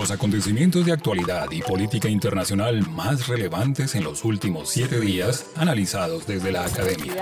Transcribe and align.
Los 0.00 0.10
acontecimientos 0.10 0.86
de 0.86 0.92
actualidad 0.92 1.50
y 1.50 1.60
política 1.60 2.08
internacional 2.08 2.88
más 2.88 3.28
relevantes 3.28 3.94
en 3.94 4.02
los 4.02 4.24
últimos 4.24 4.70
siete 4.70 4.98
días, 4.98 5.50
analizados 5.56 6.26
desde 6.26 6.50
la 6.50 6.64
academia. 6.64 7.12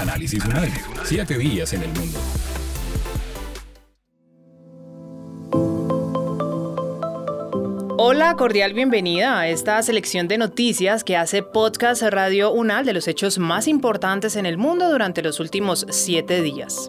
Análisis 0.00 0.44
UNAL. 0.44 0.68
Siete 1.04 1.38
días 1.38 1.72
en 1.74 1.82
el 1.82 1.90
mundo. 1.90 2.18
Hola, 7.96 8.34
cordial 8.34 8.74
bienvenida 8.74 9.38
a 9.38 9.46
esta 9.46 9.80
selección 9.84 10.26
de 10.26 10.38
noticias 10.38 11.04
que 11.04 11.16
hace 11.16 11.44
Podcast 11.44 12.02
Radio 12.02 12.50
UNAL 12.50 12.84
de 12.84 12.94
los 12.94 13.06
hechos 13.06 13.38
más 13.38 13.68
importantes 13.68 14.34
en 14.34 14.44
el 14.44 14.58
mundo 14.58 14.90
durante 14.90 15.22
los 15.22 15.38
últimos 15.38 15.86
siete 15.90 16.42
días. 16.42 16.88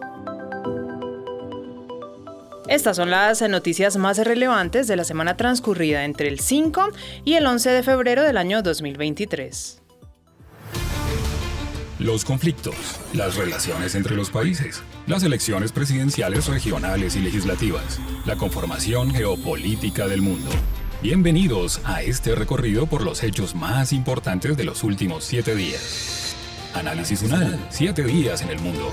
Estas 2.68 2.96
son 2.96 3.10
las 3.10 3.42
noticias 3.42 3.96
más 3.96 4.18
relevantes 4.18 4.88
de 4.88 4.96
la 4.96 5.04
semana 5.04 5.36
transcurrida 5.36 6.04
entre 6.04 6.26
el 6.28 6.40
5 6.40 6.88
y 7.24 7.34
el 7.34 7.46
11 7.46 7.70
de 7.70 7.82
febrero 7.84 8.22
del 8.24 8.36
año 8.36 8.60
2023. 8.60 9.82
Los 12.00 12.24
conflictos, 12.24 12.74
las 13.14 13.36
relaciones 13.36 13.94
entre 13.94 14.16
los 14.16 14.30
países, 14.30 14.82
las 15.06 15.22
elecciones 15.22 15.70
presidenciales 15.70 16.48
regionales 16.48 17.14
y 17.14 17.20
legislativas, 17.20 18.00
la 18.26 18.36
conformación 18.36 19.14
geopolítica 19.14 20.08
del 20.08 20.20
mundo. 20.20 20.50
Bienvenidos 21.02 21.80
a 21.84 22.02
este 22.02 22.34
recorrido 22.34 22.86
por 22.86 23.02
los 23.02 23.22
hechos 23.22 23.54
más 23.54 23.92
importantes 23.92 24.56
de 24.56 24.64
los 24.64 24.82
últimos 24.82 25.24
siete 25.24 25.54
días. 25.54 26.34
Análisis 26.74 27.22
UNAL, 27.22 27.64
siete 27.70 28.02
días 28.02 28.42
en 28.42 28.50
el 28.50 28.58
mundo. 28.58 28.92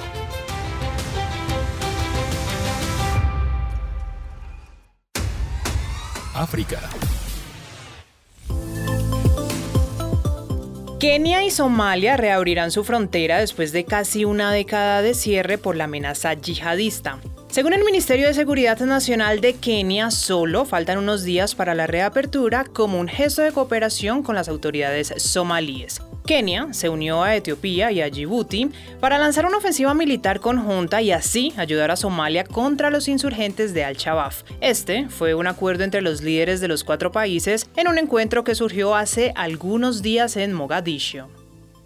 África. 6.34 6.80
Kenia 11.00 11.44
y 11.44 11.52
Somalia 11.52 12.16
reabrirán 12.16 12.72
su 12.72 12.86
frontera 12.86 13.39
después 13.39 13.73
de 13.73 13.84
casi 13.84 14.23
una 14.23 14.54
década 14.54 15.02
de 15.02 15.14
cierre 15.14 15.58
por 15.58 15.76
la 15.76 15.84
amenaza 15.84 16.34
yihadista. 16.34 17.20
Según 17.54 17.73
el 17.73 17.84
Ministerio 17.84 18.26
de 18.26 18.34
Seguridad 18.34 18.80
Nacional 18.80 19.40
de 19.40 19.54
Kenia, 19.54 20.09
solo 20.09 20.66
faltan 20.66 20.98
unos 20.98 21.23
días 21.23 21.54
para 21.54 21.76
la 21.76 21.86
reapertura 21.86 22.64
como 22.64 23.00
un 23.00 23.08
gesto 23.08 23.44
de 23.44 23.52
cooperación 23.52 24.23
con 24.23 24.34
las 24.34 24.50
autoridades 24.50 25.14
somalíes. 25.18 26.02
Kenia 26.26 26.70
se 26.72 26.90
unió 26.90 27.22
a 27.22 27.36
Etiopía 27.36 27.92
y 27.92 28.02
a 28.02 28.10
Djibouti 28.10 28.72
para 29.00 29.20
lanzar 29.20 29.45
una 29.45 29.58
ofensiva 29.58 29.94
militar 29.94 30.40
conjunta 30.40 31.04
y 31.04 31.12
así 31.12 31.54
ayudar 31.56 31.92
a 31.92 31.95
Somalia 31.95 32.44
contra 32.44 32.90
los 32.90 33.08
insurgentes 33.08 33.76
de 33.76 33.84
Al-Shabaab. 33.84 34.34
Este 34.60 35.08
fue 35.10 35.36
un 35.36 35.45
acuerdo 35.45 35.84
entre 35.84 36.02
los 36.02 36.23
líderes 36.23 36.60
de 36.60 36.70
los 36.70 36.84
cuatro 36.84 37.12
países 37.12 37.70
en 37.76 37.88
un 37.88 38.00
encuentro 38.00 38.44
que 38.44 38.56
surgió 38.56 38.95
hace 38.95 39.32
algunos 39.36 40.02
días 40.02 40.38
en 40.38 40.54
Mogadiscio. 40.54 41.30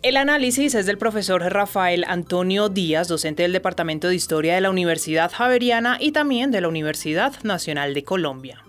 El 0.08 0.16
análisis 0.16 0.74
es 0.74 0.86
del 0.86 0.98
profesor 0.98 1.42
Rafael 1.42 2.06
Antonio 2.08 2.70
Díaz, 2.70 3.10
docente 3.10 3.44
del 3.44 3.52
Departamento 3.52 4.08
de 4.08 4.16
Historia 4.16 4.56
de 4.56 4.62
la 4.62 4.70
Universidad 4.70 5.30
Javeriana 5.30 5.98
y 6.00 6.14
también 6.14 6.50
de 6.50 6.62
la 6.62 6.70
Universidad 6.70 7.34
Nacional 7.44 7.94
de 7.94 8.06
Colombia. 8.06 8.64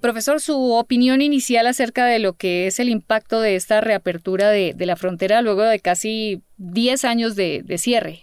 Profesor, 0.00 0.40
su 0.40 0.74
opinión 0.74 1.22
inicial 1.22 1.66
acerca 1.66 2.06
de 2.06 2.20
lo 2.20 2.34
que 2.34 2.68
es 2.68 2.78
el 2.78 2.88
impacto 2.88 3.40
de 3.40 3.56
esta 3.56 3.80
reapertura 3.80 4.50
de, 4.50 4.76
la 4.78 4.94
frontera 4.94 5.42
luego 5.42 5.62
de 5.62 5.80
casi 5.80 6.44
10 6.58 7.04
años 7.04 7.34
de, 7.34 7.64
cierre. 7.78 8.20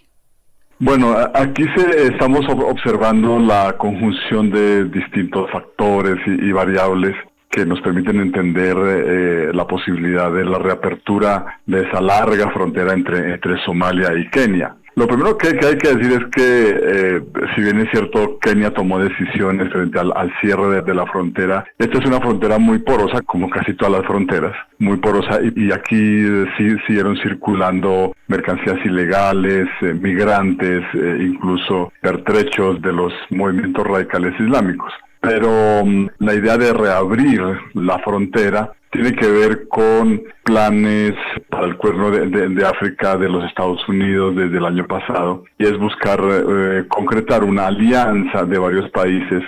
Bueno, 0.78 1.14
aquí 1.34 1.64
se, 1.76 2.06
estamos 2.06 2.46
observando 2.48 3.40
la 3.40 3.76
conjunción 3.76 4.50
de 4.50 4.86
distintos 4.86 5.50
factores 5.50 6.16
y, 6.26 6.50
variables 6.50 7.14
que 7.54 7.64
nos 7.64 7.80
permiten 7.80 8.20
entender 8.20 8.76
eh, 8.76 9.50
la 9.54 9.64
posibilidad 9.64 10.32
de 10.32 10.44
la 10.44 10.58
reapertura 10.58 11.60
de 11.66 11.82
esa 11.82 12.00
larga 12.00 12.50
frontera 12.50 12.92
entre, 12.92 13.32
entre 13.32 13.64
Somalia 13.64 14.12
y 14.18 14.28
Kenia. 14.28 14.74
Lo 14.96 15.08
primero 15.08 15.36
que, 15.36 15.48
hay 15.48 15.76
que 15.76 15.94
decir 15.94 16.12
es 16.12 16.24
que, 16.30 17.16
eh, 17.16 17.20
si 17.54 17.62
bien 17.62 17.80
es 17.80 17.90
cierto, 17.90 18.38
Kenia 18.40 18.72
tomó 18.72 19.00
decisiones 19.00 19.72
frente 19.72 19.98
al, 19.98 20.32
cierre 20.40 20.82
de, 20.82 20.94
la 20.94 21.04
frontera, 21.06 21.64
esta 21.78 21.98
es 21.98 22.06
una 22.06 22.20
frontera 22.20 22.58
muy 22.58 22.78
porosa, 22.78 23.20
como 23.22 23.50
casi 23.50 23.74
todas 23.74 23.92
las 23.92 24.06
fronteras, 24.06 24.54
muy 24.78 24.98
porosa, 24.98 25.40
y, 25.42 25.72
aquí 25.72 26.24
sí 26.56 26.76
siguieron 26.86 27.16
circulando 27.16 28.14
mercancías 28.28 28.78
ilegales, 28.84 29.68
eh, 29.80 29.94
migrantes, 29.94 30.84
eh, 30.94 31.18
incluso 31.20 31.92
pertrechos 32.00 32.80
de 32.80 32.92
los 32.92 33.12
movimientos 33.30 33.84
radicales 33.84 34.34
islámicos. 34.38 34.92
Pero 35.24 35.84
mm, 35.84 36.08
la 36.18 36.34
idea 36.34 36.58
de 36.58 36.72
reabrir 36.72 37.40
la 37.72 37.98
frontera 38.00 38.72
tiene 38.90 39.14
que 39.14 39.26
ver 39.26 39.66
con 39.68 40.22
planes 40.44 41.14
para 41.48 41.66
el 41.66 41.76
cuerno 41.76 42.10
de, 42.10 42.66
África 42.66 43.16
de 43.16 43.28
los 43.28 43.44
Estados 43.44 43.80
Unidos 43.88 44.36
desde 44.36 44.58
el 44.58 44.64
año 44.66 44.86
pasado 44.86 45.44
y 45.58 45.64
es 45.64 45.76
buscar 45.78 46.20
eh, 46.22 46.84
concretar 46.88 47.42
una 47.42 47.66
alianza 47.68 48.44
de 48.44 48.58
varios 48.58 48.90
países 48.90 49.42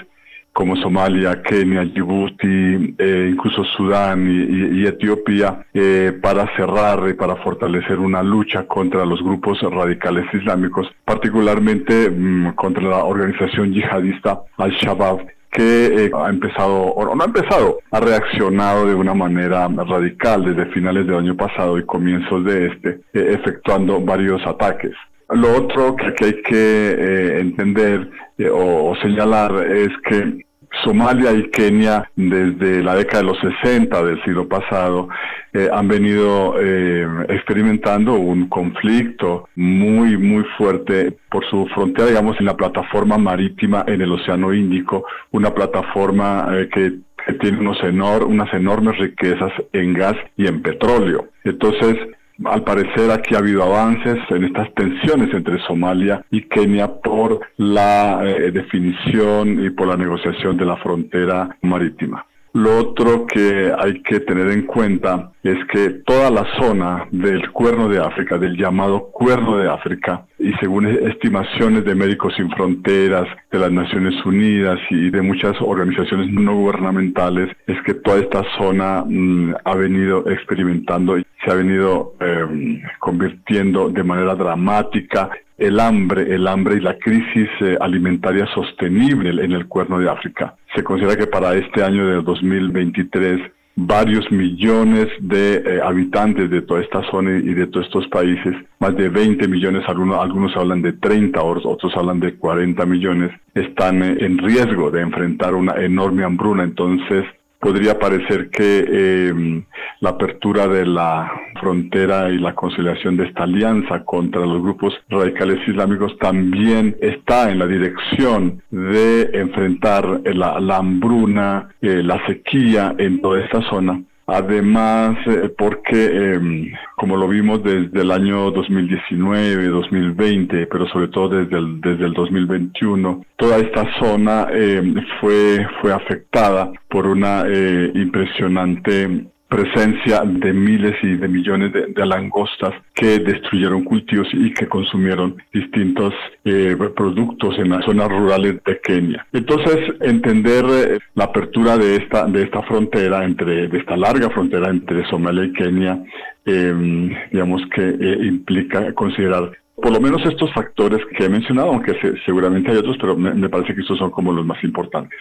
como 0.52 0.74
Somalia, 0.76 1.42
Kenia, 1.42 1.84
Djibouti, 1.84 2.94
eh, 2.96 3.28
incluso 3.30 3.62
Sudán 3.76 4.26
y, 4.26 4.86
Etiopía, 4.86 5.66
eh, 5.74 6.18
para 6.22 6.46
cerrar 6.56 7.06
y 7.10 7.12
para 7.12 7.36
fortalecer 7.36 7.98
una 7.98 8.22
lucha 8.22 8.66
contra 8.66 9.04
los 9.04 9.22
grupos 9.22 9.60
radicales 9.60 10.24
islámicos, 10.32 10.88
particularmente 11.04 12.08
mm, 12.08 12.54
contra 12.54 12.82
la 12.84 13.04
organización 13.04 13.74
yihadista 13.74 14.40
Al-Shabaab 14.56 15.35
que 15.56 16.04
eh, 16.04 16.10
ha 16.14 16.28
empezado, 16.28 16.82
o 16.82 17.14
no 17.14 17.22
ha 17.22 17.26
empezado, 17.26 17.78
ha 17.90 17.98
reaccionado 17.98 18.86
de 18.86 18.94
una 18.94 19.14
manera 19.14 19.66
radical 19.68 20.44
desde 20.44 20.70
finales 20.70 21.06
del 21.06 21.16
año 21.16 21.34
pasado 21.34 21.78
y 21.78 21.86
comienzos 21.86 22.44
de 22.44 22.66
este, 22.66 23.00
eh, 23.14 23.38
efectuando 23.40 23.98
varios 24.00 24.46
ataques. 24.46 24.92
Lo 25.30 25.56
otro 25.56 25.96
que, 25.96 26.24
hay 26.24 26.42
que 26.42 26.52
eh, 26.52 27.40
entender 27.40 28.10
o, 28.52 28.94
señalar 29.02 29.66
es 29.66 29.88
que 30.08 30.45
Somalia 30.84 31.32
y 31.32 31.50
Kenia 31.50 32.10
desde 32.16 32.82
la 32.82 32.94
década 32.94 33.22
de 33.22 33.28
los 33.28 33.38
60 33.62 34.02
del 34.02 34.22
siglo 34.24 34.48
pasado 34.48 35.08
eh, 35.52 35.68
han 35.72 35.88
venido 35.88 36.54
eh, 36.60 37.06
experimentando 37.28 38.14
un 38.14 38.48
conflicto 38.48 39.48
muy, 39.56 40.16
muy 40.16 40.44
fuerte 40.58 41.16
por 41.30 41.48
su 41.48 41.66
frontera, 41.68 42.08
digamos, 42.08 42.38
en 42.38 42.46
la 42.46 42.56
plataforma 42.56 43.16
marítima 43.18 43.84
en 43.86 44.02
el 44.02 44.12
Océano 44.12 44.52
Índico, 44.52 45.04
una 45.32 45.54
plataforma 45.54 46.48
eh, 46.52 46.68
que 46.72 47.32
tiene 47.40 47.58
unos 47.58 47.78
unas 48.22 48.52
enormes 48.54 48.98
riquezas 48.98 49.52
en 49.72 49.94
gas 49.94 50.16
y 50.36 50.46
en 50.46 50.62
petróleo. 50.62 51.28
Entonces, 51.44 51.96
al 52.44 52.64
parecer 52.64 53.10
aquí 53.10 53.34
ha 53.34 53.38
habido 53.38 53.62
avances 53.62 54.18
en 54.30 54.44
estas 54.44 54.72
tensiones 54.74 55.32
entre 55.32 55.58
Somalia 55.66 56.24
y 56.30 56.42
Kenia 56.42 56.88
por 57.00 57.40
la 57.56 58.20
eh, 58.24 58.50
definición 58.50 59.64
y 59.64 59.70
por 59.70 59.88
la 59.88 59.96
negociación 59.96 60.56
de 60.56 60.66
la 60.66 60.76
frontera 60.76 61.56
marítima. 61.62 62.26
Lo 62.52 62.78
otro 62.78 63.26
que 63.26 63.72
hay 63.78 64.02
que 64.02 64.20
tener 64.20 64.50
en 64.50 64.62
cuenta 64.62 65.30
es 65.48 65.64
que 65.66 65.90
toda 66.04 66.30
la 66.30 66.44
zona 66.58 67.06
del 67.10 67.50
cuerno 67.50 67.88
de 67.88 67.98
África, 67.98 68.38
del 68.38 68.56
llamado 68.56 69.10
cuerno 69.10 69.56
de 69.56 69.70
África, 69.70 70.26
y 70.38 70.52
según 70.54 70.86
estimaciones 70.86 71.84
de 71.84 71.94
Médicos 71.94 72.34
Sin 72.36 72.50
Fronteras, 72.50 73.26
de 73.50 73.58
las 73.58 73.72
Naciones 73.72 74.14
Unidas 74.24 74.78
y 74.90 75.10
de 75.10 75.22
muchas 75.22 75.56
organizaciones 75.60 76.30
no 76.32 76.54
gubernamentales, 76.54 77.50
es 77.66 77.80
que 77.82 77.94
toda 77.94 78.18
esta 78.18 78.42
zona 78.58 79.04
mm, 79.06 79.54
ha 79.64 79.74
venido 79.74 80.28
experimentando 80.30 81.18
y 81.18 81.26
se 81.44 81.50
ha 81.50 81.54
venido 81.54 82.14
em, 82.20 82.82
convirtiendo 82.98 83.88
de 83.88 84.02
manera 84.02 84.34
dramática 84.34 85.30
el 85.58 85.80
hambre, 85.80 86.34
el 86.34 86.46
hambre 86.48 86.76
y 86.76 86.80
la 86.80 86.98
crisis 86.98 87.48
eh, 87.60 87.78
alimentaria 87.80 88.46
sostenible 88.54 89.30
en 89.42 89.52
el 89.52 89.66
cuerno 89.66 89.98
de 89.98 90.10
África. 90.10 90.54
Se 90.74 90.84
considera 90.84 91.16
que 91.16 91.26
para 91.26 91.54
este 91.54 91.82
año 91.82 92.06
de 92.06 92.22
2023 92.22 93.40
varios 93.76 94.30
millones 94.32 95.08
de 95.20 95.56
eh, 95.56 95.80
habitantes 95.82 96.50
de 96.50 96.62
toda 96.62 96.80
esta 96.80 97.02
zona 97.10 97.38
y 97.38 97.52
de 97.52 97.66
todos 97.66 97.86
estos 97.86 98.08
países, 98.08 98.54
más 98.80 98.96
de 98.96 99.10
20 99.10 99.46
millones, 99.48 99.84
algunos, 99.86 100.18
algunos 100.18 100.56
hablan 100.56 100.80
de 100.80 100.94
30, 100.94 101.42
otros 101.42 101.94
hablan 101.94 102.18
de 102.18 102.36
40 102.36 102.86
millones, 102.86 103.32
están 103.54 104.02
eh, 104.02 104.16
en 104.20 104.38
riesgo 104.38 104.90
de 104.90 105.02
enfrentar 105.02 105.54
una 105.54 105.74
enorme 105.76 106.24
hambruna. 106.24 106.64
Entonces, 106.64 107.24
podría 107.66 107.98
parecer 107.98 108.48
que 108.50 109.28
em, 109.28 109.64
la 109.98 110.10
apertura 110.10 110.68
de 110.68 110.86
la 110.86 111.28
frontera 111.58 112.30
y 112.30 112.38
la 112.38 112.54
conciliación 112.54 113.16
de 113.16 113.24
esta 113.24 113.42
alianza 113.42 114.04
contra 114.04 114.42
los 114.42 114.62
grupos 114.62 114.94
radicales 115.08 115.58
islámicos 115.66 116.16
también 116.18 116.96
está 117.00 117.50
en 117.50 117.58
la 117.58 117.66
dirección 117.66 118.62
de 118.70 119.30
enfrentar 119.32 120.20
la, 120.32 120.76
hambruna, 120.76 121.70
eh, 121.82 122.04
la 122.04 122.24
sequía 122.26 122.94
en 122.98 123.20
toda 123.20 123.40
esta 123.40 123.60
zona 123.68 124.00
Además, 124.28 125.16
eh, 125.26 125.54
porque 125.56 126.34
em, 126.34 126.72
como 126.96 127.16
lo 127.16 127.28
vimos 127.28 127.62
desde 127.62 128.00
el 128.00 128.10
año 128.10 128.50
2019, 128.50 129.68
2020, 129.68 130.66
pero 130.66 130.88
sobre 130.88 131.08
todo 131.08 131.28
desde 131.28 131.56
el, 131.56 131.80
desde 131.80 132.06
el 132.06 132.12
2021, 132.12 133.24
toda 133.36 133.58
esta 133.58 133.86
zona 134.00 134.48
em, 134.50 134.94
fue, 135.20 135.64
fue 135.80 135.92
afectada 135.92 136.72
por 136.88 137.06
una 137.06 137.44
eh, 137.46 137.92
impresionante 137.94 139.26
presencia 139.48 140.22
de 140.24 140.52
miles 140.52 140.96
y 141.02 141.16
de 141.16 141.28
millones 141.28 141.72
de, 141.72 142.06
langostas 142.06 142.74
que 142.94 143.18
destruyeron 143.20 143.84
cultivos 143.84 144.26
y 144.32 144.52
que 144.52 144.66
consumieron 144.66 145.36
distintos 145.52 146.12
eh, 146.44 146.76
productos 146.96 147.58
en 147.58 147.70
las 147.70 147.84
zonas 147.84 148.08
rurales 148.08 148.62
de 148.64 148.80
Kenia. 148.80 149.26
Entonces, 149.32 149.94
entender 150.00 150.64
eh, 150.68 150.98
la 151.14 151.24
apertura 151.24 151.78
de 151.78 151.96
esta, 151.96 152.26
de 152.26 152.42
esta 152.42 152.62
frontera, 152.62 153.24
entre, 153.24 153.68
de 153.68 153.78
esta 153.78 153.96
larga 153.96 154.30
frontera 154.30 154.68
entre 154.68 155.08
Somalia 155.08 155.44
y 155.44 155.52
Kenia, 155.52 156.02
em, 156.44 157.14
digamos 157.30 157.62
que 157.74 157.88
eh, 157.88 158.26
implica 158.26 158.92
considerar 158.94 159.52
por 159.76 159.92
lo 159.92 160.00
menos 160.00 160.24
estos 160.24 160.52
factores 160.54 161.00
que 161.16 161.24
he 161.24 161.28
mencionado, 161.28 161.68
aunque 161.68 161.94
seguramente 162.24 162.70
hay 162.70 162.78
otros, 162.78 162.96
pero 162.98 163.14
me 163.14 163.48
parece 163.48 163.74
que 163.74 163.82
estos 163.82 163.98
son 163.98 164.10
como 164.10 164.32
los 164.32 164.44
más 164.44 164.62
importantes. 164.64 165.18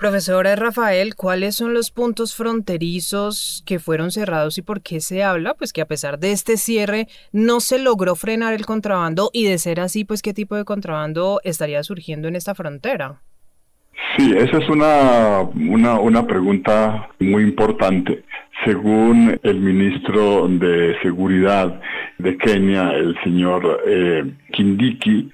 Profesora 0.00 0.56
Rafael, 0.56 1.14
¿cuáles 1.14 1.56
son 1.56 1.74
los 1.74 1.90
puntos 1.90 2.34
fronterizos 2.34 3.62
que 3.66 3.78
fueron 3.78 4.10
cerrados 4.10 4.56
y 4.56 4.62
por 4.62 4.80
qué 4.80 4.98
se 4.98 5.22
habla? 5.22 5.52
Pues 5.52 5.74
que 5.74 5.82
a 5.82 5.86
pesar 5.86 6.18
de 6.18 6.32
este 6.32 6.56
cierre 6.56 7.06
no 7.32 7.60
se 7.60 7.78
logró 7.78 8.16
frenar 8.16 8.54
el 8.54 8.64
contrabando 8.64 9.28
y 9.34 9.44
de 9.44 9.58
ser 9.58 9.78
así, 9.78 10.06
pues 10.06 10.22
qué 10.22 10.32
tipo 10.32 10.56
de 10.56 10.64
contrabando 10.64 11.42
estaría 11.44 11.82
surgiendo 11.82 12.28
en 12.28 12.36
esta 12.36 12.54
frontera. 12.54 13.20
Sí, 14.16 14.32
esa 14.34 14.56
es 14.56 14.70
una, 14.70 15.42
una, 15.98 16.26
pregunta 16.26 17.10
muy 17.18 17.42
importante. 17.42 18.24
Según 18.64 19.38
el 19.42 19.60
ministro 19.60 20.48
de 20.48 20.96
Seguridad 21.02 21.78
de 22.16 22.38
Kenia, 22.38 22.92
el 22.92 23.18
señor 23.22 23.82
eh, 23.86 24.24
Kindiki, 24.52 25.30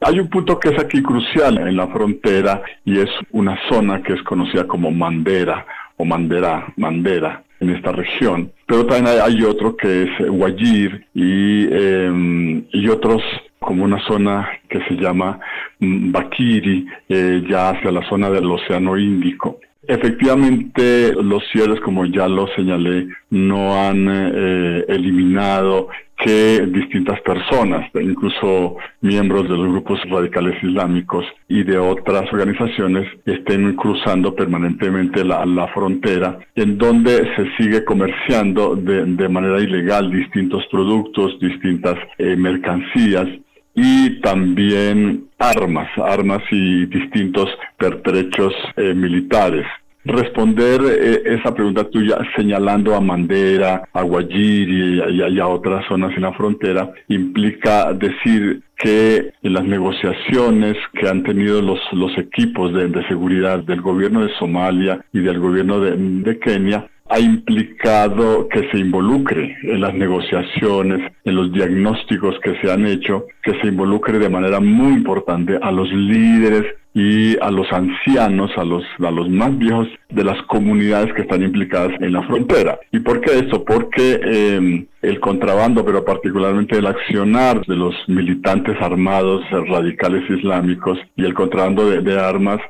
hay 0.00 0.18
un 0.18 0.28
punto 0.28 0.58
que 0.58 0.70
es 0.70 0.78
aquí 0.78 1.02
crucial 1.02 1.58
en 1.58 1.76
la 1.76 1.86
frontera 1.88 2.62
y 2.84 2.98
es 2.98 3.10
una 3.32 3.58
zona 3.68 4.02
que 4.02 4.14
es 4.14 4.22
conocida 4.22 4.66
como 4.66 4.90
Mandera 4.90 5.66
o 5.96 6.04
Mandera, 6.04 6.72
Mandera 6.76 7.42
en 7.60 7.70
esta 7.70 7.92
región. 7.92 8.50
Pero 8.66 8.86
también 8.86 9.18
hay, 9.22 9.42
otro 9.42 9.76
que 9.76 10.04
es 10.04 10.28
Guayir 10.28 11.06
y, 11.14 11.66
em, 11.70 12.64
y 12.72 12.88
otros 12.88 13.22
como 13.58 13.84
una 13.84 14.00
zona 14.06 14.48
que 14.68 14.80
se 14.88 14.94
llama 14.94 15.38
mm, 15.78 16.10
Bakiri, 16.10 16.86
eh, 17.08 17.42
ya 17.48 17.70
hacia 17.70 17.92
la 17.92 18.08
zona 18.08 18.30
del 18.30 18.50
Océano 18.50 18.96
Índico. 18.96 19.60
Efectivamente, 19.90 21.12
los 21.20 21.42
cierres, 21.50 21.80
como 21.80 22.06
ya 22.06 22.28
lo 22.28 22.46
señalé, 22.54 23.08
no 23.30 23.74
han 23.74 24.06
eh, 24.08 24.84
eliminado 24.86 25.88
que 26.16 26.64
distintas 26.68 27.20
personas, 27.22 27.90
incluso 28.00 28.76
miembros 29.00 29.48
de 29.48 29.56
los 29.56 29.66
grupos 29.66 29.98
radicales 30.08 30.62
islámicos 30.62 31.24
y 31.48 31.64
de 31.64 31.76
otras 31.76 32.32
organizaciones, 32.32 33.08
estén 33.26 33.74
cruzando 33.74 34.32
permanentemente 34.32 35.24
la, 35.24 35.66
frontera, 35.74 36.38
en 36.54 36.78
donde 36.78 37.28
se 37.34 37.50
sigue 37.56 37.84
comerciando 37.84 38.76
de, 38.76 39.28
manera 39.28 39.58
ilegal 39.58 40.08
distintos 40.12 40.64
productos, 40.70 41.36
distintas 41.40 41.96
eh, 42.16 42.36
mercancías 42.36 43.26
y 43.74 44.20
también 44.20 45.24
armas, 45.36 45.88
armas 45.98 46.42
y 46.52 46.86
distintos 46.86 47.48
pertrechos 47.76 48.52
eh, 48.76 48.94
militares. 48.94 49.66
Responder 50.04 50.80
eh, 50.82 51.22
esa 51.26 51.54
pregunta 51.54 51.84
tuya 51.84 52.18
señalando 52.34 52.94
a 52.94 53.00
Mandera, 53.00 53.88
a 53.92 54.02
Guayiri 54.02 55.02
y, 55.10 55.40
a 55.40 55.46
otras 55.46 55.84
zonas 55.88 56.16
en 56.16 56.22
la 56.22 56.32
frontera 56.32 56.90
implica 57.08 57.92
decir 57.92 58.62
que 58.78 59.32
en 59.42 59.52
las 59.52 59.64
negociaciones 59.64 60.76
que 60.94 61.06
han 61.06 61.22
tenido 61.22 61.60
los, 61.60 61.80
los 61.92 62.16
equipos 62.16 62.72
de, 62.72 62.90
seguridad 63.08 63.58
del 63.62 63.82
gobierno 63.82 64.24
de 64.24 64.32
Somalia 64.38 65.04
y 65.12 65.20
del 65.20 65.38
gobierno 65.38 65.80
de 65.80 66.38
Kenia, 66.38 66.88
ha 67.10 67.18
implicado 67.18 68.48
que 68.48 68.70
se 68.70 68.78
involucre 68.78 69.56
en 69.64 69.80
las 69.80 69.94
negociaciones, 69.94 71.12
en 71.24 71.34
los 71.34 71.52
diagnósticos 71.52 72.38
que 72.40 72.54
se 72.60 72.70
han 72.70 72.86
hecho, 72.86 73.26
que 73.42 73.60
se 73.60 73.66
involucre 73.66 74.18
de 74.20 74.28
manera 74.28 74.60
muy 74.60 74.92
importante 74.92 75.58
a 75.60 75.72
los 75.72 75.92
líderes 75.92 76.66
y 76.94 77.36
a 77.38 77.50
los 77.50 77.70
ancianos, 77.72 78.50
a 78.56 78.64
los, 78.64 78.84
a 79.00 79.10
los 79.10 79.28
más 79.28 79.56
viejos 79.58 79.88
de 80.08 80.24
las 80.24 80.40
comunidades 80.42 81.12
que 81.14 81.22
están 81.22 81.42
implicadas 81.42 81.92
en 82.00 82.12
la 82.12 82.22
frontera. 82.22 82.78
¿Y 82.92 83.00
por 83.00 83.20
qué 83.20 83.38
esto? 83.38 83.64
Porque 83.64 84.20
em, 84.22 84.86
el 85.02 85.20
contrabando, 85.20 85.84
pero 85.84 86.04
particularmente 86.04 86.78
el 86.78 86.86
accionar 86.86 87.64
de 87.66 87.76
los 87.76 87.94
militantes 88.06 88.76
armados 88.80 89.42
radicales 89.50 90.28
islámicos 90.30 90.98
y 91.16 91.24
el 91.24 91.34
contrabando 91.34 91.88
de 91.90 92.20
armas 92.20 92.60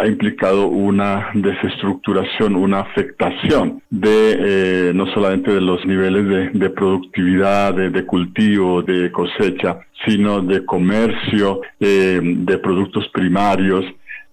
ha 0.00 0.06
implicado 0.06 0.66
una 0.66 1.30
desestructuración, 1.34 2.56
una 2.56 2.80
afectación 2.80 3.82
de 3.90 4.36
eh, 4.38 4.92
no 4.94 5.06
solamente 5.12 5.52
de 5.52 5.60
los 5.60 5.84
niveles 5.86 6.52
de, 6.52 6.70
productividad, 6.70 7.74
de, 7.74 8.04
cultivo, 8.06 8.82
de 8.82 9.10
cosecha, 9.10 9.78
sino 10.06 10.40
de 10.40 10.64
comercio, 10.64 11.60
eh, 11.80 12.20
de 12.22 12.58
productos 12.58 13.08
primarios, 13.08 13.84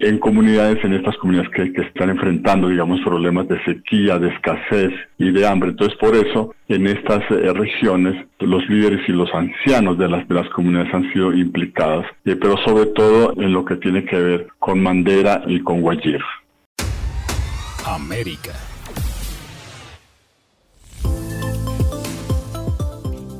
en 0.01 0.17
comunidades, 0.17 0.83
en 0.83 0.93
estas 0.93 1.15
comunidades 1.17 1.49
que, 1.51 1.71
que, 1.73 1.81
están 1.81 2.09
enfrentando, 2.09 2.67
digamos, 2.67 2.99
problemas 3.01 3.47
de 3.47 3.63
sequía, 3.63 4.17
de 4.17 4.29
escasez 4.29 4.91
y 5.17 5.31
de 5.31 5.47
hambre. 5.47 5.69
Entonces, 5.69 5.97
por 5.97 6.15
eso, 6.15 6.53
en 6.67 6.87
estas 6.87 7.23
eh, 7.31 7.53
regiones, 7.53 8.25
los 8.39 8.67
líderes 8.67 9.07
y 9.07 9.11
los 9.11 9.33
ancianos 9.33 9.97
de 9.97 10.09
las, 10.09 10.27
de 10.27 10.35
las 10.35 10.49
comunidades 10.49 10.93
han 10.93 11.11
sido 11.13 11.33
implicadas, 11.33 12.05
eh, 12.25 12.35
pero 12.35 12.57
sobre 12.57 12.87
todo 12.87 13.33
en 13.37 13.53
lo 13.53 13.63
que 13.63 13.75
tiene 13.75 14.03
que 14.05 14.17
ver 14.17 14.47
con 14.59 14.81
Mandera 14.81 15.43
y 15.47 15.59
con 15.59 15.81
Guayir. 15.81 16.21
América. 17.85 18.70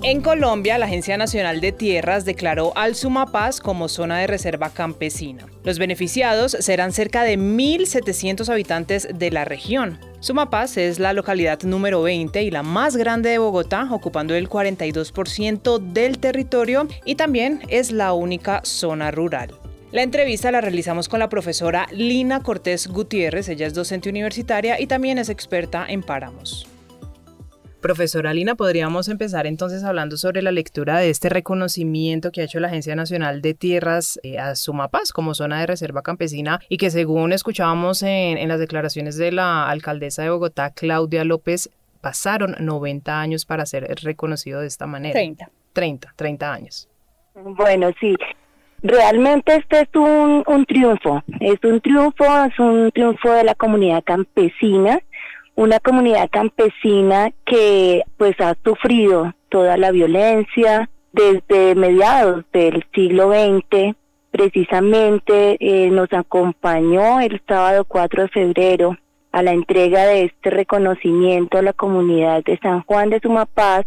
En 0.03 0.22
Colombia, 0.22 0.79
la 0.79 0.88
Agencia 0.88 1.15
Nacional 1.15 1.62
de 1.62 1.72
Tierras 1.72 2.25
declaró 2.25 2.75
al 2.75 2.96
Sumapaz 2.96 3.60
como 3.60 3.88
zona 3.88 4.17
de 4.17 4.25
reserva 4.25 4.72
campesina. 4.72 5.46
Los 5.63 5.77
beneficiados 5.77 6.53
serán 6.60 6.91
cerca 6.91 7.22
de 7.22 7.38
1.700 7.38 8.50
habitantes 8.50 9.08
de 9.13 9.29
la 9.29 9.46
región. 9.46 10.00
Sumapaz 10.20 10.77
es 10.77 10.98
la 10.98 11.13
localidad 11.13 11.62
número 11.62 12.01
20 12.01 12.41
y 12.41 12.50
la 12.50 12.63
más 12.63 12.98
grande 12.98 13.29
de 13.29 13.38
Bogotá, 13.38 13.88
ocupando 13.91 14.34
el 14.34 14.50
42% 14.50 15.77
del 15.77 16.17
territorio 16.17 16.88
y 17.05 17.13
también 17.13 17.62
es 17.67 17.91
la 17.91 18.13
única 18.13 18.62
zona 18.63 19.12
rural. 19.12 19.51
La 19.91 20.01
entrevista 20.01 20.50
la 20.50 20.62
realizamos 20.62 21.10
con 21.10 21.20
la 21.20 21.29
profesora 21.29 21.86
Lina 21.91 22.41
Cortés 22.41 22.88
Gutiérrez, 22.88 23.50
ella 23.50 23.67
es 23.67 23.75
docente 23.75 24.10
universitaria 24.10 24.81
y 24.81 24.88
también 24.88 25.20
es 25.20 25.29
experta 25.29 25.86
en 25.88 26.01
páramos. 26.01 26.71
Profesora 27.81 28.31
Lina, 28.31 28.53
podríamos 28.53 29.09
empezar 29.09 29.47
entonces 29.47 29.83
hablando 29.83 30.15
sobre 30.15 30.43
la 30.43 30.51
lectura 30.51 31.00
de 31.00 31.09
este 31.09 31.29
reconocimiento 31.29 32.31
que 32.31 32.41
ha 32.41 32.43
hecho 32.43 32.59
la 32.59 32.67
Agencia 32.67 32.95
Nacional 32.95 33.41
de 33.41 33.55
Tierras 33.55 34.19
eh, 34.21 34.38
a 34.38 34.53
Sumapaz 34.55 35.11
como 35.11 35.33
zona 35.33 35.59
de 35.59 35.65
reserva 35.65 36.03
campesina 36.03 36.59
y 36.69 36.77
que 36.77 36.91
según 36.91 37.33
escuchábamos 37.33 38.03
en, 38.03 38.47
las 38.47 38.59
declaraciones 38.59 39.17
de 39.17 39.31
la 39.31 39.67
alcaldesa 39.67 40.21
de 40.21 40.29
Bogotá, 40.29 40.69
Claudia 40.69 41.23
López, 41.23 41.71
pasaron 42.01 42.55
90 42.59 43.19
años 43.19 43.45
para 43.45 43.65
ser 43.65 43.88
reconocido 44.03 44.61
de 44.61 44.67
esta 44.67 44.85
manera. 44.85 45.13
30. 45.13 45.50
30, 45.73 46.13
30 46.15 46.53
años. 46.53 46.88
Bueno, 47.33 47.91
sí. 48.00 48.15
Realmente 48.83 49.55
este 49.55 49.81
es 49.81 49.89
un, 49.95 50.43
un 50.45 50.65
triunfo, 50.65 51.23
es 51.39 51.63
un 51.63 51.81
triunfo, 51.81 52.25
es 52.45 52.59
un 52.59 52.91
triunfo 52.91 53.31
de 53.31 53.43
la 53.43 53.55
comunidad 53.55 54.03
campesina, 54.03 55.00
una 55.55 55.79
comunidad 55.79 56.29
campesina 56.29 57.31
que 57.46 58.03
pues 58.17 58.39
ha 58.39 58.55
sufrido 58.63 59.34
toda 59.50 59.77
la 59.77 59.91
violencia 59.91 60.89
desde 61.12 61.75
mediados 61.75 62.46
del 62.53 62.86
siglo 62.93 63.31
XX. 63.31 63.96
Precisamente 64.31 65.58
eh, 65.60 65.89
nos 65.89 66.12
acompañó 66.13 67.20
el 67.20 67.41
sábado 67.48 67.84
4 67.86 68.24
de 68.24 68.29
febrero 68.29 68.98
a 69.31 69.43
la 69.43 69.51
entrega 69.51 70.05
de 70.05 70.25
este 70.25 70.50
reconocimiento 70.50 71.58
a 71.58 71.62
la 71.62 71.74
comunidad 71.74 72.43
de 72.43 72.58
San 72.60 72.81
Juan 72.84 73.10
de 73.10 73.20
Sumapaz 73.20 73.86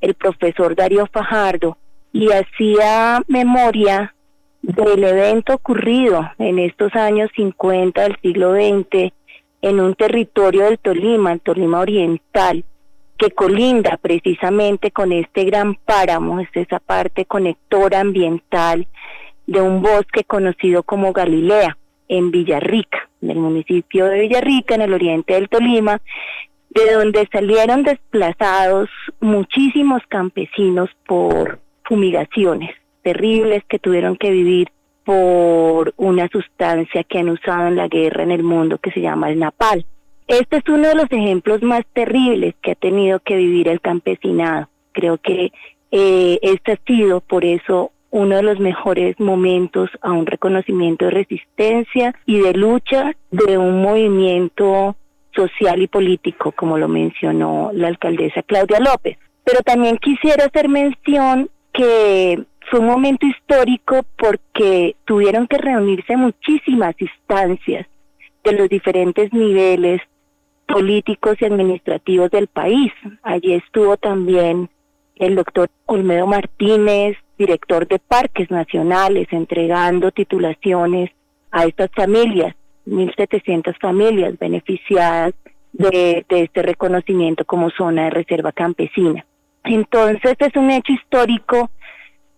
el 0.00 0.14
profesor 0.14 0.74
Darío 0.74 1.06
Fajardo 1.06 1.76
y 2.12 2.30
hacía 2.30 3.22
memoria 3.26 4.14
del 4.62 5.04
evento 5.04 5.54
ocurrido 5.54 6.30
en 6.38 6.58
estos 6.58 6.94
años 6.94 7.30
50 7.36 8.02
del 8.02 8.16
siglo 8.22 8.54
XX 8.54 9.12
en 9.64 9.80
un 9.80 9.94
territorio 9.94 10.64
del 10.64 10.78
Tolima, 10.78 11.32
el 11.32 11.40
Tolima 11.40 11.80
Oriental, 11.80 12.64
que 13.16 13.30
colinda 13.30 13.96
precisamente 13.96 14.90
con 14.90 15.10
este 15.10 15.44
gran 15.44 15.74
páramo, 15.74 16.38
es 16.40 16.50
esa 16.52 16.80
parte 16.80 17.24
conectora 17.24 18.00
ambiental 18.00 18.86
de 19.46 19.62
un 19.62 19.80
bosque 19.80 20.24
conocido 20.24 20.82
como 20.82 21.14
Galilea, 21.14 21.78
en 22.08 22.30
Villarrica, 22.30 23.08
en 23.22 23.30
el 23.30 23.38
municipio 23.38 24.04
de 24.04 24.20
Villarrica, 24.20 24.74
en 24.74 24.82
el 24.82 24.92
oriente 24.92 25.32
del 25.32 25.48
Tolima, 25.48 26.02
de 26.68 26.92
donde 26.92 27.26
salieron 27.32 27.84
desplazados 27.84 28.90
muchísimos 29.20 30.02
campesinos 30.08 30.90
por 31.06 31.58
fumigaciones 31.84 32.76
terribles 33.02 33.64
que 33.66 33.78
tuvieron 33.78 34.16
que 34.16 34.30
vivir 34.30 34.68
por 35.04 35.92
una 35.96 36.28
sustancia 36.28 37.04
que 37.04 37.18
han 37.18 37.28
usado 37.28 37.68
en 37.68 37.76
la 37.76 37.88
guerra 37.88 38.22
en 38.22 38.30
el 38.30 38.42
mundo 38.42 38.78
que 38.78 38.90
se 38.90 39.00
llama 39.00 39.30
el 39.30 39.38
napal. 39.38 39.84
Este 40.26 40.56
es 40.56 40.64
uno 40.68 40.88
de 40.88 40.94
los 40.94 41.10
ejemplos 41.10 41.62
más 41.62 41.84
terribles 41.92 42.54
que 42.62 42.72
ha 42.72 42.74
tenido 42.74 43.20
que 43.20 43.36
vivir 43.36 43.68
el 43.68 43.80
campesinado. 43.80 44.68
Creo 44.92 45.18
que 45.18 45.52
eh, 45.90 46.38
este 46.42 46.72
ha 46.72 46.78
sido 46.86 47.20
por 47.20 47.44
eso 47.44 47.92
uno 48.10 48.36
de 48.36 48.42
los 48.42 48.60
mejores 48.60 49.18
momentos 49.18 49.90
a 50.00 50.12
un 50.12 50.24
reconocimiento 50.24 51.04
de 51.04 51.10
resistencia 51.10 52.14
y 52.26 52.40
de 52.40 52.54
lucha 52.54 53.12
de 53.30 53.58
un 53.58 53.82
movimiento 53.82 54.96
social 55.34 55.82
y 55.82 55.88
político, 55.88 56.52
como 56.52 56.78
lo 56.78 56.88
mencionó 56.88 57.70
la 57.74 57.88
alcaldesa 57.88 58.42
Claudia 58.42 58.78
López. 58.78 59.18
Pero 59.42 59.60
también 59.62 59.98
quisiera 59.98 60.46
hacer 60.46 60.68
mención 60.68 61.50
que 61.72 62.44
fue 62.70 62.80
un 62.80 62.86
momento 62.86 63.26
histórico 63.26 64.04
porque 64.16 64.96
tuvieron 65.04 65.46
que 65.46 65.58
reunirse 65.58 66.16
muchísimas 66.16 66.94
instancias 67.00 67.86
de 68.42 68.52
los 68.52 68.68
diferentes 68.68 69.32
niveles 69.32 70.00
políticos 70.66 71.36
y 71.40 71.44
administrativos 71.44 72.30
del 72.30 72.46
país. 72.46 72.92
Allí 73.22 73.54
estuvo 73.54 73.96
también 73.96 74.68
el 75.16 75.36
doctor 75.36 75.68
Olmedo 75.86 76.26
Martínez, 76.26 77.16
director 77.38 77.86
de 77.86 77.98
Parques 77.98 78.50
Nacionales, 78.50 79.28
entregando 79.30 80.10
titulaciones 80.10 81.10
a 81.50 81.64
estas 81.64 81.90
familias, 81.92 82.54
1.700 82.86 83.78
familias 83.80 84.38
beneficiadas 84.38 85.34
de, 85.72 86.24
de 86.28 86.42
este 86.42 86.62
reconocimiento 86.62 87.44
como 87.44 87.70
zona 87.70 88.04
de 88.04 88.10
reserva 88.10 88.52
campesina. 88.52 89.24
Entonces 89.64 90.36
es 90.38 90.56
un 90.56 90.70
hecho 90.70 90.92
histórico 90.92 91.70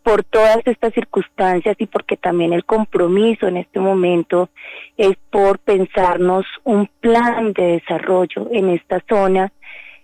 por 0.06 0.22
todas 0.22 0.58
estas 0.66 0.94
circunstancias 0.94 1.74
y 1.80 1.86
porque 1.86 2.16
también 2.16 2.52
el 2.52 2.64
compromiso 2.64 3.48
en 3.48 3.56
este 3.56 3.80
momento 3.80 4.50
es 4.96 5.16
por 5.30 5.58
pensarnos 5.58 6.46
un 6.62 6.88
plan 7.00 7.52
de 7.52 7.80
desarrollo 7.80 8.46
en 8.52 8.70
esta 8.70 9.02
zona 9.08 9.52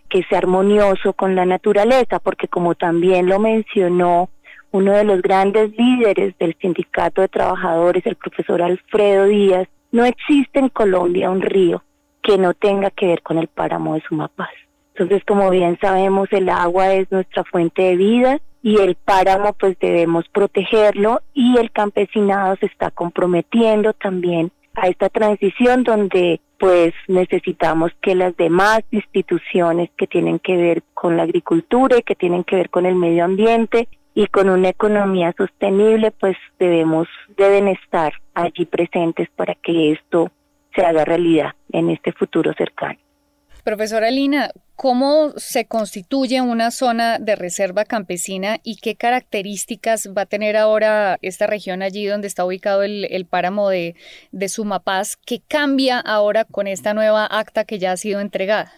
que 0.09 0.25
sea 0.25 0.39
armonioso 0.39 1.13
con 1.13 1.37
la 1.37 1.47
naturaleza, 1.47 2.19
porque 2.19 2.49
como 2.49 2.75
también 2.75 3.29
lo 3.29 3.39
mencionó 3.39 4.29
uno 4.73 4.91
de 4.91 5.05
los 5.05 5.23
grandes 5.23 5.71
líderes 5.79 6.37
del 6.37 6.57
sindicato 6.61 7.21
de 7.21 7.29
trabajadores, 7.29 8.05
el 8.05 8.17
profesor 8.17 8.61
Alfredo 8.61 9.27
Díaz, 9.27 9.69
no 9.93 10.05
existe 10.05 10.59
en 10.59 10.69
Colombia 10.69 11.31
un 11.31 11.43
río 11.43 11.85
que 12.25 12.39
no 12.39 12.55
tenga 12.55 12.91
que 12.91 13.07
ver 13.07 13.23
con 13.23 13.39
el 13.39 13.47
páramo 13.47 13.95
de 13.95 14.01
Sumapaz. 14.01 14.51
Entonces, 14.97 15.25
como 15.25 15.49
bien 15.51 15.79
sabemos, 15.81 16.27
el 16.33 16.49
agua 16.49 16.93
es 16.93 17.09
nuestra 17.13 17.45
fuente 17.45 17.83
de 17.83 17.97
vida 17.97 18.41
y 18.63 18.79
el 18.79 18.95
páramo 18.95 19.53
pues 19.55 19.79
debemos 19.81 20.29
protegerlo 20.29 21.23
y 21.35 21.59
el 21.59 21.71
campesinado 21.73 22.57
se 22.57 22.67
está 22.67 22.91
comprometiendo 22.91 23.93
también 23.93 24.53
a 24.75 24.89
esta 24.89 25.09
transición 25.09 25.83
donde 25.83 26.41
pues 26.59 26.95
necesitamos 27.09 27.91
que 28.01 28.15
las 28.15 28.37
demás 28.37 28.83
instituciones 28.93 29.91
que 29.97 30.07
tienen 30.07 30.39
que 30.39 30.57
ver 30.57 30.83
con 30.95 31.17
la 31.17 31.25
agricultura 31.25 31.99
y 31.99 32.03
que 32.03 32.15
tienen 32.15 32.45
que 32.45 32.57
ver 32.57 32.71
con 32.71 32.87
el 32.87 32.95
medio 32.95 33.25
ambiente 33.25 33.89
y 34.15 34.29
con 34.29 34.49
una 34.49 34.69
economía 34.69 35.35
sostenible 35.37 36.13
pues 36.13 36.37
debemos 36.59 37.09
deben 37.37 37.67
estar 37.67 38.13
allí 38.35 38.65
presentes 38.65 39.29
para 39.35 39.55
que 39.57 39.93
esto 39.93 40.31
se 40.75 40.85
haga 40.87 41.05
realidad 41.05 41.53
en 41.73 41.91
este 41.91 42.13
futuro 42.13 42.53
cercano. 42.55 42.99
Profesora 43.65 44.11
Lina, 44.11 44.51
¿cómo 44.75 45.31
se 45.37 45.67
constituye 45.67 46.41
una 46.41 46.73
zona 46.73 47.21
de 47.21 47.37
reserva 47.37 47.85
campesina 47.85 48.59
y 48.65 48.77
qué 48.77 48.97
características 48.97 50.11
va 50.17 50.23
a 50.23 50.27
tener 50.27 50.57
ahora 50.57 51.17
esta 51.23 51.47
región 51.47 51.81
allí 51.81 52.05
donde 52.07 52.27
está 52.27 52.45
ubicado 52.45 52.83
el, 52.83 53.27
páramo 53.31 53.69
de, 53.69 53.95
de 54.33 54.49
Sumapaz? 54.49 55.17
¿Qué 55.17 55.41
cambia 55.47 56.01
ahora 56.01 56.45
con 56.45 56.67
esta 56.67 56.93
nueva 56.93 57.25
acta 57.25 57.65
que 57.65 57.79
ya 57.79 57.93
ha 57.93 57.97
sido 57.97 58.19
entregada? 58.19 58.73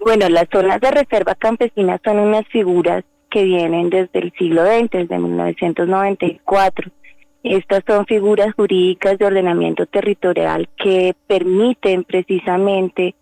Bueno, 0.00 0.30
las 0.30 0.46
zonas 0.50 0.80
de 0.80 0.90
reserva 0.92 1.34
campesina 1.34 2.00
son 2.02 2.18
unas 2.18 2.46
figuras 2.48 3.04
que 3.30 3.44
vienen 3.44 3.90
desde 3.90 4.18
el 4.18 4.32
siglo 4.38 4.64
XX, 4.64 4.92
desde 4.92 5.18
1994. 5.18 6.90
Estas 7.42 7.84
son 7.86 8.06
figuras 8.06 8.54
jurídicas 8.54 9.18
de 9.18 9.26
ordenamiento 9.26 9.84
territorial 9.84 10.70
que 10.82 11.14
permiten 11.26 12.04
precisamente 12.04 13.14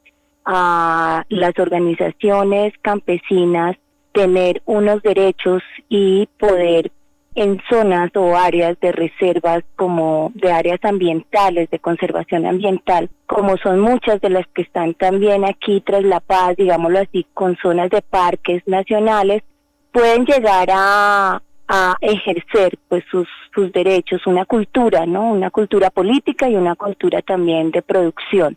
a 0.44 1.24
las 1.28 1.58
organizaciones 1.58 2.72
campesinas 2.82 3.76
tener 4.12 4.62
unos 4.64 5.02
derechos 5.02 5.62
y 5.88 6.28
poder 6.38 6.90
en 7.34 7.60
zonas 7.68 8.10
o 8.14 8.36
áreas 8.36 8.78
de 8.80 8.92
reservas 8.92 9.64
como 9.74 10.30
de 10.34 10.52
áreas 10.52 10.78
ambientales, 10.84 11.68
de 11.70 11.80
conservación 11.80 12.46
ambiental, 12.46 13.10
como 13.26 13.56
son 13.56 13.80
muchas 13.80 14.20
de 14.20 14.30
las 14.30 14.46
que 14.54 14.62
están 14.62 14.94
también 14.94 15.44
aquí 15.44 15.80
tras 15.80 16.04
La 16.04 16.20
Paz, 16.20 16.56
digámoslo 16.56 17.00
así, 17.00 17.26
con 17.34 17.56
zonas 17.56 17.90
de 17.90 18.02
parques 18.02 18.62
nacionales, 18.66 19.42
pueden 19.92 20.24
llegar 20.26 20.68
a, 20.72 21.42
a 21.66 21.96
ejercer 22.00 22.78
pues 22.88 23.02
sus, 23.10 23.26
sus 23.52 23.72
derechos, 23.72 24.26
una 24.26 24.44
cultura, 24.44 25.04
¿no? 25.06 25.30
Una 25.30 25.50
cultura 25.50 25.90
política 25.90 26.48
y 26.48 26.54
una 26.54 26.76
cultura 26.76 27.20
también 27.20 27.72
de 27.72 27.82
producción. 27.82 28.56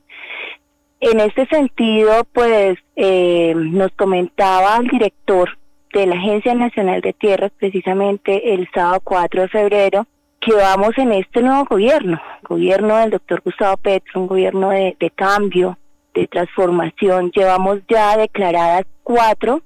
En 0.99 1.19
este 1.19 1.45
sentido, 1.45 2.23
pues 2.33 2.77
eh, 2.95 3.53
nos 3.55 3.91
comentaba 3.91 4.77
el 4.77 4.87
director 4.87 5.57
de 5.93 6.07
la 6.07 6.15
Agencia 6.15 6.55
Nacional 6.55 7.01
de 7.01 7.13
Tierras 7.13 7.51
precisamente 7.57 8.53
el 8.53 8.67
sábado 8.73 9.01
4 9.03 9.43
de 9.43 9.47
febrero 9.47 10.07
que 10.39 10.53
vamos 10.53 10.97
en 10.97 11.11
este 11.11 11.41
nuevo 11.41 11.65
gobierno, 11.65 12.21
gobierno 12.43 12.97
del 12.97 13.11
doctor 13.11 13.41
Gustavo 13.43 13.77
Petro, 13.77 14.21
un 14.21 14.27
gobierno 14.27 14.69
de, 14.69 15.11
cambio, 15.15 15.77
de 16.13 16.27
transformación. 16.27 17.31
Llevamos 17.31 17.79
ya 17.87 18.17
declaradas 18.17 18.85
cuatro, 19.03 19.61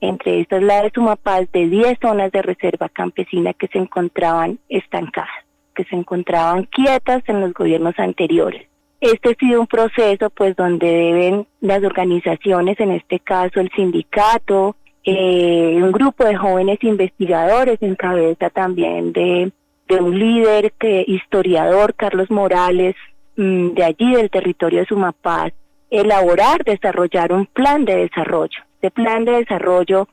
entre 0.00 0.40
estas 0.40 0.62
la 0.62 0.82
de 0.82 0.90
Sumapaz, 0.94 1.50
de 1.52 1.68
10 1.68 1.98
zonas 2.00 2.32
de 2.32 2.42
reserva 2.42 2.88
campesina 2.88 3.52
que 3.54 3.68
se 3.68 3.78
encontraban 3.78 4.58
estancadas, 4.68 5.44
que 5.74 5.84
se 5.84 5.96
encontraban 5.96 6.64
quietas 6.64 7.22
en 7.26 7.40
los 7.40 7.52
gobiernos 7.54 7.94
anteriores. 7.98 8.66
Este 9.00 9.30
ha 9.30 9.34
sido 9.34 9.60
un 9.60 9.66
proceso 9.66 10.30
pues 10.30 10.56
donde 10.56 10.86
deben 10.86 11.46
las 11.60 11.84
organizaciones, 11.84 12.80
en 12.80 12.92
este 12.92 13.20
caso 13.20 13.60
el 13.60 13.70
sindicato, 13.72 14.76
eh, 15.04 15.78
un 15.82 15.92
grupo 15.92 16.24
de 16.24 16.36
jóvenes 16.36 16.82
investigadores 16.82 17.78
en 17.82 17.94
cabeza 17.94 18.48
también 18.48 19.12
de, 19.12 19.52
de 19.88 19.96
un 19.96 20.18
líder 20.18 20.72
que, 20.72 21.04
historiador, 21.06 21.94
Carlos 21.94 22.30
Morales, 22.30 22.96
mm, 23.36 23.74
de 23.74 23.84
allí 23.84 24.14
del 24.14 24.30
territorio 24.30 24.80
de 24.80 24.86
Sumapaz, 24.86 25.52
elaborar, 25.90 26.64
desarrollar 26.64 27.32
un 27.32 27.46
plan 27.46 27.84
de 27.84 27.96
desarrollo. 27.96 28.58
Este 28.76 28.90
plan 28.90 29.24
de 29.26 29.32
desarrollo 29.32 30.08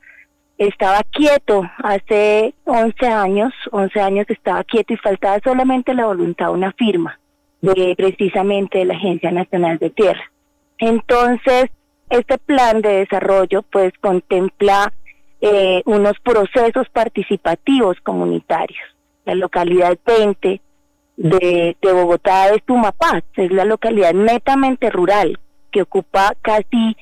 estaba 0.58 1.00
quieto 1.10 1.62
hace 1.78 2.54
11 2.64 3.06
años, 3.06 3.52
11 3.72 4.00
años 4.00 4.26
estaba 4.28 4.62
quieto 4.62 4.92
y 4.92 4.98
faltaba 4.98 5.40
solamente 5.42 5.94
la 5.94 6.06
voluntad, 6.06 6.52
una 6.52 6.70
firma 6.72 7.18
de 7.72 7.94
precisamente 7.96 8.78
de 8.78 8.84
la 8.84 8.94
Agencia 8.94 9.30
Nacional 9.30 9.78
de 9.78 9.90
Tierra. 9.90 10.30
Entonces, 10.78 11.66
este 12.10 12.38
plan 12.38 12.82
de 12.82 12.98
desarrollo 12.98 13.62
pues 13.62 13.92
contempla 14.00 14.92
eh, 15.40 15.82
unos 15.86 16.18
procesos 16.20 16.88
participativos 16.90 17.96
comunitarios. 18.02 18.82
La 19.24 19.34
localidad 19.34 19.96
20 20.04 20.60
de, 21.16 21.76
de 21.80 21.92
Bogotá 21.92 22.50
es 22.50 22.62
Tumapaz, 22.64 23.22
es 23.36 23.50
la 23.50 23.64
localidad 23.64 24.12
netamente 24.12 24.90
rural 24.90 25.38
que 25.70 25.82
ocupa 25.82 26.34
casi 26.42 26.96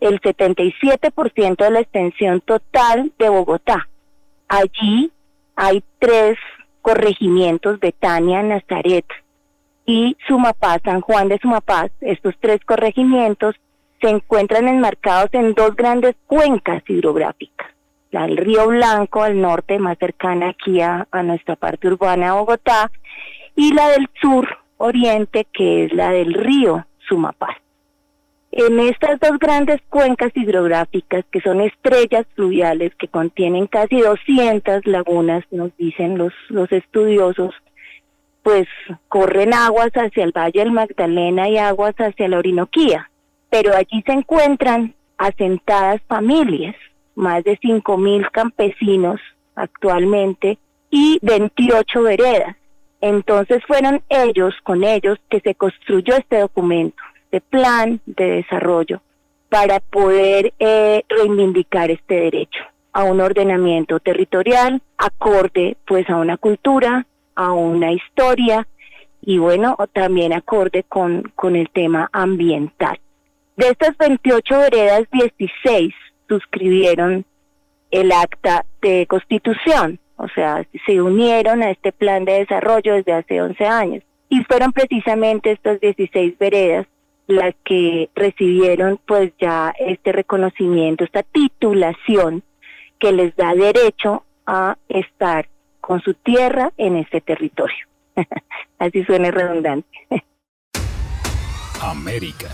el 0.00 0.20
77% 0.20 1.56
de 1.56 1.70
la 1.70 1.80
extensión 1.80 2.40
total 2.40 3.12
de 3.18 3.28
Bogotá. 3.28 3.88
Allí 4.48 5.12
hay 5.54 5.82
tres 5.98 6.36
corregimientos, 6.82 7.80
Betania, 7.80 8.42
Nazaret 8.42 9.04
y 9.88 10.18
Sumapaz, 10.28 10.82
San 10.84 11.00
Juan 11.00 11.28
de 11.28 11.38
Sumapaz, 11.38 11.90
estos 12.02 12.34
tres 12.38 12.60
corregimientos 12.66 13.56
se 14.02 14.10
encuentran 14.10 14.68
enmarcados 14.68 15.30
en 15.32 15.54
dos 15.54 15.74
grandes 15.76 16.14
cuencas 16.26 16.82
hidrográficas. 16.86 17.68
La 18.10 18.26
del 18.26 18.36
Río 18.36 18.66
Blanco 18.68 19.22
al 19.22 19.40
norte, 19.40 19.78
más 19.78 19.96
cercana 19.96 20.50
aquí 20.50 20.82
a, 20.82 21.08
nuestra 21.24 21.56
parte 21.56 21.88
urbana 21.88 22.34
Bogotá, 22.34 22.90
y 23.56 23.72
la 23.72 23.88
del 23.88 24.10
sur 24.20 24.46
oriente, 24.76 25.46
que 25.50 25.86
es 25.86 25.92
la 25.94 26.10
del 26.10 26.34
río 26.34 26.86
Sumapaz. 27.08 27.56
En 28.52 28.78
estas 28.80 29.18
dos 29.20 29.38
grandes 29.38 29.80
cuencas 29.88 30.32
hidrográficas, 30.34 31.24
que 31.32 31.40
son 31.40 31.62
estrellas 31.62 32.26
fluviales 32.34 32.94
que 32.96 33.08
contienen 33.08 33.66
casi 33.66 34.00
200 34.00 34.86
lagunas, 34.86 35.44
nos 35.50 35.74
dicen 35.78 36.18
los, 36.18 36.34
los 36.50 36.70
estudiosos, 36.72 37.54
pues 38.48 38.66
corren 39.08 39.52
aguas 39.52 39.90
hacia 39.92 40.24
el 40.24 40.32
Valle 40.32 40.60
del 40.60 40.72
Magdalena 40.72 41.50
y 41.50 41.58
aguas 41.58 41.94
hacia 41.98 42.28
la 42.28 42.38
Orinoquía. 42.38 43.10
Pero 43.50 43.76
allí 43.76 44.02
se 44.06 44.12
encuentran 44.12 44.94
asentadas 45.18 46.00
familias, 46.08 46.74
más 47.14 47.44
de 47.44 47.58
5.000 47.58 48.30
campesinos 48.30 49.20
actualmente 49.54 50.56
y 50.88 51.18
28 51.20 52.02
veredas. 52.02 52.56
Entonces 53.02 53.62
fueron 53.66 54.00
ellos, 54.08 54.54
con 54.62 54.82
ellos, 54.82 55.18
que 55.28 55.40
se 55.40 55.54
construyó 55.54 56.16
este 56.16 56.38
documento 56.38 57.02
de 57.30 57.42
plan 57.42 58.00
de 58.06 58.30
desarrollo 58.30 59.02
para 59.50 59.80
poder 59.80 60.54
eh, 60.58 61.02
reivindicar 61.06 61.90
este 61.90 62.14
derecho 62.14 62.60
a 62.94 63.04
un 63.04 63.20
ordenamiento 63.20 64.00
territorial 64.00 64.80
acorde 64.96 65.76
pues 65.86 66.08
a 66.08 66.16
una 66.16 66.38
cultura, 66.38 67.06
a 67.38 67.52
una 67.52 67.92
historia 67.92 68.66
y 69.22 69.38
bueno, 69.38 69.76
también 69.92 70.32
acorde 70.32 70.82
con, 70.82 71.22
con 71.36 71.54
el 71.54 71.70
tema 71.70 72.08
ambiental. 72.12 72.98
De 73.56 73.68
estas 73.68 73.96
28 73.96 74.58
veredas, 74.58 75.04
16 75.12 75.94
suscribieron 76.28 77.24
el 77.90 78.12
acta 78.12 78.66
de 78.82 79.06
constitución, 79.06 80.00
o 80.16 80.28
sea, 80.28 80.66
se 80.84 81.00
unieron 81.00 81.62
a 81.62 81.70
este 81.70 81.92
plan 81.92 82.24
de 82.24 82.40
desarrollo 82.40 82.94
desde 82.94 83.12
hace 83.12 83.40
11 83.40 83.66
años. 83.66 84.02
Y 84.28 84.42
fueron 84.44 84.72
precisamente 84.72 85.52
estas 85.52 85.80
16 85.80 86.38
veredas 86.38 86.86
las 87.28 87.54
que 87.64 88.10
recibieron 88.14 88.98
pues 89.06 89.32
ya 89.40 89.72
este 89.78 90.12
reconocimiento, 90.12 91.04
esta 91.04 91.22
titulación 91.22 92.42
que 92.98 93.12
les 93.12 93.36
da 93.36 93.54
derecho 93.54 94.24
a 94.46 94.76
estar 94.88 95.48
con 95.88 96.02
su 96.02 96.12
tierra 96.12 96.70
en 96.76 96.96
este 96.96 97.22
territorio. 97.22 97.86
Así 98.78 99.02
suena 99.04 99.30
redundante. 99.30 99.88
América. 101.80 102.48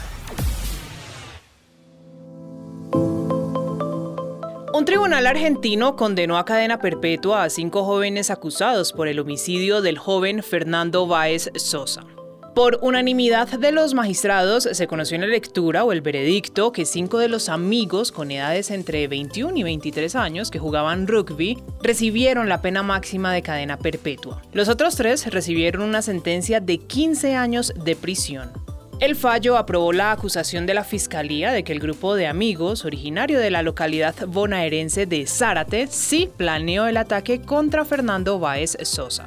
Un 4.73 4.85
tribunal 4.85 5.27
argentino 5.27 5.97
condenó 5.97 6.39
a 6.39 6.45
cadena 6.45 6.79
perpetua 6.79 7.43
a 7.43 7.51
cinco 7.51 7.83
jóvenes 7.83 8.31
acusados 8.31 8.93
por 8.93 9.09
el 9.09 9.19
homicidio 9.19 9.83
del 9.83 9.99
joven 9.99 10.45
Fernando 10.45 11.09
Báez 11.09 11.51
Sosa. 11.57 12.05
Por 12.55 12.79
unanimidad 12.83 13.49
de 13.49 13.73
los 13.73 13.95
magistrados 13.95 14.69
se 14.71 14.87
conoció 14.87 15.17
en 15.17 15.23
la 15.23 15.27
lectura 15.27 15.83
o 15.83 15.91
el 15.91 16.03
veredicto 16.03 16.71
que 16.71 16.85
cinco 16.85 17.19
de 17.19 17.27
los 17.27 17.49
amigos 17.49 18.13
con 18.13 18.31
edades 18.31 18.71
entre 18.71 19.09
21 19.09 19.57
y 19.57 19.65
23 19.65 20.15
años 20.15 20.53
que 20.53 20.61
jugaban 20.61 21.09
rugby 21.09 21.59
recibieron 21.83 22.49
la 22.49 22.63
pena 22.63 22.85
máxima 22.85 23.33
de 23.33 23.43
cadena 23.43 23.77
perpetua. 23.77 24.41
Los 24.53 24.69
otros 24.69 24.95
tres 24.95 25.27
recibieron 25.33 25.83
una 25.83 26.01
sentencia 26.01 26.61
de 26.61 26.79
15 26.79 27.35
años 27.35 27.75
de 27.85 27.97
prisión. 27.97 28.53
El 29.01 29.17
fallo 29.17 29.57
aprobó 29.57 29.93
la 29.93 30.13
acusación 30.13 30.65
de 30.65 30.75
la 30.75 30.85
Fiscalía 30.85 31.51
de 31.51 31.65
que 31.65 31.73
el 31.73 31.81
grupo 31.81 32.15
de 32.15 32.29
amigos, 32.29 32.85
originario 32.85 33.41
de 33.41 33.51
la 33.51 33.63
localidad 33.63 34.15
bonaerense 34.29 35.07
de 35.07 35.27
Zárate, 35.27 35.89
sí 35.89 36.31
planeó 36.37 36.87
el 36.87 36.99
ataque 36.99 37.41
contra 37.41 37.85
Fernando 37.85 38.39
Báez 38.39 38.77
Sosa. 38.83 39.27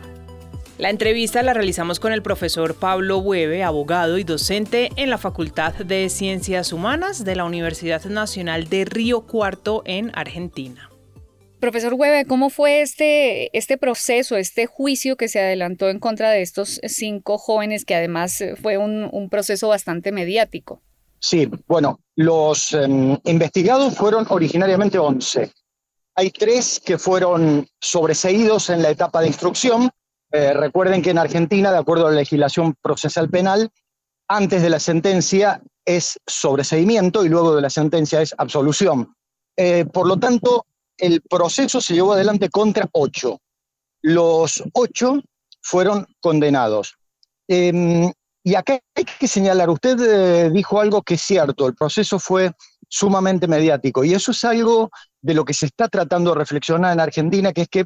La 0.77 0.91
entrevista 0.91 1.41
la 1.41 1.55
realizamos 1.55 1.99
con 1.99 2.13
el 2.13 2.21
profesor 2.21 2.75
Pablo 2.75 3.17
Hueve, 3.17 3.63
abogado 3.63 4.19
y 4.19 4.23
docente 4.23 4.91
en 4.95 5.09
la 5.09 5.17
Facultad 5.17 5.73
de 5.73 6.07
Ciencias 6.07 6.71
Humanas 6.71 7.25
de 7.25 7.35
la 7.35 7.45
Universidad 7.45 8.05
Nacional 8.05 8.69
de 8.69 8.85
Río 8.85 9.21
Cuarto 9.21 9.81
en 9.85 10.11
Argentina. 10.13 10.91
Profesor 11.59 11.95
Hueve, 11.95 12.25
¿cómo 12.25 12.51
fue 12.51 12.83
este, 12.83 13.57
este 13.57 13.79
proceso, 13.79 14.37
este 14.37 14.67
juicio 14.67 15.15
que 15.15 15.27
se 15.27 15.39
adelantó 15.39 15.89
en 15.89 15.97
contra 15.97 16.29
de 16.29 16.43
estos 16.43 16.79
cinco 16.83 17.39
jóvenes, 17.39 17.83
que 17.83 17.95
además 17.95 18.43
fue 18.61 18.77
un, 18.77 19.29
proceso 19.31 19.69
bastante 19.69 20.11
mediático? 20.11 20.83
Sí, 21.19 21.49
bueno, 21.65 22.01
los 22.15 22.73
em, 22.73 23.17
investigados 23.23 23.95
fueron 23.95 24.27
originariamente 24.29 24.99
11. 24.99 25.51
Hay 26.13 26.29
tres 26.29 26.79
que 26.85 26.99
fueron 26.99 27.67
sobreseídos 27.81 28.69
en 28.69 28.83
la 28.83 28.91
etapa 28.91 29.21
de 29.21 29.27
instrucción 29.27 29.89
eh, 30.31 30.53
recuerden 30.53 31.01
que 31.01 31.11
en 31.11 31.17
Argentina, 31.17 31.71
de 31.71 31.77
acuerdo 31.77 32.07
a 32.07 32.11
la 32.11 32.17
legislación 32.17 32.75
procesal 32.81 33.29
penal, 33.29 33.69
antes 34.27 34.61
de 34.61 34.69
la 34.69 34.79
sentencia 34.79 35.61
es 35.85 36.19
sobreseimiento 36.27 37.23
y 37.23 37.29
luego 37.29 37.55
de 37.55 37.61
la 37.61 37.69
sentencia 37.69 38.21
es 38.21 38.35
absolución. 38.37 39.15
Eh, 39.55 39.85
por 39.85 40.05
lo 40.05 40.17
tanto, 40.17 40.65
el 40.97 41.21
proceso 41.21 41.79
se 41.79 41.93
llevó 41.93 42.13
adelante 42.13 42.49
contra 42.49 42.89
ocho. 42.91 43.39
Los 44.01 44.61
ocho 44.73 45.21
fueron 45.61 46.05
condenados. 46.19 46.97
Em, 47.47 48.11
y 48.43 48.55
acá 48.55 48.79
hay 48.95 49.05
que 49.05 49.27
señalar, 49.27 49.69
usted 49.69 49.99
eh, 49.99 50.49
dijo 50.49 50.81
algo 50.81 51.01
que 51.01 51.13
es 51.13 51.21
cierto, 51.21 51.67
el 51.67 51.75
proceso 51.75 52.19
fue 52.19 52.51
sumamente 52.89 53.47
mediático 53.47 54.03
y 54.03 54.13
eso 54.13 54.31
es 54.31 54.43
algo 54.43 54.89
de 55.21 55.33
lo 55.33 55.45
que 55.45 55.53
se 55.53 55.65
está 55.67 55.87
tratando 55.87 56.31
de 56.31 56.39
reflexionar 56.39 56.93
en 56.93 56.99
Argentina, 56.99 57.53
que 57.53 57.61
es 57.61 57.69
que 57.69 57.85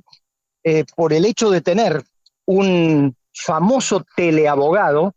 por 0.96 1.12
el 1.12 1.26
hecho 1.26 1.50
de 1.50 1.62
tener 1.62 2.04
un 2.52 3.16
famoso 3.34 4.06
teleabogado, 4.16 5.16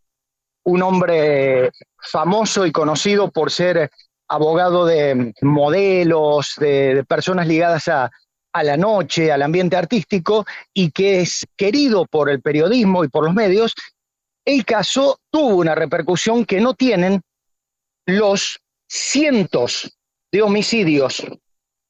un 0.63 0.81
hombre 0.81 1.69
famoso 1.97 2.65
y 2.65 2.71
conocido 2.71 3.29
por 3.29 3.51
ser 3.51 3.91
abogado 4.29 4.85
de 4.85 5.33
modelos, 5.41 6.53
de, 6.57 7.03
personas 7.07 7.45
ligadas 7.47 7.87
a, 7.89 8.09
a 8.53 8.63
la 8.63 8.77
noche, 8.77 9.31
al 9.31 9.41
ambiente 9.41 9.75
artístico, 9.75 10.45
y 10.73 10.91
que 10.91 11.21
es 11.21 11.45
querido 11.57 12.05
por 12.05 12.29
el 12.29 12.41
periodismo 12.41 13.03
y 13.03 13.09
por 13.09 13.25
los 13.25 13.33
medios, 13.33 13.75
el 14.45 14.63
caso 14.63 15.19
tuvo 15.29 15.57
una 15.57 15.75
repercusión 15.75 16.45
que 16.45 16.61
no 16.61 16.73
tienen 16.73 17.21
los 18.05 18.59
cientos 18.87 19.97
de 20.31 20.41
homicidios 20.41 21.25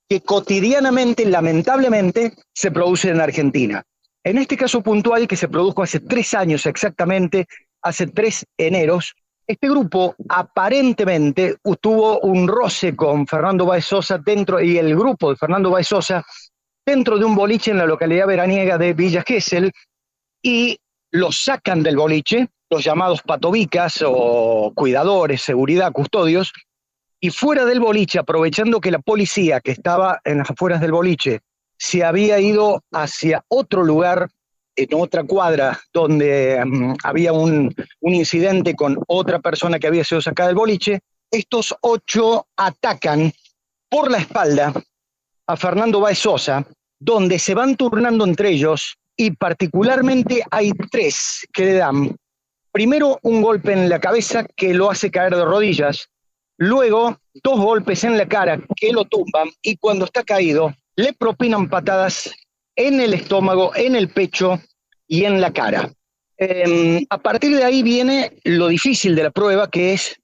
que 0.09 0.21
cotidianamente, 0.21 1.25
lamentablemente, 1.25 2.33
se 2.53 2.71
producen 2.71 3.15
en 3.15 3.21
Argentina. 3.21 3.83
En 4.25 4.39
este 4.39 4.57
caso 4.57 4.81
puntual, 4.81 5.27
que 5.27 5.35
se 5.35 5.47
produjo 5.47 5.83
hace 5.83 5.99
tres 5.99 6.33
años 6.33 6.65
exactamente, 6.65 7.45
hace 7.83 8.07
tres 8.07 8.43
eneros, 8.57 9.13
este 9.45 9.69
grupo 9.69 10.15
aparentemente 10.27 11.57
tuvo 11.79 12.19
un 12.21 12.47
roce 12.47 12.95
con 12.95 13.27
Fernando 13.27 13.67
Baez 13.67 13.85
Sosa 13.85 14.17
dentro, 14.17 14.59
y 14.59 14.79
el 14.79 14.95
grupo 14.95 15.29
de 15.29 15.35
Fernando 15.35 15.69
Baez 15.69 15.89
Sosa 15.89 16.25
dentro 16.83 17.19
de 17.19 17.25
un 17.25 17.35
boliche 17.35 17.69
en 17.69 17.77
la 17.77 17.85
localidad 17.85 18.25
veraniega 18.25 18.79
de 18.79 18.93
Villa 18.93 19.23
Gesell 19.25 19.71
y 20.41 20.79
los 21.11 21.43
sacan 21.43 21.83
del 21.83 21.95
boliche, 21.95 22.47
los 22.71 22.83
llamados 22.83 23.21
patobicas 23.21 24.03
o 24.03 24.73
cuidadores, 24.75 25.43
seguridad, 25.43 25.91
custodios, 25.91 26.51
y 27.19 27.29
fuera 27.29 27.63
del 27.63 27.79
boliche, 27.79 28.17
aprovechando 28.17 28.81
que 28.81 28.89
la 28.89 28.99
policía 28.99 29.61
que 29.61 29.69
estaba 29.69 30.19
en 30.23 30.39
las 30.39 30.49
afueras 30.49 30.81
del 30.81 30.93
boliche 30.93 31.41
se 31.77 32.03
había 32.03 32.39
ido 32.39 32.83
hacia 32.91 33.43
otro 33.47 33.83
lugar, 33.83 34.29
en 34.75 34.89
otra 34.99 35.23
cuadra, 35.23 35.79
donde 35.93 36.61
mm, 36.65 36.95
había 37.03 37.33
un, 37.33 37.73
incidente 38.01 38.75
con 38.75 39.01
otra 39.07 39.39
persona 39.39 39.79
que 39.79 39.87
había 39.87 40.03
sido 40.03 40.21
sacada 40.21 40.47
del 40.47 40.57
boliche. 40.57 40.99
Estos 41.31 41.73
ocho 41.81 42.47
atacan 42.55 43.31
por 43.89 44.11
la 44.11 44.19
espalda 44.19 44.73
a 45.47 45.57
Fernando 45.57 45.99
Baez 45.99 46.19
Sosa, 46.19 46.65
donde 46.99 47.39
se 47.39 47.55
van 47.55 47.75
turnando 47.75 48.25
entre 48.25 48.49
ellos 48.49 48.97
y 49.17 49.31
particularmente 49.31 50.43
hay 50.51 50.71
tres 50.91 51.45
que 51.53 51.65
le 51.65 51.73
dan 51.73 52.15
primero 52.71 53.19
un 53.21 53.41
golpe 53.41 53.71
en 53.71 53.87
la 53.87 53.99
cabeza 53.99 54.45
que 54.55 54.73
lo 54.73 54.91
hace 54.91 55.09
caer 55.09 55.35
de 55.35 55.45
rodillas, 55.45 56.09
luego 56.57 57.17
dos 57.43 57.59
golpes 57.59 58.03
en 58.03 58.17
la 58.17 58.27
cara 58.27 58.59
que 58.75 58.91
lo 58.91 59.05
tumban 59.05 59.49
y 59.61 59.77
cuando 59.77 60.05
está 60.05 60.23
caído 60.23 60.73
le 60.95 61.13
propinan 61.13 61.69
patadas 61.69 62.31
en 62.75 62.99
el 62.99 63.13
estómago, 63.13 63.75
en 63.75 63.95
el 63.95 64.09
pecho 64.09 64.59
y 65.07 65.25
en 65.25 65.41
la 65.41 65.51
cara. 65.51 65.91
Em, 66.37 67.05
a 67.09 67.17
partir 67.17 67.55
de 67.55 67.63
ahí 67.63 67.83
viene 67.83 68.37
lo 68.43 68.67
difícil 68.67 69.15
de 69.15 69.23
la 69.23 69.31
prueba, 69.31 69.69
que 69.69 69.93
es 69.93 70.19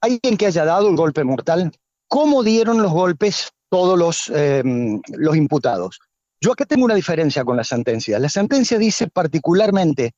alguien 0.00 0.36
que 0.36 0.46
haya 0.46 0.64
dado 0.64 0.88
el 0.88 0.96
golpe 0.96 1.24
mortal, 1.24 1.72
cómo 2.08 2.42
dieron 2.42 2.82
los 2.82 2.92
golpes 2.92 3.50
todos 3.68 3.98
los, 3.98 4.30
em, 4.34 5.00
los 5.08 5.36
imputados. 5.36 6.00
Yo 6.40 6.52
acá 6.52 6.64
tengo 6.64 6.86
una 6.86 6.94
diferencia 6.94 7.44
con 7.44 7.56
la 7.56 7.64
sentencia. 7.64 8.18
La 8.18 8.30
sentencia 8.30 8.78
dice 8.78 9.08
particularmente 9.08 10.12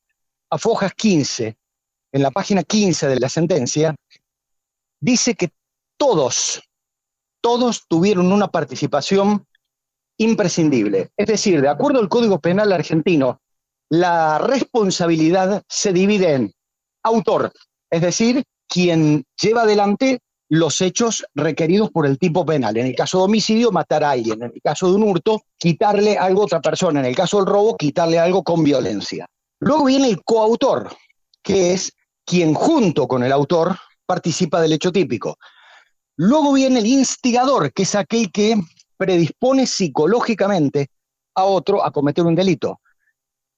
a 0.49 0.57
Fojas 0.57 0.93
15, 0.93 1.57
en 2.13 2.21
la 2.21 2.31
página 2.31 2.63
15 2.63 3.07
de 3.07 3.19
la 3.19 3.27
sentencia, 3.27 3.95
dice 5.01 5.35
que 5.35 5.49
todos, 5.97 6.61
todos 7.41 7.85
tuvieron 7.87 8.31
una 8.31 8.47
participación 8.47 9.45
imprescindible. 10.17 11.09
Es 11.17 11.27
decir, 11.27 11.61
de 11.61 11.69
acuerdo 11.69 11.99
al 11.99 12.09
Código 12.09 12.39
Penal 12.39 12.71
argentino, 12.71 13.41
la 13.89 14.37
responsabilidad 14.39 15.63
se 15.67 15.93
divide 15.93 16.33
en 16.33 16.53
autor, 17.03 17.51
es 17.89 18.01
decir, 18.01 18.43
quien 18.67 19.23
lleva 19.39 19.63
adelante 19.63 20.19
los 20.49 20.81
hechos 20.81 21.25
requeridos 21.33 21.89
por 21.89 22.05
el 22.05 22.19
tipo 22.19 22.45
penal. 22.45 22.77
En 22.77 22.85
el 22.85 22.95
caso 22.95 23.17
de 23.17 23.23
homicidio, 23.25 23.71
matar 23.71 24.03
a 24.03 24.11
alguien. 24.11 24.41
En 24.43 24.51
el 24.53 24.61
caso 24.61 24.87
de 24.87 24.95
un 24.95 25.03
hurto, 25.03 25.41
quitarle 25.57 26.17
algo 26.17 26.41
a 26.41 26.45
otra 26.45 26.61
persona. 26.61 26.99
En 26.99 27.07
el 27.07 27.15
caso 27.15 27.37
del 27.37 27.47
robo, 27.47 27.75
quitarle 27.75 28.19
algo 28.19 28.43
con 28.43 28.63
violencia. 28.63 29.25
Luego 29.59 29.85
viene 29.85 30.09
el 30.09 30.23
coautor, 30.23 30.95
que 31.41 31.73
es 31.73 31.93
quien 32.25 32.53
junto 32.53 33.07
con 33.07 33.23
el 33.23 33.31
autor 33.31 33.77
participa 34.05 34.61
del 34.61 34.73
hecho 34.73 34.91
típico. 34.91 35.37
Luego 36.17 36.53
viene 36.53 36.79
el 36.79 36.85
instigador, 36.85 37.73
que 37.73 37.83
es 37.83 37.95
aquel 37.95 38.31
que 38.31 38.55
predispone 39.03 39.67
psicológicamente 39.67 40.87
a 41.35 41.43
otro 41.43 41.83
a 41.83 41.91
cometer 41.91 42.23
un 42.23 42.35
delito. 42.35 42.79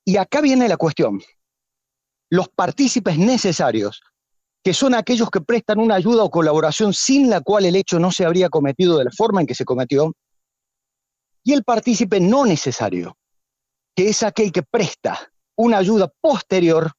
Y 0.03 0.17
acá 0.17 0.41
viene 0.41 0.67
la 0.67 0.75
cuestión. 0.75 1.21
Los 2.31 2.49
partícipes 2.49 3.19
necesarios, 3.19 4.01
que 4.63 4.73
son 4.73 4.95
aquellos 4.95 5.29
que 5.29 5.41
prestan 5.41 5.77
una 5.77 5.93
ayuda 5.93 6.23
o 6.23 6.31
colaboración 6.31 6.95
sin 6.95 7.29
la 7.29 7.41
cual 7.41 7.65
el 7.65 7.75
hecho 7.75 7.99
no 7.99 8.11
se 8.11 8.25
habría 8.25 8.49
cometido 8.49 8.97
de 8.97 9.03
la 9.03 9.11
forma 9.11 9.41
en 9.41 9.45
que 9.45 9.53
se 9.53 9.65
cometió, 9.65 10.13
y 11.43 11.53
el 11.53 11.63
partícipe 11.63 12.19
no 12.19 12.43
necesario, 12.47 13.15
que 13.95 14.09
es 14.09 14.23
aquel 14.23 14.51
que 14.51 14.63
presta 14.63 15.31
una 15.55 15.77
ayuda 15.77 16.11
posterior 16.21 16.91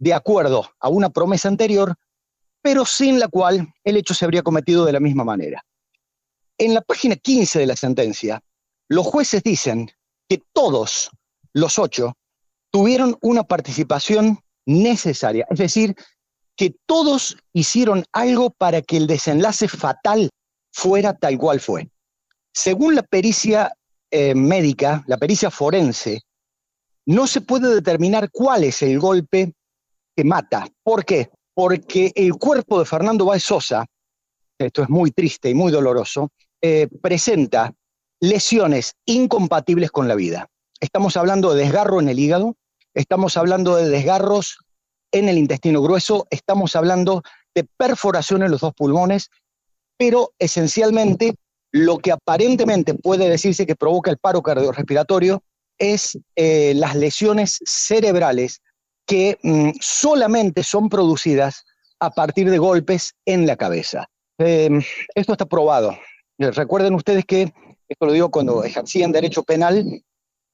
de 0.00 0.12
acuerdo 0.12 0.68
a 0.80 0.88
una 0.88 1.10
promesa 1.10 1.46
anterior, 1.46 1.94
pero 2.60 2.84
sin 2.84 3.20
la 3.20 3.28
cual 3.28 3.72
el 3.84 3.96
hecho 3.96 4.12
se 4.12 4.24
habría 4.24 4.42
cometido 4.42 4.84
de 4.84 4.92
la 4.92 4.98
misma 4.98 5.22
manera. 5.22 5.64
En 6.58 6.74
la 6.74 6.82
página 6.82 7.16
15 7.16 7.58
de 7.58 7.66
la 7.66 7.76
sentencia, 7.76 8.40
los 8.88 9.06
jueces 9.06 9.42
dicen 9.42 9.90
que 10.28 10.42
todos 10.52 11.10
los 11.52 11.78
ocho 11.78 12.14
tuvieron 12.70 13.16
una 13.22 13.42
participación 13.44 14.38
necesaria, 14.66 15.46
es 15.50 15.58
decir, 15.58 15.94
que 16.56 16.74
todos 16.86 17.36
hicieron 17.52 18.04
algo 18.12 18.50
para 18.50 18.82
que 18.82 18.96
el 18.96 19.06
desenlace 19.06 19.68
fatal 19.68 20.30
fuera 20.72 21.14
tal 21.14 21.38
cual 21.38 21.60
fue. 21.60 21.88
Según 22.52 22.94
la 22.94 23.02
pericia 23.02 23.72
eh, 24.10 24.34
médica, 24.34 25.02
la 25.06 25.16
pericia 25.16 25.50
forense, 25.50 26.22
no 27.06 27.26
se 27.26 27.40
puede 27.40 27.74
determinar 27.74 28.30
cuál 28.30 28.64
es 28.64 28.80
el 28.82 28.98
golpe 28.98 29.52
que 30.16 30.24
mata. 30.24 30.66
¿Por 30.82 31.04
qué? 31.04 31.30
Porque 31.52 32.12
el 32.14 32.34
cuerpo 32.34 32.78
de 32.78 32.84
Fernando 32.84 33.24
Báez 33.26 33.42
Sosa, 33.42 33.84
esto 34.58 34.82
es 34.82 34.88
muy 34.88 35.10
triste 35.10 35.50
y 35.50 35.54
muy 35.54 35.72
doloroso, 35.72 36.30
eh, 36.66 36.88
presenta 37.02 37.74
lesiones 38.20 38.94
incompatibles 39.04 39.90
con 39.90 40.08
la 40.08 40.14
vida. 40.14 40.48
Estamos 40.80 41.14
hablando 41.18 41.52
de 41.52 41.62
desgarro 41.62 42.00
en 42.00 42.08
el 42.08 42.18
hígado, 42.18 42.56
estamos 42.94 43.36
hablando 43.36 43.76
de 43.76 43.90
desgarros 43.90 44.56
en 45.12 45.28
el 45.28 45.36
intestino 45.36 45.82
grueso, 45.82 46.26
estamos 46.30 46.74
hablando 46.74 47.22
de 47.54 47.64
perforación 47.76 48.42
en 48.42 48.50
los 48.50 48.62
dos 48.62 48.72
pulmones, 48.72 49.28
pero 49.98 50.32
esencialmente 50.38 51.34
lo 51.70 51.98
que 51.98 52.12
aparentemente 52.12 52.94
puede 52.94 53.28
decirse 53.28 53.66
que 53.66 53.76
provoca 53.76 54.10
el 54.10 54.16
paro 54.16 54.40
cardiorrespiratorio 54.40 55.42
es 55.76 56.18
eh, 56.34 56.72
las 56.76 56.96
lesiones 56.96 57.58
cerebrales 57.66 58.62
que 59.06 59.36
mm, 59.42 59.72
solamente 59.82 60.62
son 60.62 60.88
producidas 60.88 61.66
a 62.00 62.10
partir 62.10 62.48
de 62.50 62.56
golpes 62.56 63.12
en 63.26 63.46
la 63.46 63.56
cabeza. 63.56 64.08
Em, 64.38 64.82
esto 65.14 65.32
está 65.32 65.44
probado. 65.44 65.94
Eh, 66.38 66.50
recuerden 66.50 66.94
ustedes 66.94 67.24
que, 67.24 67.52
esto 67.88 68.06
lo 68.06 68.12
digo 68.12 68.30
cuando 68.30 68.64
ejercían 68.64 69.12
derecho 69.12 69.42
penal, 69.42 70.02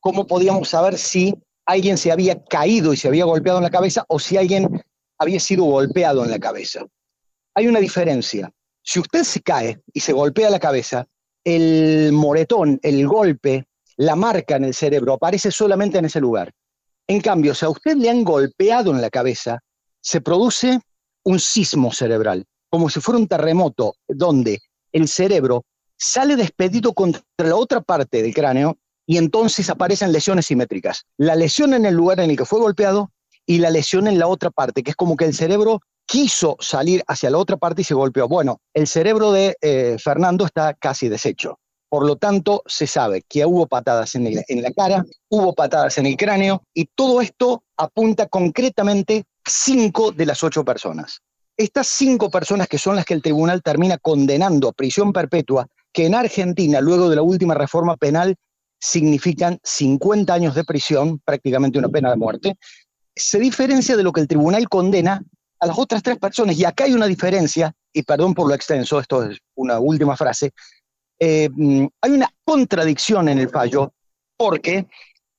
¿cómo 0.01 0.27
podíamos 0.27 0.69
saber 0.69 0.99
si 0.99 1.35
alguien 1.65 1.97
se 1.97 2.13
había 2.13 2.43
caído 2.45 2.93
y 2.93 2.97
se 2.97 3.09
había 3.09 3.25
golpeado 3.25 3.59
en 3.59 3.65
la 3.65 3.71
cabeza 3.71 4.05
o 4.09 4.19
si 4.19 4.37
alguien 4.37 4.83
había 5.19 5.41
sido 5.41 5.65
golpeado 5.65 6.25
en 6.25 6.31
la 6.31 6.39
cabeza? 6.39 6.85
Hay 7.55 7.67
una 7.67 7.81
diferencia. 7.81 8.51
Si 8.83 8.99
usted 8.99 9.25
se 9.25 9.41
cae 9.43 9.81
y 9.93 10.01
se 10.01 10.13
golpea 10.13 10.51
la 10.51 10.61
cabeza, 10.61 11.07
el 11.45 12.13
moretón, 12.13 12.79
el 12.83 13.07
golpe, 13.07 13.67
la 13.97 14.17
marca 14.17 14.57
en 14.57 14.65
el 14.65 14.75
cerebro 14.75 15.15
aparece 15.15 15.51
solamente 15.51 15.99
en 15.99 16.07
ese 16.07 16.21
lugar. 16.21 16.53
En 17.07 17.21
cambio, 17.21 17.55
si 17.55 17.65
a 17.65 17.71
usted 17.71 17.97
le 17.97 18.09
han 18.09 18.25
golpeado 18.25 18.91
en 18.91 19.01
la 19.01 19.11
cabeza, 19.11 19.61
se 20.01 20.21
produce 20.21 20.81
un 21.25 21.39
sismo 21.39 21.93
cerebral, 21.93 22.47
como 22.71 22.89
si 22.89 23.01
fuera 23.01 23.19
un 23.19 23.29
terremoto, 23.29 23.97
donde 24.09 24.61
el 24.93 25.09
cerebro 25.09 25.65
sale 26.01 26.35
despedido 26.35 26.95
contra 26.95 27.23
la 27.37 27.55
otra 27.55 27.83
parte 27.83 28.23
del 28.23 28.35
cráneo 28.35 28.79
y 29.07 29.19
entonces 29.19 29.69
aparecen 29.69 30.13
lesiones 30.13 30.47
simétricas. 30.47 31.05
La 31.19 31.37
lesión 31.37 31.75
en 31.75 31.85
el 31.85 31.95
lugar 31.95 32.21
en 32.21 32.31
el 32.31 32.37
que 32.37 32.47
fue 32.47 32.59
golpeado 32.59 33.13
y 33.47 33.59
la 33.59 33.71
lesión 33.71 34.09
en 34.09 34.19
la 34.19 34.27
otra 34.27 34.51
parte, 34.51 34.83
que 34.83 34.91
es 34.91 34.97
como 34.97 35.17
que 35.17 35.27
el 35.27 35.35
cerebro 35.35 35.81
quiso 36.07 36.57
salir 36.59 37.05
hacia 37.07 37.31
la 37.31 37.39
otra 37.39 37.57
parte 37.57 37.83
y 37.83 37.85
se 37.85 37.95
golpeó. 37.95 38.29
Bueno, 38.29 38.61
el 38.75 38.87
cerebro 38.87 39.31
de 39.33 39.57
eh, 39.61 39.97
Fernando 40.03 40.47
está 40.47 40.75
casi 40.75 41.09
deshecho. 41.09 41.59
Por 41.89 42.07
lo 42.07 42.17
tanto, 42.17 42.63
se 42.67 42.87
sabe 42.87 43.23
que 43.29 43.45
hubo 43.45 43.67
patadas 43.67 44.15
en, 44.15 44.33
la 44.33 44.71
cara, 44.71 45.05
hubo 45.29 45.55
patadas 45.55 45.99
en 45.99 46.07
el 46.07 46.17
cráneo 46.17 46.63
y 46.73 46.87
todo 46.87 47.21
esto 47.21 47.65
apunta 47.77 48.27
concretamente 48.27 49.25
cinco 49.45 50.13
de 50.13 50.27
las 50.27 50.45
ocho 50.45 50.65
personas. 50.65 51.21
Estas 51.57 51.89
cinco 51.89 52.31
personas 52.31 52.69
que 52.69 52.79
son 52.79 52.95
las 52.97 53.05
que 53.05 53.15
el 53.15 53.23
tribunal 53.23 53.61
termina 53.63 53.99
condenando 53.99 54.69
a 54.69 54.73
prisión 54.73 55.13
perpetua, 55.13 55.67
que 55.93 56.07
en 56.07 56.15
Argentina, 56.15 56.81
luego 56.81 57.09
de 57.09 57.17
la 57.17 57.23
última 57.23 57.55
reforma 57.55 57.97
penal, 57.97 58.37
significan 58.79 59.59
50 59.63 60.33
años 60.33 60.55
de 60.55 60.65
prisión, 60.65 61.21
prácticamente 61.25 61.79
una 61.79 61.89
pena 61.89 62.11
de 62.11 62.17
muerte, 62.17 62.55
se 63.15 63.39
diferencia 63.39 63.97
de 63.97 64.03
lo 64.03 64.13
que 64.13 64.23
el 64.23 64.29
tribunal 64.29 64.69
condena 64.69 65.23
a 65.59 65.67
las 65.67 65.79
otras 65.79 66.03
tres 66.03 66.19
personas. 66.19 66.57
Y 66.59 66.65
acá 66.65 66.85
hay 66.85 66.95
una 66.95 67.07
diferencia, 67.07 67.73
y 67.93 68.03
perdón 68.03 68.35
por 68.35 68.49
lo 68.49 68.55
extenso, 68.55 68.99
esto 68.99 69.25
es 69.25 69.39
una 69.55 69.79
última 69.79 70.17
frase, 70.17 70.53
eh, 71.19 71.51
mm, 71.53 71.87
hay 72.01 72.11
una 72.13 72.31
contradicción 72.45 73.29
en 73.29 73.39
el 73.39 73.51
fallo 73.51 73.93
porque 74.39 74.87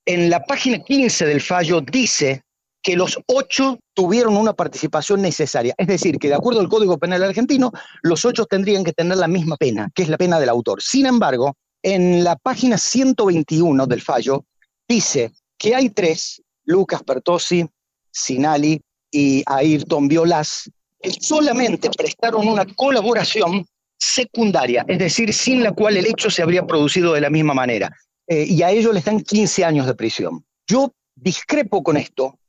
en 0.05 0.29
la 0.29 0.43
página 0.43 0.83
15 0.83 1.25
del 1.25 1.41
fallo 1.41 1.81
dice 1.81 2.43
que 2.81 2.95
los 2.95 3.19
ocho 3.27 3.79
tuvieron 3.93 4.35
una 4.35 4.53
participación 4.53 5.21
necesaria. 5.21 5.75
Es 5.77 5.87
decir, 5.87 6.17
que 6.17 6.29
de 6.29 6.35
acuerdo 6.35 6.59
al 6.59 6.69
Código 6.69 6.97
Penal 6.97 7.23
argentino, 7.23 7.71
los 8.01 8.25
ocho 8.25 8.45
tendrían 8.45 8.83
que 8.83 8.93
tener 8.93 9.17
la 9.17 9.27
misma 9.27 9.57
pena, 9.57 9.89
que 9.93 10.03
es 10.03 10.09
la 10.09 10.17
pena 10.17 10.39
del 10.39 10.49
autor. 10.49 10.81
Sin 10.81 11.05
embargo, 11.05 11.55
en 11.83 12.23
la 12.23 12.35
página 12.35 12.77
121 12.77 13.87
del 13.87 14.01
fallo 14.01 14.45
dice 14.87 15.31
que 15.57 15.75
hay 15.75 15.89
tres, 15.89 16.41
Lucas 16.65 17.03
Pertosi, 17.03 17.67
Sinali 18.11 18.81
y 19.11 19.43
Ayrton 19.45 20.07
Violas, 20.07 20.69
que 21.01 21.11
solamente 21.11 21.89
prestaron 21.89 22.47
una 22.47 22.65
colaboración 22.65 23.65
secundaria, 23.97 24.83
es 24.87 24.97
decir, 24.97 25.31
sin 25.33 25.63
la 25.63 25.71
cual 25.73 25.97
el 25.97 26.07
hecho 26.07 26.29
se 26.29 26.41
habría 26.41 26.65
producido 26.65 27.13
de 27.13 27.21
la 27.21 27.29
misma 27.29 27.53
manera. 27.53 27.95
Eh, 28.27 28.45
y 28.47 28.63
a 28.63 28.71
ellos 28.71 28.93
les 28.93 29.05
dan 29.05 29.19
15 29.19 29.63
años 29.63 29.85
de 29.85 29.93
prisión. 29.93 30.43
Yo 30.67 30.93
discrepo 31.15 31.83
con 31.83 31.97
esto 31.97 32.39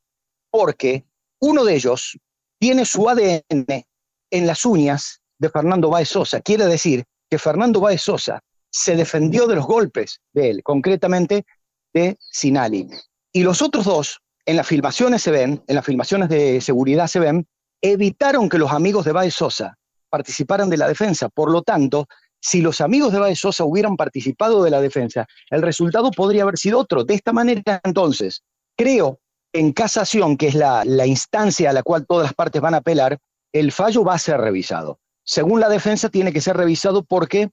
porque 0.53 1.05
uno 1.41 1.65
de 1.65 1.75
ellos 1.75 2.17
tiene 2.61 2.85
su 2.85 3.09
ADN 3.09 3.85
en 4.31 4.47
las 4.47 4.65
uñas 4.65 5.21
de 5.39 5.51
Fernando 5.51 5.91
Báez 5.91 6.11
Sosa. 6.11 6.41
Quiere 6.41 6.67
decir 6.67 7.05
que 7.29 7.39
Fernando 7.39 7.81
Báez 7.81 8.03
Sosa 8.03 8.41
se 8.71 8.95
defendió 8.95 9.49
de 9.49 9.57
los 9.57 9.67
golpes 9.67 10.21
de 10.33 10.51
él, 10.51 10.63
concretamente 10.63 11.45
de 11.93 12.17
Sinali. 12.21 12.89
Y 13.33 13.43
los 13.43 13.63
otros 13.63 13.87
dos, 13.87 14.21
en 14.47 14.57
las 14.57 14.67
filmaciones 14.67 15.23
se 15.23 15.31
ven, 15.31 15.65
en 15.67 15.75
las 15.75 15.85
filmaciones 15.85 16.29
de 16.29 16.61
seguridad 16.61 17.07
se 17.09 17.19
ven, 17.19 17.49
evitaron 17.81 18.49
que 18.49 18.59
los 18.59 18.71
amigos 18.71 19.05
de 19.05 19.13
Báez 19.13 19.35
Sosa 19.35 19.77
participaran 20.11 20.69
de 20.69 20.77
la 20.77 20.87
defensa. 20.87 21.31
Por 21.31 21.51
lo 21.51 21.63
tanto, 21.63 22.07
si 22.39 22.61
los 22.61 22.81
amigos 22.81 23.13
de 23.13 23.21
Baez 23.21 23.39
Sosa 23.39 23.65
hubieran 23.65 23.97
participado 23.97 24.63
de 24.63 24.71
la 24.71 24.81
defensa, 24.81 25.27
el 25.49 25.63
resultado 25.63 26.11
podría 26.11 26.43
haber 26.43 26.59
sido 26.59 26.81
otro. 26.81 27.05
De 27.05 27.15
esta 27.15 27.33
manera, 27.33 27.81
entonces, 27.85 28.43
creo 28.77 29.21
en 29.53 29.73
casación, 29.73 30.37
que 30.37 30.49
es 30.49 30.55
la, 30.55 30.85
instancia 31.07 31.71
a 31.71 31.73
la 31.73 31.83
cual 31.83 32.07
todas 32.07 32.25
las 32.25 32.35
partes 32.35 32.63
van 32.63 32.75
a 32.75 32.79
apelar, 32.79 33.19
el 33.53 33.73
fallo 33.73 34.05
va 34.05 34.15
a 34.15 34.19
ser 34.19 34.41
revisado. 34.41 34.99
Según 35.25 35.61
la 35.61 35.69
defensa, 35.69 36.09
tiene 36.09 36.33
que 36.33 36.41
ser 36.41 36.57
revisado 36.57 37.05
porque 37.05 37.51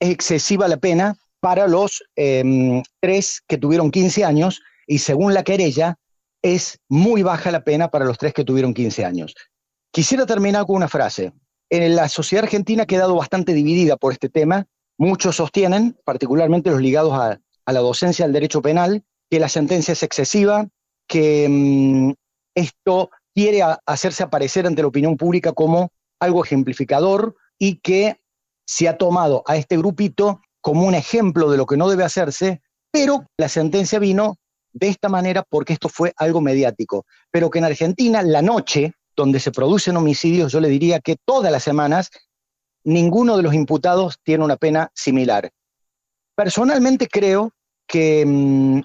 es 0.00 0.10
excesiva 0.10 0.66
la 0.68 0.78
pena 0.78 1.16
para 1.40 1.66
los 1.66 2.02
em, 2.16 2.82
tres 3.00 3.42
que 3.46 3.58
tuvieron 3.58 3.90
15 3.90 4.24
años 4.24 4.62
y 4.86 4.98
según 4.98 5.34
la 5.34 5.42
querella, 5.42 5.98
es 6.42 6.78
muy 6.88 7.22
baja 7.22 7.50
la 7.50 7.64
pena 7.64 7.88
para 7.88 8.04
los 8.04 8.18
tres 8.18 8.34
que 8.34 8.44
tuvieron 8.44 8.74
15 8.74 9.04
años. 9.04 9.34
Quisiera 9.92 10.26
terminar 10.26 10.66
con 10.66 10.76
una 10.76 10.88
frase. 10.88 11.32
En 11.70 11.94
la 11.96 12.08
sociedad 12.08 12.44
argentina 12.44 12.82
ha 12.82 12.86
quedado 12.86 13.14
bastante 13.14 13.54
dividida 13.54 13.96
por 13.96 14.12
este 14.12 14.28
tema. 14.28 14.66
Muchos 14.98 15.36
sostienen, 15.36 15.96
particularmente 16.04 16.70
los 16.70 16.80
ligados 16.80 17.12
a, 17.14 17.40
la 17.72 17.80
docencia 17.80 18.24
del 18.24 18.32
derecho 18.32 18.60
penal, 18.60 19.04
que 19.30 19.38
la 19.38 19.48
sentencia 19.48 19.92
es 19.92 20.02
excesiva, 20.02 20.68
que 21.12 21.46
mm, 21.46 22.12
esto 22.54 23.10
quiere 23.34 23.60
hacerse 23.84 24.22
aparecer 24.22 24.66
ante 24.66 24.80
la 24.80 24.88
opinión 24.88 25.18
pública 25.18 25.52
como 25.52 25.92
algo 26.18 26.42
ejemplificador 26.42 27.36
y 27.58 27.80
que 27.80 28.22
se 28.66 28.88
ha 28.88 28.96
tomado 28.96 29.42
a 29.46 29.56
este 29.56 29.76
grupito 29.76 30.40
como 30.62 30.86
un 30.86 30.94
ejemplo 30.94 31.50
de 31.50 31.58
lo 31.58 31.66
que 31.66 31.76
no 31.76 31.90
debe 31.90 32.04
hacerse, 32.04 32.62
pero 32.90 33.26
la 33.36 33.50
sentencia 33.50 33.98
vino 33.98 34.36
de 34.72 34.88
esta 34.88 35.10
manera 35.10 35.44
porque 35.46 35.74
esto 35.74 35.90
fue 35.90 36.14
algo 36.16 36.40
mediático. 36.40 37.04
Pero 37.30 37.50
que 37.50 37.58
en 37.58 37.66
Argentina 37.66 38.22
la 38.22 38.40
noche 38.40 38.94
donde 39.14 39.38
se 39.38 39.52
producen 39.52 39.98
homicidios, 39.98 40.50
yo 40.50 40.60
le 40.60 40.70
diría 40.70 41.00
que 41.00 41.16
todas 41.26 41.52
las 41.52 41.62
semanas 41.62 42.08
ninguno 42.84 43.36
de 43.36 43.42
los 43.42 43.52
imputados 43.52 44.18
tiene 44.22 44.44
una 44.44 44.56
pena 44.56 44.90
similar. 44.94 45.50
Personalmente 46.34 47.06
creo 47.06 47.52
que 47.86 48.24
mm, 48.26 48.80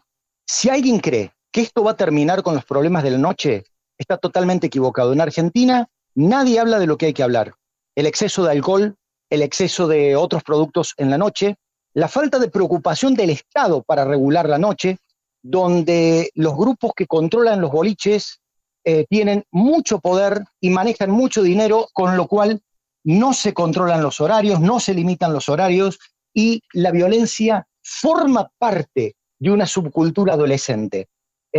si 0.46 0.70
alguien 0.70 1.00
cree 1.00 1.37
que 1.58 1.64
esto 1.64 1.84
va 1.84 1.94
a 1.94 1.98
terminar 1.98 2.44
con 2.44 2.54
los 2.54 2.66
problemas 2.66 3.02
de 3.02 3.10
la 3.10 3.18
noche, 3.18 3.64
está 3.98 4.20
totalmente 4.20 4.68
equivocado. 4.68 5.12
En 5.12 5.22
Argentina 5.22 5.90
nadie 6.14 6.60
habla 6.60 6.78
de 6.78 6.86
lo 6.86 7.00
que 7.00 7.08
hay 7.08 7.14
que 7.14 7.24
hablar. 7.24 7.56
El 7.96 8.06
exceso 8.06 8.44
de 8.44 8.52
alcohol, 8.52 8.96
el 9.32 9.42
exceso 9.42 9.88
de 9.88 10.16
otros 10.16 10.44
productos 10.44 10.94
en 10.98 11.10
la 11.10 11.18
noche, 11.18 11.56
la 11.96 12.10
falta 12.10 12.38
de 12.38 12.52
preocupación 12.52 13.16
del 13.16 13.32
Estado 13.32 13.82
para 13.82 14.06
regular 14.06 14.48
la 14.48 14.60
noche, 14.60 15.00
donde 15.42 16.30
los 16.36 16.56
grupos 16.56 16.92
que 16.96 17.08
controlan 17.08 17.60
los 17.60 17.72
boliches 17.72 18.40
eh, 18.84 19.08
tienen 19.10 19.44
mucho 19.50 19.98
poder 19.98 20.44
y 20.62 20.70
manejan 20.70 21.10
mucho 21.10 21.42
dinero, 21.42 21.88
con 21.92 22.16
lo 22.16 22.28
cual 22.28 22.62
no 23.04 23.34
se 23.34 23.56
controlan 23.56 24.04
los 24.04 24.22
horarios, 24.22 24.62
no 24.62 24.80
se 24.80 24.94
limitan 24.94 25.34
los 25.34 25.50
horarios 25.50 25.98
y 26.36 26.62
la 26.74 26.92
violencia 26.92 27.68
forma 27.82 28.48
parte 28.60 29.16
de 29.40 29.50
una 29.50 29.66
subcultura 29.66 30.36
adolescente. 30.36 31.08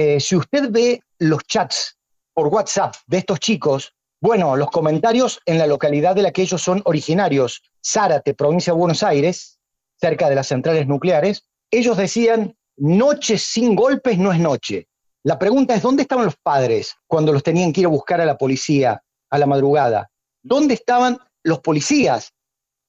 Eh, 0.00 0.20
si 0.20 0.36
usted 0.36 0.70
ve 0.70 1.02
los 1.18 1.42
chats 1.42 1.98
por 2.32 2.46
WhatsApp 2.46 2.94
de 3.08 3.18
estos 3.18 3.40
chicos, 3.40 3.92
bueno, 4.20 4.54
los 4.54 4.70
comentarios 4.70 5.40
en 5.44 5.58
la 5.58 5.66
localidad 5.66 6.14
de 6.14 6.22
la 6.22 6.30
que 6.30 6.42
ellos 6.42 6.62
son 6.62 6.82
originarios, 6.84 7.64
Zárate, 7.84 8.32
provincia 8.32 8.72
de 8.72 8.78
Buenos 8.78 9.02
Aires, 9.02 9.58
cerca 10.00 10.28
de 10.28 10.36
las 10.36 10.46
centrales 10.46 10.86
nucleares, 10.86 11.42
ellos 11.68 11.96
decían, 11.96 12.56
noche 12.76 13.38
sin 13.38 13.74
golpes 13.74 14.18
no 14.18 14.32
es 14.32 14.38
noche. 14.38 14.86
La 15.24 15.36
pregunta 15.36 15.74
es, 15.74 15.82
¿dónde 15.82 16.02
estaban 16.02 16.26
los 16.26 16.36
padres 16.36 16.94
cuando 17.08 17.32
los 17.32 17.42
tenían 17.42 17.72
que 17.72 17.80
ir 17.80 17.86
a 17.86 17.90
buscar 17.90 18.20
a 18.20 18.24
la 18.24 18.38
policía 18.38 19.02
a 19.30 19.38
la 19.38 19.46
madrugada? 19.46 20.12
¿Dónde 20.44 20.74
estaban 20.74 21.18
los 21.42 21.58
policías 21.58 22.32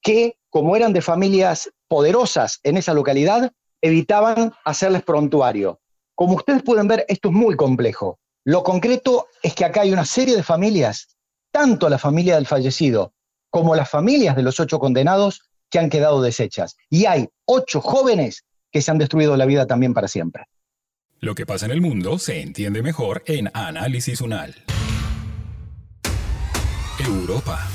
que, 0.04 0.38
como 0.52 0.76
eran 0.76 0.94
de 0.94 1.02
familias 1.02 1.72
poderosas 1.88 2.60
en 2.62 2.78
esa 2.78 2.94
localidad, 2.94 3.52
evitaban 3.82 4.54
hacerles 4.64 5.02
prontuario. 5.02 5.80
Como 6.20 6.36
ustedes 6.36 6.64
pueden 6.64 6.90
ver, 6.90 7.06
esto 7.08 7.30
es 7.30 7.34
muy 7.34 7.56
complejo. 7.56 8.20
Lo 8.44 8.62
concreto 8.62 9.28
es 9.42 9.56
que 9.56 9.64
acá 9.64 9.84
hay 9.84 9.94
una 9.94 10.04
serie 10.04 10.36
de 10.36 10.44
familias, 10.44 11.16
tanto 11.50 11.88
la 11.88 11.98
familia 11.98 12.36
del 12.36 12.46
fallecido 12.46 13.14
como 13.50 13.74
las 13.74 13.90
familias 13.90 14.36
de 14.36 14.44
los 14.44 14.60
ocho 14.60 14.80
condenados, 14.80 15.44
que 15.72 15.80
han 15.80 15.90
quedado 15.90 16.22
deshechas. 16.22 16.76
Y 16.90 17.06
hay 17.06 17.30
ocho 17.46 17.80
jóvenes 17.80 18.44
que 18.70 18.82
se 18.82 18.92
han 18.92 18.98
destruido 18.98 19.38
la 19.38 19.46
vida 19.46 19.66
también 19.66 19.94
para 19.94 20.10
siempre. 20.10 20.44
Lo 21.22 21.36
que 21.36 21.46
pasa 21.46 21.68
en 21.68 21.72
el 21.72 21.80
mundo 21.80 22.20
se 22.20 22.42
entiende 22.42 22.84
mejor 22.84 23.24
en 23.26 23.50
Análisis 23.54 24.20
Unal. 24.20 24.56
Europa. 27.00 27.66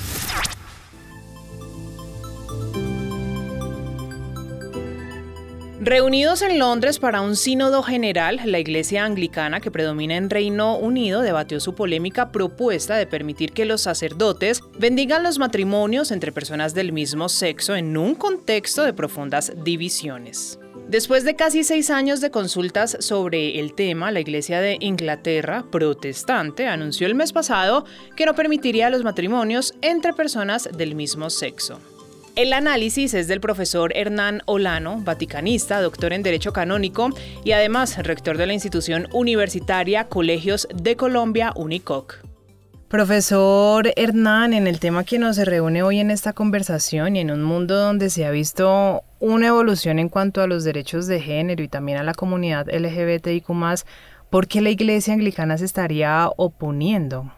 Reunidos 5.84 6.40
en 6.40 6.58
Londres 6.58 6.98
para 6.98 7.20
un 7.20 7.36
sínodo 7.36 7.82
general, 7.82 8.40
la 8.46 8.58
Iglesia 8.58 9.04
Anglicana 9.04 9.60
que 9.60 9.70
predomina 9.70 10.16
en 10.16 10.30
Reino 10.30 10.78
Unido 10.78 11.20
debatió 11.20 11.60
su 11.60 11.74
polémica 11.74 12.32
propuesta 12.32 12.96
de 12.96 13.06
permitir 13.06 13.52
que 13.52 13.66
los 13.66 13.82
sacerdotes 13.82 14.62
bendigan 14.78 15.22
los 15.22 15.38
matrimonios 15.38 16.10
entre 16.10 16.32
personas 16.32 16.72
del 16.72 16.92
mismo 16.92 17.28
sexo 17.28 17.76
en 17.76 17.98
un 17.98 18.14
contexto 18.14 18.82
de 18.82 18.94
profundas 18.94 19.52
divisiones. 19.62 20.58
Después 20.88 21.22
de 21.22 21.36
casi 21.36 21.64
seis 21.64 21.90
años 21.90 22.22
de 22.22 22.30
consultas 22.30 22.96
sobre 23.00 23.60
el 23.60 23.74
tema, 23.74 24.10
la 24.10 24.20
Iglesia 24.20 24.62
de 24.62 24.78
Inglaterra, 24.80 25.66
protestante, 25.70 26.66
anunció 26.66 27.06
el 27.06 27.14
mes 27.14 27.34
pasado 27.34 27.84
que 28.16 28.24
no 28.24 28.34
permitiría 28.34 28.88
los 28.88 29.04
matrimonios 29.04 29.74
entre 29.82 30.14
personas 30.14 30.66
del 30.74 30.94
mismo 30.94 31.28
sexo. 31.28 31.78
El 32.36 32.52
análisis 32.52 33.14
es 33.14 33.28
del 33.28 33.40
profesor 33.40 33.96
Hernán 33.96 34.42
Olano, 34.46 34.98
vaticanista, 34.98 35.80
doctor 35.80 36.12
en 36.12 36.24
Derecho 36.24 36.52
Canónico 36.52 37.10
y 37.44 37.52
además 37.52 37.96
rector 38.04 38.38
de 38.38 38.46
la 38.46 38.52
institución 38.52 39.06
universitaria 39.12 40.08
Colegios 40.08 40.66
de 40.74 40.96
Colombia, 40.96 41.52
UNICOC. 41.54 42.24
Profesor 42.88 43.88
Hernán, 43.94 44.52
en 44.52 44.66
el 44.66 44.80
tema 44.80 45.04
que 45.04 45.20
nos 45.20 45.36
reúne 45.36 45.84
hoy 45.84 46.00
en 46.00 46.10
esta 46.10 46.32
conversación 46.32 47.14
y 47.14 47.20
en 47.20 47.30
un 47.30 47.44
mundo 47.44 47.76
donde 47.76 48.10
se 48.10 48.24
ha 48.26 48.32
visto 48.32 49.02
una 49.20 49.46
evolución 49.46 50.00
en 50.00 50.08
cuanto 50.08 50.42
a 50.42 50.48
los 50.48 50.64
derechos 50.64 51.06
de 51.06 51.20
género 51.20 51.62
y 51.62 51.68
también 51.68 51.98
a 51.98 52.02
la 52.02 52.14
comunidad 52.14 52.66
LGBTIQ, 52.66 53.46
¿por 54.28 54.48
qué 54.48 54.60
la 54.60 54.70
Iglesia 54.70 55.14
Anglicana 55.14 55.56
se 55.56 55.66
estaría 55.66 56.28
oponiendo? 56.36 57.30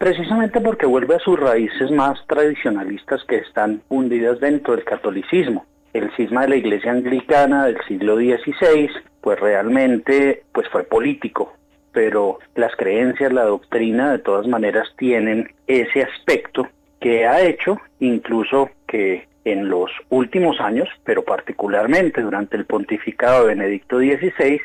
Precisamente 0.00 0.62
porque 0.62 0.86
vuelve 0.86 1.16
a 1.16 1.18
sus 1.18 1.38
raíces 1.38 1.90
más 1.90 2.26
tradicionalistas 2.26 3.22
que 3.24 3.36
están 3.36 3.82
hundidas 3.90 4.40
dentro 4.40 4.74
del 4.74 4.82
catolicismo. 4.82 5.66
El 5.92 6.10
cisma 6.16 6.40
de 6.42 6.48
la 6.48 6.56
iglesia 6.56 6.90
anglicana 6.90 7.66
del 7.66 7.76
siglo 7.86 8.16
XVI, 8.16 8.88
pues 9.20 9.38
realmente 9.38 10.42
pues 10.52 10.66
fue 10.70 10.84
político, 10.84 11.52
pero 11.92 12.38
las 12.54 12.74
creencias, 12.76 13.30
la 13.30 13.44
doctrina 13.44 14.10
de 14.10 14.20
todas 14.20 14.46
maneras 14.46 14.88
tienen 14.96 15.52
ese 15.66 16.02
aspecto 16.02 16.66
que 16.98 17.26
ha 17.26 17.42
hecho 17.42 17.76
incluso 17.98 18.70
que 18.86 19.28
en 19.44 19.68
los 19.68 19.90
últimos 20.08 20.60
años, 20.60 20.88
pero 21.04 21.26
particularmente 21.26 22.22
durante 22.22 22.56
el 22.56 22.64
pontificado 22.64 23.42
de 23.42 23.54
Benedicto 23.54 23.98
XVI, 23.98 24.62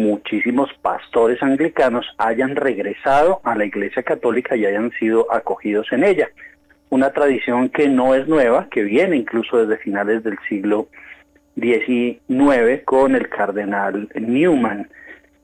muchísimos 0.00 0.70
pastores 0.80 1.42
anglicanos 1.42 2.06
hayan 2.16 2.56
regresado 2.56 3.40
a 3.44 3.54
la 3.54 3.66
Iglesia 3.66 4.02
Católica 4.02 4.56
y 4.56 4.64
hayan 4.64 4.90
sido 4.92 5.32
acogidos 5.32 5.92
en 5.92 6.04
ella. 6.04 6.30
Una 6.88 7.10
tradición 7.12 7.68
que 7.68 7.88
no 7.88 8.14
es 8.14 8.26
nueva, 8.26 8.68
que 8.70 8.82
viene 8.82 9.16
incluso 9.16 9.58
desde 9.58 9.82
finales 9.82 10.24
del 10.24 10.38
siglo 10.48 10.88
XIX 11.54 12.82
con 12.84 13.14
el 13.14 13.28
cardenal 13.28 14.08
Newman, 14.14 14.88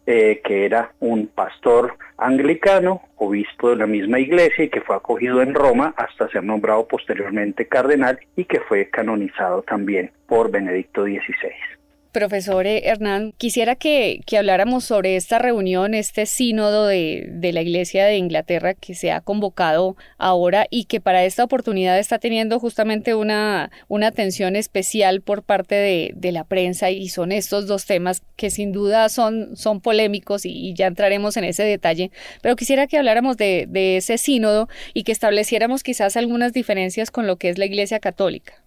eh, 0.07 0.41
que 0.43 0.65
era 0.65 0.93
un 1.01 1.27
pastor 1.27 1.95
anglicano, 2.17 3.03
obispo 3.17 3.71
de 3.71 3.77
la 3.77 3.87
misma 3.87 4.19
iglesia 4.19 4.65
y 4.65 4.69
que 4.71 4.81
fue 4.81 4.97
acogido 4.97 5.43
en 5.43 5.55
Roma 5.55 5.95
hasta 5.97 6.29
ser 6.29 6.45
nombrado 6.45 6.87
posteriormente 6.89 7.67
cardenal 7.67 8.19
y 8.37 8.45
que 8.45 8.61
fue 8.61 8.89
canonizado 8.89 9.63
también 9.63 10.11
por 10.27 10.51
Benedicto 10.51 11.05
XVI. 11.05 11.76
Profesor 12.17 12.67
Hernán, 12.67 13.35
quisiera 13.37 13.75
que, 13.77 14.23
habláramos 14.39 14.85
sobre 14.85 15.17
esta 15.17 15.39
reunión, 15.39 15.93
este 15.93 16.25
sínodo 16.25 16.87
de, 16.87 17.51
la 17.53 17.61
Iglesia 17.61 18.07
de 18.07 18.17
Inglaterra 18.17 18.73
que 18.73 18.95
se 18.95 19.13
ha 19.13 19.21
convocado 19.21 19.97
ahora 20.17 20.67
y 20.71 20.85
que 20.85 21.03
para 21.03 21.27
esta 21.27 21.45
oportunidad 21.45 21.99
está 21.99 22.19
teniendo 22.19 22.59
justamente 22.59 23.15
una, 23.15 23.71
una 23.89 24.07
atención 24.07 24.57
especial 24.57 25.21
por 25.21 25.43
parte 25.43 25.75
de, 25.75 26.33
la 26.33 26.45
prensa 26.45 26.91
y 26.91 27.11
son 27.11 27.33
estos 27.33 27.67
dos 27.67 27.85
temas 27.85 28.23
que 28.37 28.49
sin 28.49 28.73
duda 28.73 29.11
son, 29.11 29.55
son 29.55 29.83
polémicos 29.83 30.47
y, 30.47 30.73
ya 30.73 30.87
entraremos 30.87 31.37
en 31.37 31.45
ese 31.45 31.65
detalle, 31.65 32.11
pero 32.41 32.57
quisiera 32.57 32.87
que 32.87 32.97
habláramos 32.97 33.37
de, 33.37 33.67
de 33.69 33.99
ese 33.99 34.17
sínodo 34.17 34.71
y 34.95 35.03
que 35.03 35.13
estableciéramos 35.13 35.83
quizás 35.83 36.17
algunas 36.17 36.55
diferencias 36.55 37.11
con 37.11 37.27
lo 37.27 37.37
que 37.37 37.51
es 37.51 37.59
la 37.59 37.67
Iglesia 37.67 38.01
Católica. 38.01 38.66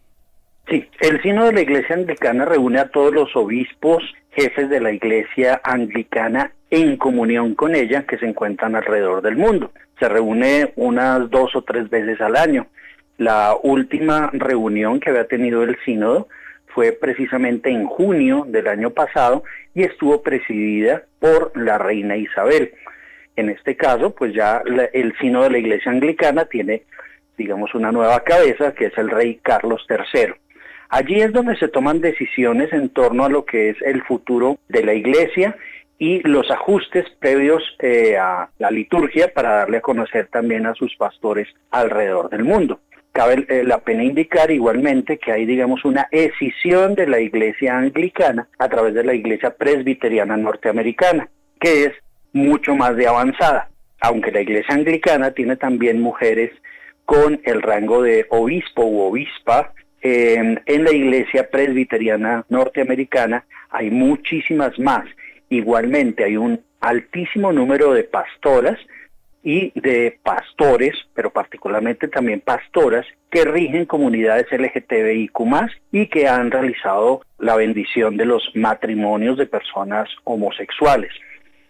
Sí, 0.69 0.87
el 0.99 1.19
Sino 1.23 1.45
de 1.45 1.53
la 1.53 1.61
Iglesia 1.61 1.95
Anglicana 1.95 2.45
reúne 2.45 2.79
a 2.79 2.89
todos 2.89 3.11
los 3.11 3.35
obispos, 3.35 4.03
jefes 4.31 4.69
de 4.69 4.79
la 4.79 4.91
Iglesia 4.91 5.59
Anglicana 5.63 6.51
en 6.69 6.95
comunión 6.97 7.55
con 7.55 7.73
ella 7.73 8.03
que 8.03 8.19
se 8.19 8.27
encuentran 8.27 8.75
alrededor 8.75 9.23
del 9.23 9.35
mundo. 9.35 9.71
Se 9.99 10.07
reúne 10.07 10.71
unas 10.75 11.27
dos 11.31 11.55
o 11.55 11.63
tres 11.63 11.89
veces 11.89 12.21
al 12.21 12.35
año. 12.35 12.67
La 13.17 13.55
última 13.63 14.29
reunión 14.31 14.99
que 14.99 15.09
había 15.09 15.25
tenido 15.25 15.63
el 15.63 15.75
sínodo 15.85 16.27
fue 16.67 16.91
precisamente 16.91 17.71
en 17.71 17.87
junio 17.87 18.45
del 18.47 18.67
año 18.67 18.91
pasado 18.91 19.43
y 19.73 19.83
estuvo 19.83 20.21
presidida 20.21 21.03
por 21.17 21.51
la 21.55 21.79
reina 21.79 22.15
Isabel. 22.15 22.73
En 23.35 23.49
este 23.49 23.75
caso, 23.75 24.13
pues 24.13 24.35
ya 24.35 24.61
el 24.93 25.17
sínodo 25.17 25.45
de 25.45 25.49
la 25.49 25.57
Iglesia 25.57 25.91
Anglicana 25.91 26.45
tiene, 26.45 26.83
digamos, 27.39 27.73
una 27.73 27.91
nueva 27.91 28.19
cabeza, 28.23 28.75
que 28.75 28.85
es 28.85 28.97
el 28.99 29.09
rey 29.09 29.39
Carlos 29.41 29.87
III. 29.89 30.35
Allí 30.89 31.21
es 31.21 31.31
donde 31.31 31.55
se 31.57 31.67
toman 31.67 32.01
decisiones 32.01 32.73
en 32.73 32.89
torno 32.89 33.25
a 33.25 33.29
lo 33.29 33.45
que 33.45 33.69
es 33.69 33.81
el 33.83 34.01
futuro 34.03 34.57
de 34.69 34.83
la 34.83 34.95
iglesia 34.95 35.55
y 35.99 36.27
los 36.27 36.49
ajustes 36.49 37.05
previos 37.19 37.61
eh, 37.79 38.17
a 38.17 38.49
la 38.57 38.71
liturgia 38.71 39.31
para 39.31 39.57
darle 39.57 39.77
a 39.77 39.81
conocer 39.81 40.27
también 40.31 40.65
a 40.65 40.73
sus 40.73 40.95
pastores 40.95 41.47
alrededor 41.69 42.29
del 42.29 42.43
mundo. 42.43 42.79
Cabe 43.11 43.45
eh, 43.49 43.63
la 43.63 43.79
pena 43.79 44.03
indicar 44.03 44.49
igualmente 44.49 45.19
que 45.19 45.31
hay, 45.31 45.45
digamos, 45.45 45.85
una 45.85 46.07
escisión 46.09 46.95
de 46.95 47.05
la 47.05 47.19
iglesia 47.19 47.77
anglicana 47.77 48.47
a 48.57 48.69
través 48.69 48.93
de 48.95 49.03
la 49.03 49.13
iglesia 49.13 49.55
presbiteriana 49.55 50.37
norteamericana, 50.37 51.29
que 51.59 51.83
es 51.85 51.93
mucho 52.33 52.75
más 52.75 52.95
de 52.95 53.07
avanzada, 53.07 53.69
aunque 53.99 54.31
la 54.31 54.41
iglesia 54.41 54.73
anglicana 54.73 55.31
tiene 55.31 55.55
también 55.55 56.01
mujeres 56.01 56.51
con 57.05 57.41
el 57.43 57.61
rango 57.61 58.01
de 58.01 58.25
obispo 58.29 58.85
u 58.85 59.01
obispa, 59.01 59.73
en 60.01 60.83
la 60.83 60.91
iglesia 60.91 61.49
presbiteriana 61.49 62.45
norteamericana 62.49 63.45
hay 63.69 63.91
muchísimas 63.91 64.77
más. 64.79 65.05
Igualmente 65.49 66.23
hay 66.23 66.37
un 66.37 66.61
altísimo 66.79 67.51
número 67.51 67.93
de 67.93 68.03
pastoras 68.03 68.77
y 69.43 69.71
de 69.79 70.19
pastores, 70.23 70.93
pero 71.13 71.31
particularmente 71.31 72.07
también 72.07 72.41
pastoras, 72.41 73.05
que 73.29 73.45
rigen 73.45 73.85
comunidades 73.85 74.47
LGTBIQ 74.51 75.39
y 75.91 76.07
que 76.07 76.27
han 76.27 76.51
realizado 76.51 77.21
la 77.37 77.55
bendición 77.55 78.17
de 78.17 78.25
los 78.25 78.51
matrimonios 78.55 79.37
de 79.37 79.45
personas 79.45 80.09
homosexuales. 80.23 81.11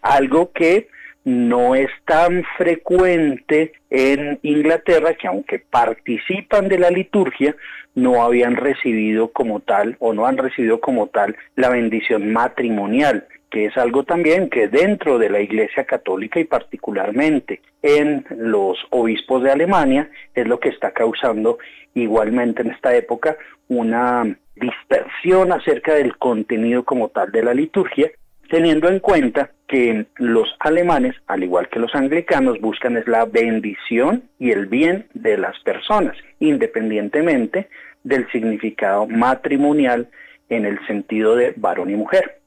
Algo 0.01 0.51
que 0.51 0.87
no 1.25 1.75
es 1.75 1.89
tan 2.05 2.43
frecuente 2.57 3.73
en 3.89 4.39
Inglaterra 4.41 5.13
que 5.13 5.27
aunque 5.27 5.59
participan 5.59 6.67
de 6.67 6.79
la 6.79 6.89
liturgia, 6.89 7.55
no 7.95 8.23
habían 8.23 8.55
recibido 8.55 9.29
como 9.31 9.59
tal 9.59 9.97
o 9.99 10.13
no 10.13 10.25
han 10.25 10.37
recibido 10.37 10.79
como 10.79 11.07
tal 11.07 11.35
la 11.55 11.69
bendición 11.69 12.31
matrimonial 12.31 13.27
que 13.49 13.65
es 13.65 13.77
algo 13.77 14.03
también 14.03 14.49
que 14.49 14.67
dentro 14.67 15.17
de 15.17 15.29
la 15.29 15.39
Iglesia 15.39 15.85
Católica 15.85 16.39
y 16.39 16.43
particularmente 16.43 17.61
en 17.81 18.25
los 18.29 18.77
obispos 18.91 19.43
de 19.43 19.51
Alemania 19.51 20.09
es 20.35 20.47
lo 20.47 20.59
que 20.59 20.69
está 20.69 20.91
causando 20.91 21.57
igualmente 21.95 22.61
en 22.61 22.71
esta 22.71 22.95
época 22.95 23.37
una 23.67 24.37
dispersión 24.55 25.51
acerca 25.51 25.93
del 25.93 26.17
contenido 26.17 26.83
como 26.83 27.09
tal 27.09 27.31
de 27.31 27.43
la 27.43 27.53
liturgia, 27.53 28.11
teniendo 28.49 28.89
en 28.89 28.99
cuenta 28.99 29.51
que 29.67 30.05
los 30.17 30.55
alemanes, 30.59 31.15
al 31.27 31.43
igual 31.43 31.69
que 31.69 31.79
los 31.79 31.93
anglicanos, 31.93 32.59
buscan 32.59 32.97
es 32.97 33.07
la 33.07 33.25
bendición 33.25 34.23
y 34.39 34.51
el 34.51 34.65
bien 34.65 35.07
de 35.13 35.37
las 35.37 35.57
personas, 35.59 36.17
independientemente 36.39 37.69
del 38.03 38.29
significado 38.31 39.07
matrimonial 39.07 40.09
en 40.49 40.65
el 40.65 40.85
sentido 40.87 41.35
de 41.35 41.53
varón 41.55 41.91
y 41.91 41.95
mujer. 41.95 42.38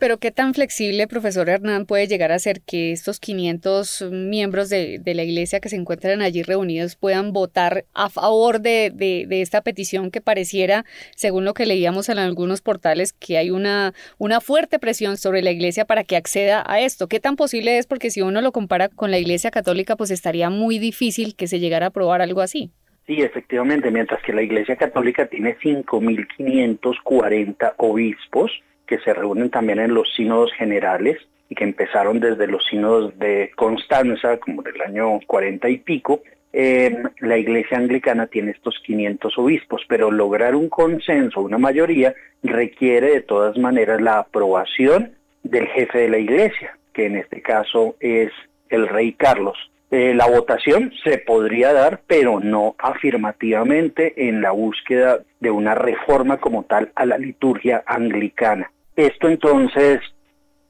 Pero 0.00 0.16
qué 0.16 0.30
tan 0.30 0.54
flexible, 0.54 1.06
profesor 1.06 1.50
Hernán, 1.50 1.84
puede 1.84 2.06
llegar 2.06 2.32
a 2.32 2.38
ser 2.38 2.62
que 2.62 2.90
estos 2.90 3.20
500 3.20 4.08
miembros 4.10 4.70
de, 4.70 4.98
la 5.04 5.22
iglesia 5.22 5.60
que 5.60 5.68
se 5.68 5.76
encuentran 5.76 6.22
allí 6.22 6.42
reunidos 6.42 6.96
puedan 6.96 7.34
votar 7.34 7.84
a 7.92 8.08
favor 8.08 8.62
de, 8.62 9.26
esta 9.30 9.60
petición 9.60 10.10
que 10.10 10.22
pareciera, 10.22 10.86
según 11.14 11.44
lo 11.44 11.52
que 11.52 11.66
leíamos 11.66 12.08
en 12.08 12.18
algunos 12.18 12.62
portales, 12.62 13.12
que 13.12 13.36
hay 13.36 13.50
una, 13.50 13.92
una 14.16 14.40
fuerte 14.40 14.78
presión 14.78 15.18
sobre 15.18 15.42
la 15.42 15.50
iglesia 15.50 15.84
para 15.84 16.02
que 16.02 16.16
acceda 16.16 16.64
a 16.66 16.80
esto. 16.80 17.06
¿Qué 17.06 17.20
tan 17.20 17.36
posible 17.36 17.76
es? 17.76 17.86
Porque 17.86 18.10
si 18.10 18.22
uno 18.22 18.40
lo 18.40 18.52
compara 18.52 18.88
con 18.88 19.10
la 19.10 19.18
iglesia 19.18 19.50
católica, 19.50 19.96
pues 19.96 20.10
estaría 20.10 20.48
muy 20.48 20.78
difícil 20.78 21.36
que 21.36 21.46
se 21.46 21.60
llegara 21.60 21.84
a 21.84 21.90
aprobar 21.90 22.22
algo 22.22 22.40
así. 22.40 22.70
Sí, 23.06 23.20
efectivamente, 23.20 23.90
mientras 23.90 24.22
que 24.22 24.32
la 24.32 24.40
Iglesia 24.40 24.76
Católica 24.76 25.26
tiene 25.26 25.58
5.540 25.58 27.74
obispos, 27.76 28.50
que 28.90 28.98
se 28.98 29.14
reúnen 29.14 29.50
también 29.50 29.78
en 29.78 29.94
los 29.94 30.12
sínodos 30.16 30.52
generales 30.52 31.16
y 31.48 31.54
que 31.54 31.62
empezaron 31.62 32.18
desde 32.18 32.48
los 32.48 32.66
sínodos 32.66 33.16
de 33.20 33.52
Constanza, 33.54 34.38
como 34.38 34.62
del 34.62 34.80
año 34.82 35.20
40 35.28 35.68
y 35.68 35.78
pico, 35.78 36.22
eh, 36.52 37.00
la 37.20 37.38
iglesia 37.38 37.78
anglicana 37.78 38.26
tiene 38.26 38.50
estos 38.50 38.80
500 38.84 39.38
obispos, 39.38 39.82
pero 39.88 40.10
lograr 40.10 40.56
un 40.56 40.68
consenso, 40.68 41.40
una 41.40 41.56
mayoría, 41.56 42.16
requiere 42.42 43.12
de 43.12 43.20
todas 43.20 43.56
maneras 43.56 44.00
la 44.00 44.18
aprobación 44.18 45.12
del 45.44 45.68
jefe 45.68 45.98
de 45.98 46.08
la 46.08 46.18
iglesia, 46.18 46.76
que 46.92 47.06
en 47.06 47.14
este 47.14 47.42
caso 47.42 47.94
es 48.00 48.32
el 48.70 48.88
rey 48.88 49.12
Carlos. 49.12 49.56
Eh, 49.92 50.14
la 50.14 50.26
votación 50.26 50.92
se 51.04 51.18
podría 51.18 51.72
dar, 51.72 52.00
pero 52.08 52.40
no 52.40 52.74
afirmativamente 52.78 54.28
en 54.28 54.42
la 54.42 54.50
búsqueda 54.50 55.20
de 55.38 55.52
una 55.52 55.76
reforma 55.76 56.38
como 56.38 56.64
tal 56.64 56.90
a 56.96 57.06
la 57.06 57.18
liturgia 57.18 57.84
anglicana. 57.86 58.72
Esto 59.06 59.28
entonces 59.28 60.00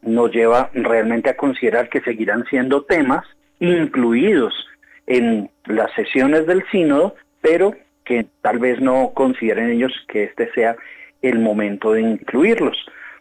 nos 0.03 0.31
lleva 0.31 0.71
realmente 0.73 1.31
a 1.31 1.37
considerar 1.37 1.89
que 1.89 2.01
seguirán 2.01 2.45
siendo 2.49 2.85
temas 2.85 3.27
incluidos 3.59 4.55
en 5.09 5.51
las 5.65 5.93
sesiones 5.95 6.47
del 6.47 6.63
sínodo, 6.71 7.17
pero 7.41 7.75
que 8.05 8.27
tal 8.41 8.61
vez 8.61 8.81
no 8.81 9.11
consideren 9.15 9.71
ellos 9.71 9.93
que 10.07 10.23
este 10.23 10.49
sea 10.53 10.77
el 11.23 11.41
momento 11.41 11.93
de 11.93 12.03
incluirlos. 12.03 12.77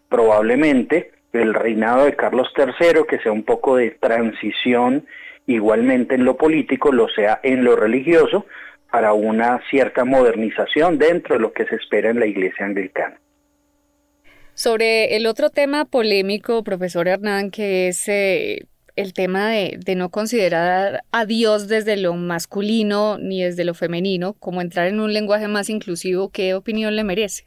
Probablemente 0.09 1.11
el 1.33 1.55
reinado 1.55 2.05
de 2.05 2.15
Carlos 2.15 2.53
III, 2.55 3.05
que 3.09 3.17
sea 3.17 3.31
un 3.31 3.43
poco 3.43 3.77
de 3.77 3.89
transición 3.99 5.07
igualmente 5.47 6.13
en 6.13 6.23
lo 6.23 6.37
político, 6.37 6.91
lo 6.91 7.07
sea 7.09 7.39
en 7.41 7.63
lo 7.63 7.75
religioso, 7.75 8.45
para 8.91 9.13
una 9.13 9.59
cierta 9.71 10.05
modernización 10.05 10.99
dentro 10.99 11.33
de 11.33 11.41
lo 11.41 11.51
que 11.51 11.65
se 11.65 11.77
espera 11.77 12.11
en 12.11 12.19
la 12.19 12.27
iglesia 12.27 12.67
anglicana. 12.67 13.19
Sobre 14.59 15.15
el 15.15 15.25
otro 15.25 15.51
tema 15.51 15.85
polémico, 15.85 16.65
profesor 16.65 17.07
Hernán, 17.07 17.49
que 17.49 17.87
es 17.87 18.09
eh, 18.09 18.65
el 18.97 19.13
tema 19.13 19.51
de, 19.51 19.95
no 19.95 20.09
considerar 20.09 20.99
a 21.13 21.25
Dios 21.25 21.69
desde 21.69 21.95
lo 21.95 22.13
masculino 22.15 23.17
ni 23.17 23.41
desde 23.41 23.63
lo 23.63 23.73
femenino, 23.73 24.33
como 24.33 24.59
entrar 24.59 24.87
en 24.87 24.99
un 24.99 25.13
lenguaje 25.13 25.47
más 25.47 25.69
inclusivo, 25.69 26.29
¿qué 26.29 26.55
opinión 26.55 26.97
le 26.97 27.05
merece? 27.05 27.45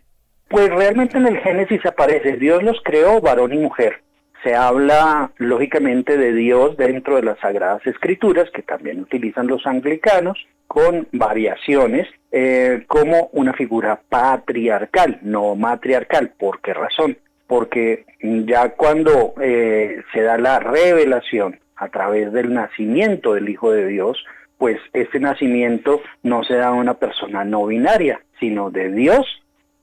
Pues 0.49 0.71
realmente 0.71 1.19
en 1.19 1.27
el 1.27 1.39
Génesis 1.41 1.85
aparece, 1.85 2.39
Dios 2.39 2.63
los 2.63 2.79
creó 2.83 3.21
varón 3.21 3.53
y 3.53 3.59
mujer. 3.59 4.03
Se 4.43 4.55
habla 4.55 5.31
lógicamente 5.37 6.17
de 6.17 6.33
Dios 6.33 6.77
dentro 6.77 7.17
de 7.17 7.23
las 7.23 7.39
Sagradas 7.39 7.87
Escrituras, 7.87 8.51
que 8.51 8.63
también 8.63 9.01
utilizan 9.01 9.47
los 9.47 9.67
anglicanos, 9.67 10.37
con 10.67 11.07
variaciones, 11.13 12.09
eh, 12.31 12.85
como 12.87 13.29
una 13.33 13.53
figura 13.53 14.01
patriarcal, 14.09 15.19
no 15.21 15.55
matriarcal. 15.55 16.33
¿Por 16.39 16.63
qué 16.63 16.73
razón? 16.73 17.19
Porque 17.47 18.07
ya 18.23 18.71
cuando 18.71 19.35
eh, 19.41 20.03
se 20.15 20.23
da 20.23 20.39
la 20.39 20.59
revelación 20.61 21.61
a 21.77 21.89
través 21.89 22.33
del 22.33 22.55
nacimiento 22.55 23.35
del 23.35 23.51
Hijo 23.51 23.71
de 23.71 23.87
Dios, 23.87 24.25
pues 24.57 24.79
ese 24.93 25.21
nacimiento 25.21 26.01
no 26.23 26.43
se 26.43 26.55
da 26.55 26.69
a 26.69 26.73
una 26.73 26.95
persona 26.95 27.45
no 27.45 27.67
binaria, 27.67 28.23
sino 28.41 28.71
de 28.71 28.91
Dios 28.93 29.27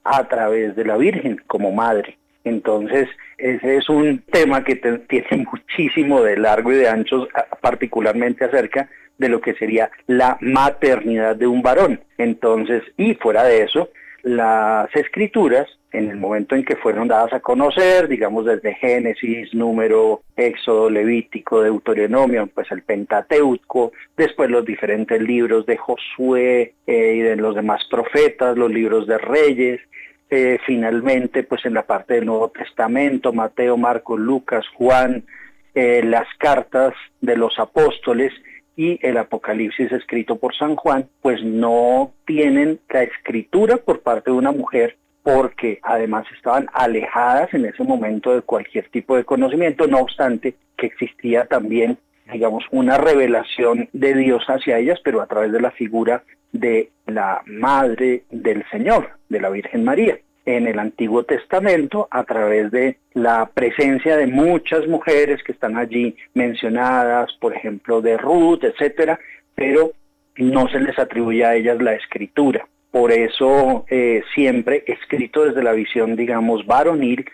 a 0.03 0.27
través 0.27 0.75
de 0.75 0.85
la 0.85 0.97
Virgen 0.97 1.39
como 1.47 1.71
madre. 1.71 2.18
Entonces, 2.43 3.07
ese 3.37 3.77
es 3.77 3.89
un 3.89 4.19
tema 4.31 4.63
que 4.63 4.75
tiene 4.75 5.47
muchísimo 5.51 6.21
de 6.21 6.37
largo 6.37 6.71
y 6.71 6.77
de 6.77 6.89
ancho, 6.89 7.27
particularmente 7.61 8.45
acerca 8.45 8.89
de 9.17 9.29
lo 9.29 9.41
que 9.41 9.53
sería 9.53 9.91
la 10.07 10.37
maternidad 10.41 11.35
de 11.35 11.47
un 11.47 11.61
varón. 11.61 12.01
Entonces, 12.17 12.83
y 12.97 13.15
fuera 13.15 13.43
de 13.43 13.63
eso, 13.63 13.89
las 14.23 14.93
escrituras, 14.95 15.67
en 15.91 16.09
el 16.09 16.17
momento 16.17 16.55
en 16.55 16.63
que 16.63 16.75
fueron 16.75 17.07
dadas 17.07 17.33
a 17.33 17.39
conocer, 17.39 18.07
digamos 18.07 18.45
desde 18.45 18.75
Génesis, 18.75 19.53
Número, 19.53 20.21
Éxodo, 20.35 20.89
Levítico, 20.89 21.61
Deuteronomio, 21.61 22.47
pues 22.47 22.71
el 22.71 22.83
Pentateuco, 22.83 23.91
después 24.15 24.49
los 24.49 24.65
diferentes 24.65 25.21
libros 25.21 25.65
de 25.65 25.77
Josué 25.77 26.73
eh, 26.85 27.13
y 27.15 27.19
de 27.19 27.35
los 27.35 27.55
demás 27.55 27.81
profetas, 27.89 28.57
los 28.57 28.71
libros 28.71 29.07
de 29.07 29.17
Reyes, 29.17 29.81
eh, 30.29 30.59
finalmente 30.65 31.43
pues 31.43 31.65
en 31.65 31.73
la 31.73 31.83
parte 31.83 32.15
del 32.15 32.25
Nuevo 32.25 32.49
Testamento, 32.49 33.33
Mateo, 33.33 33.77
Marcos, 33.77 34.19
Lucas, 34.19 34.65
Juan, 34.75 35.25
eh, 35.75 36.01
las 36.03 36.27
cartas 36.37 36.93
de 37.21 37.37
los 37.37 37.57
apóstoles, 37.59 38.31
y 38.79 38.97
el 39.05 39.17
Apocalipsis 39.17 39.91
escrito 39.91 40.37
por 40.37 40.55
San 40.55 40.77
Juan, 40.77 41.09
pues 41.21 41.43
no 41.43 42.13
tienen 42.25 42.79
la 42.87 43.03
escritura 43.03 43.75
por 43.75 43.99
parte 43.99 44.31
de 44.31 44.37
una 44.37 44.53
mujer 44.53 44.95
porque 45.21 45.81
además 45.83 46.25
estaban 46.33 46.69
alejadas 46.71 47.53
en 47.53 47.65
ese 47.65 47.83
momento 47.83 48.33
de 48.33 48.41
cualquier 48.41 48.87
tipo 48.87 49.17
de 49.17 49.25
conocimiento, 49.25 49.85
no 49.85 49.97
obstante 49.97 50.55
que 50.77 50.85
existía 50.85 51.43
también, 51.43 51.97
digamos, 52.31 52.63
una 52.71 52.97
revelación 52.97 53.89
de 53.93 54.13
Dios 54.13 54.43
hacia 54.47 54.77
ellas, 54.77 54.99
pero 55.03 55.21
a 55.21 55.27
través 55.27 55.51
de 55.51 55.61
la 55.61 55.71
figura 55.71 56.23
de 56.51 56.89
la 57.05 57.41
Madre 57.45 58.23
del 58.29 58.63
Señor, 58.71 59.11
de 59.29 59.39
la 59.39 59.49
Virgen 59.49 59.83
María 59.83 60.17
en 60.45 60.67
el 60.67 60.79
Antiguo 60.79 61.23
Testamento 61.23 62.07
a 62.09 62.23
través 62.23 62.71
de 62.71 62.97
la 63.13 63.49
presencia 63.53 64.17
de 64.17 64.27
muchas 64.27 64.87
mujeres 64.87 65.43
que 65.43 65.51
están 65.51 65.77
allí 65.77 66.15
mencionadas, 66.33 67.31
por 67.39 67.55
ejemplo, 67.55 68.01
de 68.01 68.17
Ruth, 68.17 68.63
etcétera, 68.63 69.19
pero 69.53 69.91
no 70.37 70.67
se 70.69 70.79
les 70.79 70.97
atribuye 70.97 71.45
a 71.45 71.55
ellas 71.55 71.81
la 71.81 71.93
escritura. 71.93 72.67
Por 72.91 73.11
eso 73.11 73.85
eh, 73.89 74.23
siempre 74.33 74.83
escrito 74.87 75.45
desde 75.45 75.61
la 75.61 75.73
visión, 75.73 76.15
digamos, 76.15 76.65
varonil, 76.65 77.25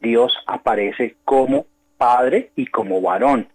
Dios 0.00 0.36
aparece 0.46 1.14
como 1.24 1.66
padre 1.96 2.50
y 2.56 2.66
como 2.66 3.00
varón. 3.00 3.46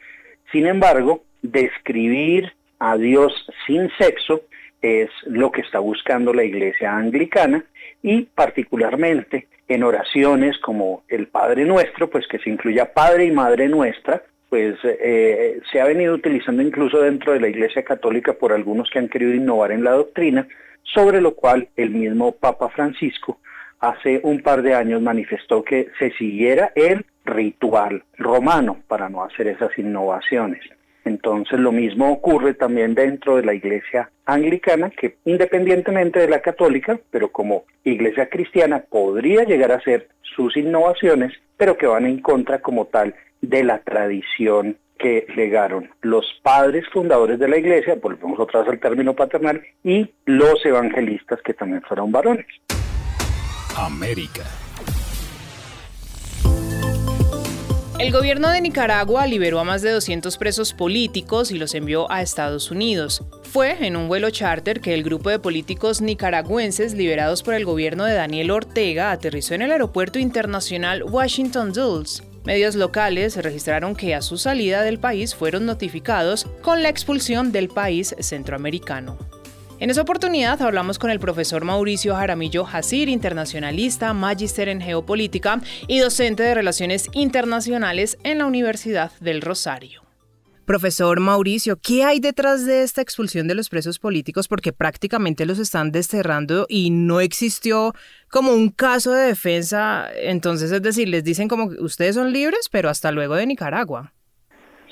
Sin 0.52 0.66
embargo, 0.68 1.24
describir 1.42 2.54
a 2.80 2.98
Dios 2.98 3.34
sin 3.68 3.90
sexo 3.98 4.42
es 4.82 5.10
lo 5.26 5.52
que 5.52 5.62
está 5.62 5.80
buscando 5.80 6.34
la 6.34 6.44
iglesia 6.44 6.96
anglicana 6.96 7.66
y 8.02 8.24
particularmente 8.24 9.48
en 9.68 9.84
oraciones 9.84 10.58
como 10.60 11.04
el 11.10 11.28
Padre 11.28 11.66
Nuestro, 11.66 12.10
pues 12.10 12.28
que 12.28 12.40
se 12.40 12.50
incluya 12.50 12.94
Padre 12.94 13.26
y 13.26 13.32
Madre 13.32 13.68
Nuestra, 13.68 14.24
pues 14.50 14.76
eh, 14.84 15.60
se 15.72 15.80
ha 15.80 15.86
venido 15.86 16.16
utilizando 16.16 16.64
incluso 16.64 17.00
dentro 17.02 17.34
de 17.34 17.40
la 17.40 17.50
Iglesia 17.50 17.84
Católica 17.84 18.34
por 18.34 18.52
algunos 18.52 18.90
que 18.90 18.98
han 18.98 19.10
querido 19.10 19.34
innovar 19.34 19.72
en 19.72 19.84
la 19.84 19.92
doctrina, 19.92 20.48
sobre 20.84 21.22
lo 21.22 21.36
cual 21.36 21.70
el 21.76 21.92
mismo 21.92 22.32
Papa 22.32 22.70
Francisco 22.70 23.40
hace 23.80 24.20
un 24.24 24.42
par 24.42 24.64
de 24.64 24.74
años 24.74 25.02
manifestó 25.02 25.64
que 25.64 25.90
se 26.00 26.12
siguiera 26.14 26.72
el 26.76 27.06
ritual 27.30 28.04
romano 28.18 28.78
para 28.88 29.10
no 29.10 29.24
hacer 29.24 29.48
esas 29.48 29.78
innovaciones. 29.78 30.62
Entonces 31.06 31.60
lo 31.60 31.72
mismo 31.72 32.12
ocurre 32.12 32.54
también 32.54 32.94
dentro 32.94 33.38
de 33.38 33.44
la 33.44 33.54
iglesia 33.54 34.12
anglicana, 34.26 34.90
que 34.90 35.18
independientemente 35.26 36.20
de 36.20 36.28
la 36.28 36.42
católica, 36.42 37.00
pero 37.10 37.32
como 37.32 37.64
iglesia 37.84 38.30
cristiana 38.30 38.84
podría 38.88 39.44
llegar 39.44 39.72
a 39.72 39.78
hacer 39.78 40.10
sus 40.22 40.56
innovaciones, 40.58 41.34
pero 41.58 41.78
que 41.78 41.88
van 41.88 42.06
en 42.06 42.20
contra 42.22 42.62
como 42.62 42.86
tal 42.86 43.16
de 43.42 43.64
la 43.64 43.80
tradición 43.80 44.78
que 45.00 45.26
legaron 45.36 45.90
los 46.02 46.26
padres 46.44 46.84
fundadores 46.92 47.40
de 47.40 47.48
la 47.48 47.58
iglesia, 47.58 47.96
volvemos 47.96 48.38
otra 48.38 48.60
vez 48.60 48.70
al 48.70 48.80
término 48.80 49.16
paternal, 49.16 49.64
y 49.84 50.14
los 50.26 50.64
evangelistas 50.66 51.42
que 51.42 51.54
también 51.54 51.82
fueron 51.84 52.12
varones. 52.12 52.46
América. 53.78 54.44
El 58.00 58.14
gobierno 58.14 58.50
de 58.50 58.62
Nicaragua 58.62 59.28
liberó 59.28 59.60
a 59.60 59.66
más 59.66 59.82
de 59.82 59.92
200 59.92 60.38
presos 60.38 60.72
políticos 60.72 61.52
y 61.52 61.58
los 61.58 61.76
envió 61.76 62.10
a 62.10 62.22
Estados 62.22 62.72
Unidos. 62.72 63.26
Fue 63.44 63.86
en 63.86 63.98
un 63.98 64.08
vuelo 64.08 64.30
charter 64.30 64.80
que 64.80 64.94
el 64.94 65.04
grupo 65.04 65.30
de 65.30 65.40
políticos 65.40 66.00
nicaragüenses 66.00 66.94
liberados 66.94 67.44
por 67.44 67.56
el 67.56 67.66
gobierno 67.66 68.06
de 68.06 68.14
Daniel 68.14 68.52
Ortega 68.52 69.12
aterrizó 69.12 69.54
en 69.54 69.64
el 69.64 69.74
aeropuerto 69.74 70.18
internacional 70.18 71.04
Washington 71.04 71.74
Dulles. 71.74 72.24
Medios 72.46 72.76
locales 72.76 73.36
registraron 73.36 73.98
que 73.98 74.16
a 74.16 74.22
su 74.22 74.38
salida 74.38 74.82
del 74.84 74.98
país 74.98 75.36
fueron 75.36 75.66
notificados 75.66 76.48
con 76.62 76.82
la 76.82 76.88
expulsión 76.88 77.52
del 77.52 77.68
país 77.68 78.16
centroamericano. 78.18 79.18
En 79.80 79.90
esa 79.90 80.02
oportunidad 80.02 80.62
hablamos 80.62 81.00
con 81.00 81.10
el 81.10 81.22
profesor 81.22 81.64
Mauricio 81.64 82.14
Jaramillo 82.14 82.68
Hasir, 82.68 83.08
internacionalista, 83.08 84.14
magíster 84.14 84.68
en 84.68 84.82
geopolítica 84.82 85.62
y 85.88 86.00
docente 86.00 86.44
de 86.44 86.54
relaciones 86.54 87.08
internacionales 87.14 88.18
en 88.26 88.40
la 88.40 88.46
Universidad 88.46 89.14
del 89.22 89.42
Rosario. 89.42 90.02
Profesor 90.66 91.22
Mauricio, 91.22 91.78
¿qué 91.82 92.04
hay 92.04 92.20
detrás 92.20 92.66
de 92.66 92.84
esta 92.84 93.02
expulsión 93.02 93.48
de 93.48 93.56
los 93.56 93.70
presos 93.70 94.00
políticos? 94.00 94.50
Porque 94.50 94.74
prácticamente 94.74 95.46
los 95.46 95.60
están 95.60 95.94
desterrando 95.94 96.66
y 96.68 96.90
no 96.90 97.22
existió 97.22 97.94
como 98.30 98.52
un 98.52 98.72
caso 98.72 99.14
de 99.14 99.28
defensa. 99.28 100.10
Entonces, 100.22 100.74
es 100.74 100.82
decir, 100.82 101.08
les 101.08 101.24
dicen 101.24 101.48
como 101.48 101.70
que 101.70 101.82
ustedes 101.82 102.16
son 102.16 102.34
libres, 102.34 102.68
pero 102.70 102.90
hasta 102.90 103.14
luego 103.14 103.36
de 103.36 103.48
Nicaragua. 103.48 104.12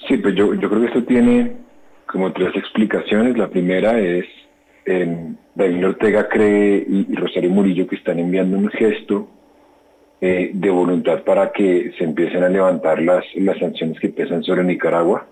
Sí, 0.07 0.15
pues 0.15 0.33
yo, 0.35 0.53
yo 0.53 0.69
creo 0.69 0.81
que 0.81 0.87
esto 0.87 1.03
tiene 1.03 1.57
como 2.05 2.31
tres 2.31 2.55
explicaciones. 2.55 3.37
La 3.37 3.49
primera 3.49 3.99
es 3.99 4.25
eh, 4.87 5.33
David 5.53 5.87
Ortega 5.87 6.29
cree 6.29 6.85
y, 6.87 7.13
Rosario 7.13 7.49
Murillo 7.49 7.85
que 7.87 7.97
están 7.97 8.19
enviando 8.19 8.57
un 8.57 8.69
gesto 8.69 9.27
eh, 10.21 10.51
de 10.53 10.69
voluntad 10.69 11.23
para 11.23 11.51
que 11.51 11.91
se 11.97 12.05
empiecen 12.05 12.43
a 12.43 12.49
levantar 12.49 13.01
las, 13.01 13.25
las 13.35 13.59
sanciones 13.59 13.99
que 13.99 14.09
pesan 14.09 14.43
sobre 14.43 14.63
Nicaragua. 14.63 15.27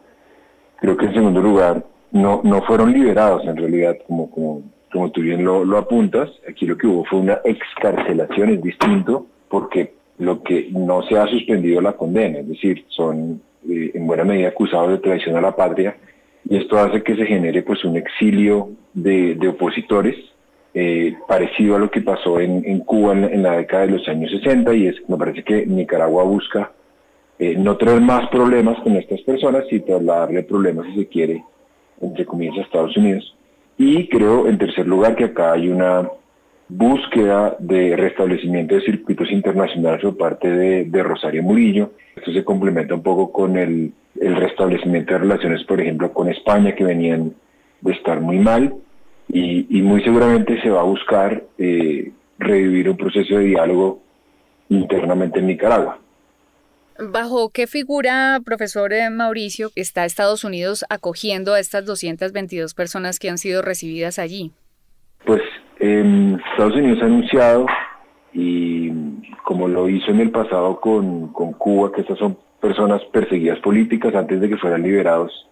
Creo 0.79 0.97
que 0.97 1.05
en 1.05 1.13
segundo 1.13 1.41
lugar, 1.41 1.83
no, 2.11 2.41
no 2.43 2.61
fueron 2.63 2.91
liberados 2.91 3.45
en 3.45 3.55
realidad, 3.55 3.97
como, 4.05 4.29
como, 4.29 4.61
como 4.91 5.09
tú 5.11 5.21
bien 5.21 5.43
lo, 5.43 5.77
apuntas. 5.77 6.29
Aquí 6.49 6.65
lo 6.65 6.77
que 6.77 6.87
hubo 6.87 7.05
fue 7.05 7.19
una 7.19 7.39
excarcelación, 7.45 8.49
es 8.49 8.61
distinto, 8.61 9.25
porque 9.49 9.93
lo 10.19 10.43
que 10.43 10.67
no 10.71 11.01
se 11.03 11.17
ha 11.17 11.27
suspendido 11.27 11.81
la 11.81 11.93
condena, 11.93 12.39
es 12.39 12.47
decir, 12.49 12.85
son 12.89 13.41
eh, 13.69 13.91
en 13.93 14.05
buena 14.05 14.25
medida 14.25 14.49
acusados 14.49 14.89
de 14.89 14.97
traición 14.97 15.37
a 15.37 15.41
la 15.41 15.55
patria 15.55 15.95
y 16.47 16.57
esto 16.57 16.77
hace 16.77 17.03
que 17.03 17.15
se 17.15 17.25
genere 17.25 17.63
pues 17.63 17.83
un 17.83 17.97
exilio 17.97 18.69
de, 18.93 19.37
opositores 19.47 20.15
eh, 20.73 21.15
parecido 21.27 21.75
a 21.75 21.79
lo 21.79 21.89
que 21.89 22.01
pasó 22.01 22.39
en, 22.39 22.79
Cuba 22.81 23.13
en, 23.13 23.43
la 23.43 23.57
década 23.57 23.85
de 23.85 23.93
los 23.93 24.07
años 24.07 24.31
60 24.31 24.73
y 24.73 24.87
es 24.87 24.95
me 25.09 25.17
parece 25.17 25.43
que 25.43 25.65
Nicaragua 25.65 26.23
busca 26.23 26.71
eh, 27.39 27.55
no 27.57 27.77
traer 27.77 28.01
más 28.01 28.29
problemas 28.29 28.79
con 28.81 28.95
estas 28.95 29.21
personas 29.21 29.63
y 29.71 29.79
trasladarle 29.79 30.43
problemas 30.43 30.85
si 30.87 30.99
se 30.99 31.07
quiere 31.07 31.43
entre 32.01 32.25
comillas 32.25 32.57
a 32.57 32.61
Estados 32.61 32.95
Unidos. 32.97 33.35
Y 33.77 34.07
creo 34.07 34.47
en 34.47 34.57
tercer 34.57 34.87
lugar 34.87 35.15
que 35.15 35.25
acá 35.25 35.53
hay 35.53 35.69
una 35.69 36.09
búsqueda 36.67 37.55
de 37.59 37.95
restablecimiento 37.95 38.75
de 38.75 38.81
circuitos 38.81 39.31
internacionales 39.31 40.01
por 40.01 40.17
parte 40.17 40.49
de 40.49 41.03
Rosario 41.03 41.43
Murillo 41.43 41.91
esto 42.15 42.31
se 42.31 42.43
complementa 42.43 42.95
un 42.95 43.03
poco 43.03 43.31
con 43.31 43.57
el, 43.57 43.93
restablecimiento 44.15 45.13
de 45.13 45.19
relaciones, 45.19 45.63
por 45.65 45.81
ejemplo, 45.81 46.13
con 46.13 46.29
España, 46.29 46.73
que 46.73 46.85
venían 46.85 47.35
de 47.81 47.91
estar 47.91 48.21
muy 48.21 48.39
mal, 48.39 48.73
y, 49.27 49.81
muy 49.81 50.01
seguramente 50.03 50.61
se 50.61 50.69
va 50.69 50.79
a 50.79 50.85
buscar 50.85 51.43
eh, 51.57 52.11
revivir 52.39 52.89
un 52.89 52.95
proceso 52.95 53.37
de 53.37 53.45
diálogo 53.45 54.01
internamente 54.69 55.39
en 55.39 55.47
Nicaragua. 55.47 55.99
¿Bajo 56.97 57.49
qué 57.49 57.67
figura, 57.67 58.39
profesor 58.45 58.93
eh, 58.93 59.09
Mauricio, 59.09 59.71
está 59.75 60.05
Estados 60.05 60.45
Unidos 60.45 60.85
acogiendo 60.89 61.53
a 61.53 61.59
estas 61.59 61.85
222 61.85 62.73
personas 62.73 63.19
que 63.19 63.29
han 63.29 63.37
sido 63.37 63.61
recibidas 63.61 64.17
allí? 64.17 64.53
Em, 65.87 66.33
Estados 66.51 66.73
Unidos 66.73 66.99
ha 67.03 67.05
anunciado 67.05 67.67
y 68.33 68.91
como 69.43 69.67
lo 69.67 69.87
hizo 69.87 70.09
en 70.09 70.19
el 70.19 70.31
pasado 70.31 70.79
con, 70.79 71.27
Cuba, 71.27 71.91
que 71.91 72.01
estas 72.01 72.17
son 72.17 72.35
personas 72.59 73.03
perseguidas 73.13 73.59
políticas 73.59 74.15
antes 74.15 74.41
de 74.41 74.49
que 74.49 74.57
fueran 74.57 74.81
liberados, 74.81 75.47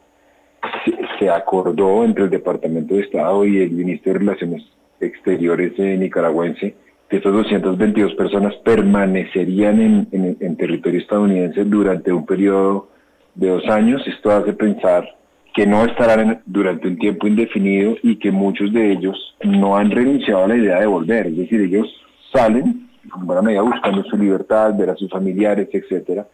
se, 1.19 1.29
acordó 1.29 2.03
entre 2.03 2.23
el 2.23 2.29
Departamento 2.31 2.95
de 2.95 3.01
Estado 3.01 3.45
y 3.45 3.61
el 3.61 3.71
Ministro 3.71 4.13
de 4.13 4.19
Relaciones 4.19 4.63
Exteriores 4.99 5.77
nicaragüense 5.77 6.75
que 7.07 7.17
estas 7.17 7.31
222 7.31 8.15
personas 8.15 8.55
permanecerían 8.63 9.81
en, 10.11 10.37
en 10.39 10.57
territorio 10.57 10.99
estadounidense 10.99 11.63
durante 11.65 12.11
un 12.11 12.25
periodo 12.25 12.87
de 13.35 13.49
dos 13.49 13.69
años. 13.69 14.01
Esto 14.07 14.31
hace 14.31 14.53
pensar 14.53 15.15
que 15.53 15.67
no 15.67 15.85
estarán 15.85 16.41
durante 16.45 16.87
un 16.87 16.97
tiempo 16.97 17.27
indefinido 17.27 17.95
y 18.01 18.15
que 18.17 18.31
muchos 18.31 18.73
de 18.73 18.91
ellos 18.91 19.35
no 19.43 19.77
han 19.77 19.91
renunciado 19.91 20.45
a 20.45 20.47
la 20.47 20.57
idea 20.57 20.79
de 20.79 20.87
volver. 20.87 21.27
Es 21.27 21.37
decir, 21.37 21.61
ellos 21.61 21.87
salen, 22.31 22.89
en 23.03 23.27
buena 23.27 23.41
medida 23.41 23.61
buscando 23.61 24.03
su 24.03 24.17
libertad, 24.17 24.75
ver 24.75 24.89
a 24.89 24.95
sus 24.95 25.09
familiares, 25.09 25.69
etcétera, 25.71 26.25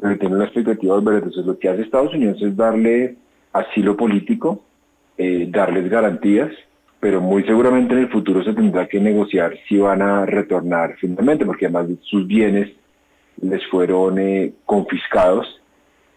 pero 0.00 0.18
tienen 0.18 0.38
la 0.38 0.44
expectativa 0.46 0.94
de 0.94 1.00
volver. 1.00 1.22
Entonces 1.22 1.46
lo 1.46 1.58
que 1.58 1.68
hace 1.68 1.82
Estados 1.82 2.12
Unidos 2.14 2.42
es 2.42 2.56
darle 2.56 3.16
asilo 3.52 3.96
político, 3.96 4.64
eh, 5.16 5.46
darles 5.48 5.88
garantías, 5.88 6.50
pero 6.98 7.20
muy 7.20 7.44
seguramente 7.44 7.94
en 7.94 8.00
el 8.00 8.08
futuro 8.08 8.42
se 8.42 8.54
tendrá 8.54 8.88
que 8.88 8.98
negociar 8.98 9.54
si 9.68 9.78
van 9.78 10.02
a 10.02 10.26
retornar 10.26 10.96
finalmente, 10.98 11.46
porque 11.46 11.66
además 11.66 11.86
sus 12.02 12.26
bienes 12.26 12.70
les 13.40 13.64
fueron 13.66 14.18
eh, 14.18 14.52
confiscados. 14.64 15.60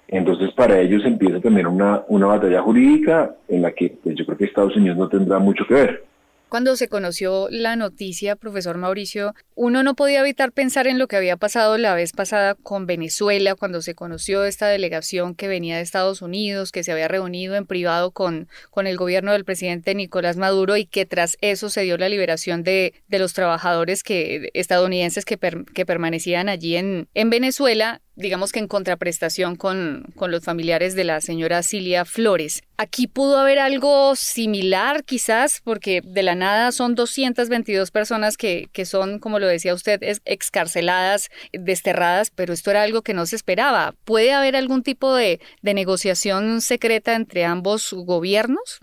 Entonces 0.07 0.51
para 0.53 0.79
ellos 0.79 1.03
empieza 1.05 1.39
también 1.39 1.67
una, 1.67 2.03
una 2.07 2.27
batalla 2.27 2.61
jurídica 2.61 3.35
en 3.47 3.61
la 3.61 3.71
que 3.71 3.97
pues, 4.01 4.15
yo 4.15 4.25
creo 4.25 4.37
que 4.37 4.45
Estados 4.45 4.75
Unidos 4.75 4.97
no 4.97 5.09
tendrá 5.09 5.39
mucho 5.39 5.65
que 5.67 5.73
ver. 5.73 6.07
Cuando 6.49 6.77
se 6.77 6.87
conoció 6.87 7.49
la 7.51 7.75
noticia, 7.75 8.37
profesor 8.37 8.77
Mauricio, 8.77 9.35
uno 9.53 9.83
no 9.83 9.95
podía 9.95 10.21
evitar 10.21 10.53
pensar 10.53 10.87
en 10.87 10.97
lo 10.97 11.09
que 11.09 11.17
había 11.17 11.35
pasado 11.35 11.77
la 11.77 11.93
vez 11.93 12.13
pasada 12.13 12.55
con 12.55 12.85
Venezuela, 12.85 13.55
cuando 13.55 13.81
se 13.81 13.95
conoció 13.95 14.45
esta 14.45 14.67
delegación 14.67 15.35
que 15.35 15.49
venía 15.49 15.75
de 15.75 15.81
Estados 15.81 16.21
Unidos, 16.21 16.71
que 16.71 16.85
se 16.85 16.93
había 16.93 17.09
reunido 17.09 17.55
en 17.55 17.65
privado 17.65 18.11
con, 18.11 18.47
con 18.71 18.87
el 18.87 18.95
gobierno 18.95 19.33
del 19.33 19.43
presidente 19.43 19.93
Nicolás 19.93 20.37
Maduro 20.37 20.77
y 20.77 20.85
que 20.85 21.05
tras 21.05 21.37
eso 21.41 21.69
se 21.69 21.81
dio 21.81 21.97
la 21.97 22.07
liberación 22.07 22.63
de, 22.63 22.93
de 23.09 23.19
los 23.19 23.33
trabajadores 23.33 24.01
que, 24.01 24.49
estadounidenses 24.53 25.25
que, 25.25 25.37
que 25.37 25.85
permanecían 25.85 26.47
allí 26.47 26.77
en, 26.77 27.09
en 27.13 27.29
Venezuela 27.29 27.99
digamos 28.17 28.51
que 28.51 28.59
en 28.59 28.67
contraprestación 28.67 29.55
con, 29.55 30.05
con, 30.15 30.31
los 30.31 30.43
familiares 30.43 30.95
de 30.95 31.03
la 31.03 31.21
señora 31.21 31.63
Cilia 31.63 32.03
Flores. 32.03 32.63
Aquí 32.77 33.07
pudo 33.07 33.37
haber 33.37 33.59
algo 33.59 34.15
similar 34.15 35.03
quizás, 35.03 35.61
porque 35.63 36.01
de 36.03 36.23
la 36.23 36.35
nada 36.35 36.71
son 36.71 36.95
222 36.95 37.91
personas 37.91 38.35
que, 38.35 38.67
que 38.73 38.85
son, 38.85 39.19
como 39.19 39.39
lo 39.39 39.47
decía 39.47 39.73
usted, 39.73 40.01
excarceladas, 40.25 41.29
desterradas, 41.53 42.31
pero 42.31 42.53
esto 42.53 42.71
era 42.71 42.83
algo 42.83 43.03
que 43.03 43.13
no 43.13 43.25
se 43.25 43.35
esperaba. 43.35 43.93
¿Puede 44.03 44.33
haber 44.33 44.55
algún 44.55 44.83
tipo 44.83 45.15
de, 45.15 45.39
de 45.61 45.73
negociación 45.73 46.61
secreta 46.61 47.15
entre 47.15 47.45
ambos 47.45 47.93
gobiernos? 47.93 48.81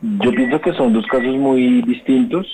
Yo 0.00 0.30
pienso 0.30 0.60
que 0.60 0.72
son 0.74 0.92
dos 0.92 1.06
casos 1.06 1.34
muy 1.34 1.82
distintos. 1.82 2.46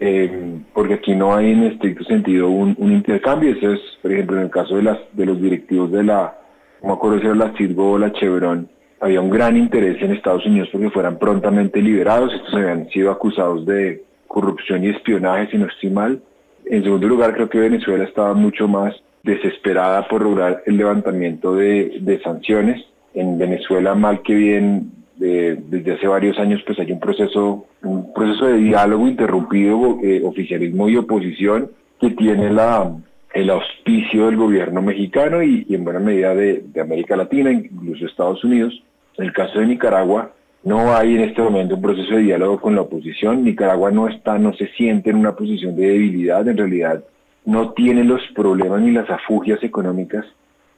Eh, 0.00 0.58
porque 0.72 0.94
aquí 0.94 1.14
no 1.14 1.34
hay 1.34 1.52
en 1.52 1.64
estricto 1.64 2.04
sentido 2.04 2.48
un, 2.50 2.76
intercambio. 2.78 3.52
Eso 3.52 3.72
es, 3.72 3.80
por 4.02 4.12
ejemplo, 4.12 4.36
en 4.36 4.44
el 4.44 4.50
caso 4.50 4.76
de, 4.76 4.82
las, 4.82 4.98
de 5.12 5.26
los 5.26 5.40
directivos 5.40 5.90
de 5.92 6.04
la, 6.04 6.36
no 6.82 6.88
me 6.88 6.94
acuerdo 6.94 7.20
si 7.20 7.26
era 7.26 7.34
la 7.34 7.52
Cirgo 7.56 7.92
o 7.92 7.98
la 7.98 8.12
Chevron, 8.12 8.68
había 9.00 9.20
un 9.20 9.30
gran 9.30 9.56
interés 9.56 10.00
en 10.02 10.12
Estados 10.12 10.46
Unidos 10.46 10.68
porque 10.72 10.90
fueran 10.90 11.18
prontamente 11.18 11.80
liberados. 11.80 12.32
Estos 12.32 12.54
habían 12.54 12.88
sido 12.88 13.10
acusados 13.10 13.66
de 13.66 14.02
corrupción 14.26 14.84
y 14.84 14.88
espionaje, 14.88 15.50
si 15.50 15.58
no 15.58 15.66
estoy 15.66 15.90
mal. 15.90 16.22
En 16.66 16.82
segundo 16.82 17.06
lugar, 17.06 17.34
creo 17.34 17.48
que 17.48 17.58
Venezuela 17.58 18.04
estaba 18.04 18.34
mucho 18.34 18.66
más 18.66 18.94
desesperada 19.22 20.08
por 20.08 20.22
lograr 20.22 20.62
el 20.66 20.76
levantamiento 20.76 21.54
de, 21.54 21.98
de 22.00 22.20
sanciones. 22.22 22.84
En 23.14 23.38
Venezuela, 23.38 23.94
mal 23.94 24.22
que 24.22 24.34
bien, 24.34 24.90
desde 25.16 25.92
hace 25.92 26.06
varios 26.06 26.38
años 26.38 26.62
pues 26.66 26.78
hay 26.78 26.90
un 26.92 27.00
proceso, 27.00 27.66
un 27.82 28.12
proceso 28.12 28.46
de 28.46 28.58
diálogo 28.58 29.06
interrumpido, 29.06 29.98
eh, 30.02 30.22
oficialismo 30.24 30.88
y 30.88 30.96
oposición, 30.96 31.70
que 32.00 32.10
tiene 32.10 32.50
la, 32.50 32.92
el 33.32 33.50
auspicio 33.50 34.26
del 34.26 34.36
gobierno 34.36 34.82
mexicano 34.82 35.42
y, 35.42 35.66
en 35.70 35.84
buena 35.84 36.00
medida 36.00 36.34
de, 36.34 36.64
América 36.80 37.16
Latina, 37.16 37.50
incluso 37.50 38.06
Estados 38.06 38.42
Unidos. 38.44 38.82
En 39.16 39.26
el 39.26 39.32
caso 39.32 39.60
de 39.60 39.66
Nicaragua, 39.66 40.32
no 40.64 40.94
hay 40.94 41.14
en 41.14 41.22
este 41.22 41.42
momento 41.42 41.76
un 41.76 41.82
proceso 41.82 42.14
de 42.14 42.22
diálogo 42.22 42.60
con 42.60 42.74
la 42.74 42.82
oposición. 42.82 43.44
Nicaragua 43.44 43.90
no 43.90 44.08
está, 44.08 44.38
no 44.38 44.54
se 44.54 44.68
siente 44.68 45.10
en 45.10 45.16
una 45.16 45.36
posición 45.36 45.76
de 45.76 45.88
debilidad. 45.88 46.46
En 46.48 46.56
realidad, 46.56 47.04
no 47.44 47.70
tiene 47.70 48.02
los 48.02 48.22
problemas 48.34 48.80
ni 48.80 48.90
las 48.90 49.08
afugias 49.10 49.62
económicas 49.62 50.24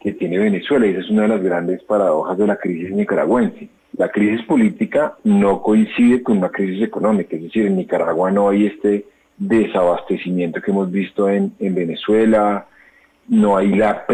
que 0.00 0.12
tiene 0.12 0.38
Venezuela. 0.38 0.86
Y 0.86 0.90
esa 0.90 1.00
es 1.00 1.10
una 1.10 1.22
de 1.22 1.28
las 1.28 1.42
grandes 1.42 1.82
paradojas 1.82 2.38
de 2.38 2.46
la 2.46 2.56
crisis 2.56 2.90
nicaragüense. 2.90 3.68
La 3.96 4.08
crisis 4.10 4.44
política 4.46 5.16
no 5.24 5.62
coincide 5.62 6.22
con 6.22 6.38
una 6.38 6.50
crisis 6.50 6.82
económica. 6.82 7.36
Es 7.36 7.42
decir, 7.42 7.66
en 7.66 7.76
Nicaragua 7.76 8.30
no 8.30 8.48
hay 8.48 8.66
este 8.66 9.06
desabastecimiento 9.38 10.60
que 10.60 10.70
hemos 10.70 10.90
visto 10.90 11.28
en, 11.28 11.52
en 11.58 11.74
Venezuela, 11.74 12.66
no 13.28 13.56
hay 13.56 13.74
la, 13.74 14.04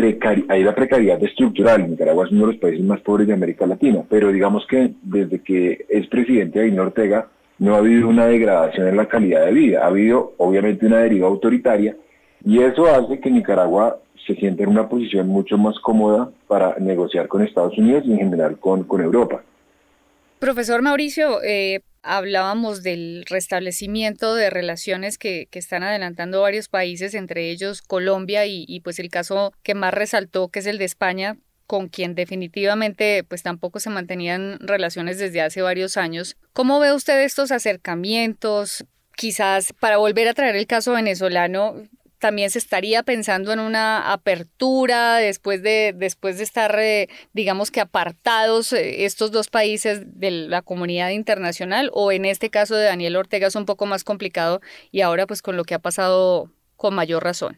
hay 0.48 0.64
la 0.64 0.74
precariedad 0.74 1.22
estructural. 1.22 1.88
Nicaragua 1.88 2.26
es 2.26 2.32
uno 2.32 2.46
de 2.46 2.52
los 2.52 2.60
países 2.60 2.84
más 2.84 3.00
pobres 3.00 3.26
de 3.26 3.34
América 3.34 3.66
Latina, 3.66 4.02
pero 4.08 4.32
digamos 4.32 4.66
que 4.66 4.92
desde 5.02 5.40
que 5.40 5.84
es 5.88 6.06
presidente 6.06 6.60
Daniel 6.60 6.80
Ortega 6.80 7.28
no 7.58 7.74
ha 7.74 7.78
habido 7.78 8.08
una 8.08 8.26
degradación 8.26 8.88
en 8.88 8.96
la 8.96 9.06
calidad 9.06 9.44
de 9.44 9.52
vida, 9.52 9.84
ha 9.84 9.88
habido 9.88 10.34
obviamente 10.38 10.86
una 10.86 10.98
deriva 10.98 11.28
autoritaria 11.28 11.96
y 12.44 12.62
eso 12.62 12.86
hace 12.86 13.20
que 13.20 13.30
Nicaragua 13.30 13.98
se 14.26 14.34
sienta 14.34 14.62
en 14.62 14.70
una 14.70 14.88
posición 14.88 15.28
mucho 15.28 15.58
más 15.58 15.78
cómoda 15.80 16.30
para 16.46 16.76
negociar 16.78 17.28
con 17.28 17.42
Estados 17.42 17.76
Unidos 17.76 18.04
y 18.06 18.12
en 18.12 18.18
general 18.18 18.58
con, 18.58 18.84
con 18.84 19.00
Europa. 19.00 19.42
Profesor 20.38 20.82
Mauricio, 20.82 21.42
eh, 21.42 21.82
hablábamos 22.02 22.82
del 22.82 23.24
restablecimiento 23.28 24.34
de 24.34 24.50
relaciones 24.50 25.18
que, 25.18 25.48
están 25.52 25.82
adelantando 25.82 26.42
varios 26.42 26.68
países, 26.68 27.14
entre 27.14 27.50
ellos 27.50 27.80
Colombia 27.80 28.44
y, 28.46 28.80
pues 28.80 28.98
el 28.98 29.08
caso 29.08 29.52
que 29.62 29.74
más 29.74 29.94
resaltó, 29.94 30.48
que 30.48 30.58
es 30.58 30.66
el 30.66 30.78
de 30.78 30.84
España, 30.84 31.36
con 31.66 31.88
quien 31.88 32.14
definitivamente 32.14 33.24
pues 33.24 33.42
tampoco 33.42 33.80
se 33.80 33.88
mantenían 33.88 34.58
relaciones 34.60 35.18
desde 35.18 35.40
hace 35.40 35.62
varios 35.62 35.96
años. 35.96 36.36
¿Cómo 36.52 36.80
ve 36.80 36.92
usted 36.92 37.22
estos 37.22 37.52
acercamientos? 37.52 38.84
Quizás 39.16 39.72
para 39.72 39.98
volver 39.98 40.28
a 40.28 40.34
traer 40.34 40.56
el 40.56 40.66
caso 40.66 40.92
venezolano, 40.92 41.76
también 42.22 42.50
se 42.50 42.60
estaría 42.60 43.02
pensando 43.02 43.52
en 43.52 43.58
una 43.58 44.12
apertura 44.12 45.16
después 45.16 45.60
de, 45.60 45.92
después 45.92 46.38
de 46.38 46.44
estar, 46.44 46.78
eh, 46.78 47.08
digamos 47.32 47.72
que 47.72 47.80
apartados 47.80 48.72
eh, 48.72 49.04
estos 49.04 49.32
dos 49.32 49.50
países 49.50 50.20
de 50.20 50.30
la 50.30 50.62
comunidad 50.62 51.10
internacional 51.10 51.90
o 51.92 52.12
en 52.12 52.24
este 52.24 52.48
caso 52.48 52.76
de 52.76 52.84
Daniel 52.84 53.16
Ortega 53.16 53.48
es 53.48 53.56
un 53.56 53.66
poco 53.66 53.86
más 53.86 54.04
complicado 54.04 54.60
y 54.92 55.00
ahora 55.00 55.26
pues 55.26 55.42
con 55.42 55.56
lo 55.56 55.64
que 55.64 55.74
ha 55.74 55.80
pasado 55.80 56.48
con 56.76 56.94
mayor 56.94 57.24
razón. 57.24 57.56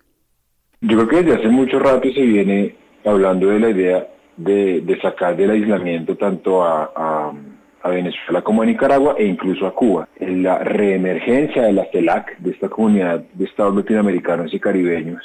Yo 0.80 0.96
creo 0.96 1.08
que 1.08 1.16
desde 1.16 1.40
hace 1.40 1.48
mucho 1.48 1.78
rato 1.78 2.08
se 2.14 2.22
viene 2.22 2.74
hablando 3.04 3.48
de 3.48 3.60
la 3.60 3.68
idea 3.68 4.08
de, 4.38 4.98
sacar 5.02 5.36
del 5.36 5.50
aislamiento 5.50 6.16
tanto 6.16 6.64
a 6.64 6.90
a 6.96 7.32
Venezuela 7.90 8.42
como 8.42 8.62
a 8.62 8.66
Nicaragua 8.66 9.14
e 9.18 9.26
incluso 9.26 9.66
a 9.66 9.74
Cuba. 9.74 10.08
La 10.18 10.58
reemergencia 10.58 11.62
de 11.62 11.72
la 11.72 11.84
CELAC, 11.92 12.38
de 12.38 12.50
esta 12.52 12.68
comunidad 12.68 13.22
de 13.34 13.44
estados 13.44 13.76
latinoamericanos 13.76 14.52
y 14.54 14.60
caribeños, 14.60 15.22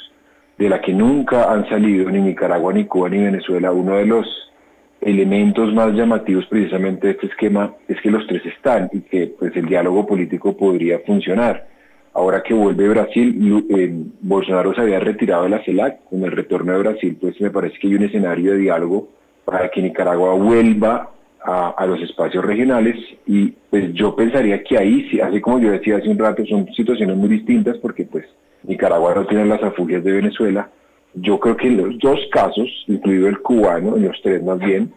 de 0.58 0.68
la 0.68 0.80
que 0.80 0.92
nunca 0.92 1.50
han 1.50 1.68
salido 1.68 2.10
ni 2.10 2.20
Nicaragua, 2.20 2.72
ni 2.72 2.84
Cuba, 2.84 3.08
ni 3.08 3.18
Venezuela, 3.18 3.72
uno 3.72 3.96
de 3.96 4.06
los 4.06 4.26
elementos 5.00 5.72
más 5.72 5.94
llamativos 5.94 6.46
precisamente 6.46 7.06
de 7.06 7.12
este 7.14 7.26
esquema 7.28 7.74
es 7.88 7.98
que 8.02 8.10
los 8.10 8.26
tres 8.26 8.44
están 8.44 8.90
y 8.92 9.00
que 9.00 9.28
pues 9.38 9.56
el 9.56 9.66
diálogo 9.66 10.06
político 10.06 10.56
podría 10.56 10.98
funcionar. 11.00 11.66
Ahora 12.12 12.42
que 12.42 12.52
vuelve 12.52 12.88
Brasil, 12.88 13.64
eh, 13.70 13.90
Bolsonaro 14.20 14.74
se 14.74 14.82
había 14.82 14.98
retirado 14.98 15.44
de 15.44 15.50
la 15.50 15.64
CELAC, 15.64 16.04
con 16.04 16.22
el 16.24 16.32
retorno 16.32 16.72
de 16.72 16.78
Brasil 16.78 17.16
pues 17.20 17.40
me 17.40 17.50
parece 17.50 17.78
que 17.78 17.86
hay 17.86 17.94
un 17.94 18.02
escenario 18.02 18.52
de 18.52 18.58
diálogo 18.58 19.08
para 19.44 19.70
que 19.70 19.80
Nicaragua 19.80 20.34
vuelva 20.34 21.10
a, 21.42 21.86
los 21.86 22.00
espacios 22.02 22.44
regionales 22.44 22.96
y 23.26 23.48
pues 23.70 23.92
yo 23.94 24.14
pensaría 24.14 24.62
que 24.62 24.76
ahí, 24.76 25.20
así 25.20 25.40
como 25.40 25.58
yo 25.58 25.70
decía 25.70 25.96
hace 25.96 26.08
un 26.08 26.18
rato, 26.18 26.44
son 26.46 26.66
situaciones 26.74 27.16
muy 27.16 27.28
distintas 27.28 27.78
porque 27.78 28.04
pues 28.04 28.26
Nicaragua 28.62 29.14
no 29.14 29.26
tiene 29.26 29.46
las 29.46 29.62
afugias 29.62 30.04
de 30.04 30.12
Venezuela. 30.12 30.70
Yo 31.14 31.40
creo 31.40 31.56
que 31.56 31.68
en 31.68 31.78
los 31.78 31.98
dos 31.98 32.20
casos, 32.30 32.68
incluido 32.86 33.28
el 33.28 33.40
cubano, 33.40 33.96
en 33.96 34.06
los 34.06 34.20
tres 34.22 34.42
más 34.42 34.58
bien, 34.58 34.92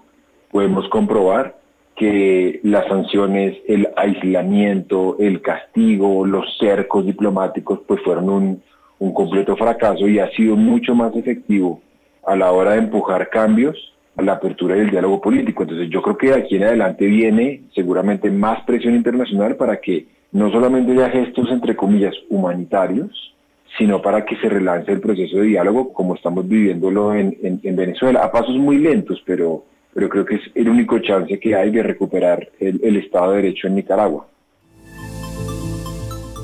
podemos 0.51 0.87
comprobar 0.89 1.57
que 1.95 2.59
las 2.63 2.87
sanciones, 2.87 3.57
el 3.67 3.87
aislamiento, 3.95 5.15
el 5.19 5.41
castigo, 5.41 6.25
los 6.25 6.57
cercos 6.57 7.05
diplomáticos, 7.05 7.79
pues 7.87 8.01
fueron 8.01 8.29
un, 8.29 8.63
un 8.99 9.13
completo 9.13 9.55
fracaso 9.55 10.07
y 10.07 10.19
ha 10.19 10.29
sido 10.31 10.55
mucho 10.55 10.93
más 10.93 11.15
efectivo 11.15 11.81
a 12.25 12.35
la 12.35 12.51
hora 12.51 12.71
de 12.71 12.79
empujar 12.79 13.29
cambios 13.29 13.92
la 14.17 14.33
apertura 14.33 14.75
del 14.75 14.91
diálogo 14.91 15.21
político. 15.21 15.63
Entonces 15.63 15.89
yo 15.89 16.01
creo 16.01 16.17
que 16.17 16.27
de 16.27 16.35
aquí 16.35 16.55
en 16.55 16.63
adelante 16.63 17.05
viene 17.05 17.63
seguramente 17.73 18.29
más 18.29 18.63
presión 18.63 18.95
internacional 18.95 19.55
para 19.55 19.79
que 19.79 20.07
no 20.31 20.51
solamente 20.51 20.91
haya 20.91 21.09
gestos, 21.09 21.49
entre 21.51 21.75
comillas, 21.75 22.13
humanitarios, 22.29 23.35
sino 23.77 24.01
para 24.01 24.25
que 24.25 24.35
se 24.37 24.49
relance 24.49 24.91
el 24.91 24.99
proceso 24.99 25.37
de 25.37 25.43
diálogo 25.43 25.93
como 25.93 26.15
estamos 26.15 26.47
viviéndolo 26.47 27.13
en, 27.13 27.59
Venezuela, 27.63 28.23
a 28.23 28.31
pasos 28.31 28.55
muy 28.55 28.77
lentos, 28.77 29.21
pero, 29.25 29.63
pero 29.93 30.09
creo 30.09 30.25
que 30.25 30.35
es 30.35 30.41
el 30.53 30.69
único 30.69 30.99
chance 30.99 31.39
que 31.39 31.55
hay 31.55 31.71
de 31.71 31.81
recuperar 31.81 32.49
el 32.59 32.97
Estado 32.97 33.31
de 33.31 33.41
Derecho 33.41 33.67
en 33.67 33.75
Nicaragua. 33.75 34.27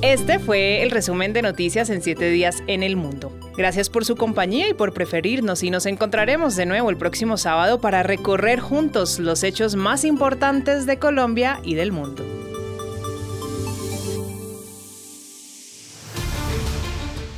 Este 0.02 0.40
fue 0.40 0.82
el 0.82 0.92
resumen 0.92 1.34
de 1.34 1.42
noticias 1.42 1.90
en 1.90 2.02
7 2.02 2.30
días 2.30 2.64
en 2.68 2.84
el 2.84 2.96
mundo. 2.96 3.34
Gracias 3.60 3.90
por 3.90 4.06
su 4.06 4.16
compañía 4.16 4.70
y 4.70 4.74
por 4.74 4.94
preferirnos 4.94 5.64
y 5.64 5.70
nos 5.70 5.86
encontraremos 5.86 6.56
de 6.56 6.66
nuevo 6.66 6.90
el 6.90 6.96
próximo 6.96 7.36
sábado 7.36 7.82
para 7.82 8.04
recorrer 8.04 8.62
juntos 8.62 9.20
los 9.20 9.44
hechos 9.44 9.76
más 9.76 10.06
importantes 10.06 10.86
de 10.86 10.98
Colombia 10.98 11.60
y 11.62 11.76
del 11.76 11.92
mundo. 11.92 12.26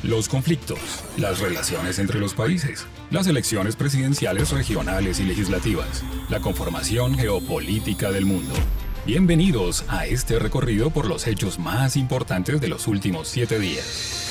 Los 0.03 0.29
conflictos, 0.29 0.77
las 1.17 1.39
relaciones 1.39 1.97
entre 1.97 2.19
los 2.19 2.35
países, 2.35 2.85
las 3.09 3.25
elecciones 3.25 3.75
presidenciales 3.75 4.51
regionales 4.51 5.19
y 5.19 5.23
legislativas, 5.23 6.03
la 6.29 6.39
conformación 6.39 7.17
geopolítica 7.17 8.11
del 8.11 8.27
mundo. 8.27 8.53
Bienvenidos 9.07 9.85
a 9.87 10.05
este 10.05 10.37
recorrido 10.37 10.91
por 10.91 11.07
los 11.07 11.25
hechos 11.25 11.57
más 11.57 11.97
importantes 11.97 12.61
de 12.61 12.67
los 12.67 12.87
últimos 12.87 13.27
siete 13.27 13.57
días. 13.57 14.30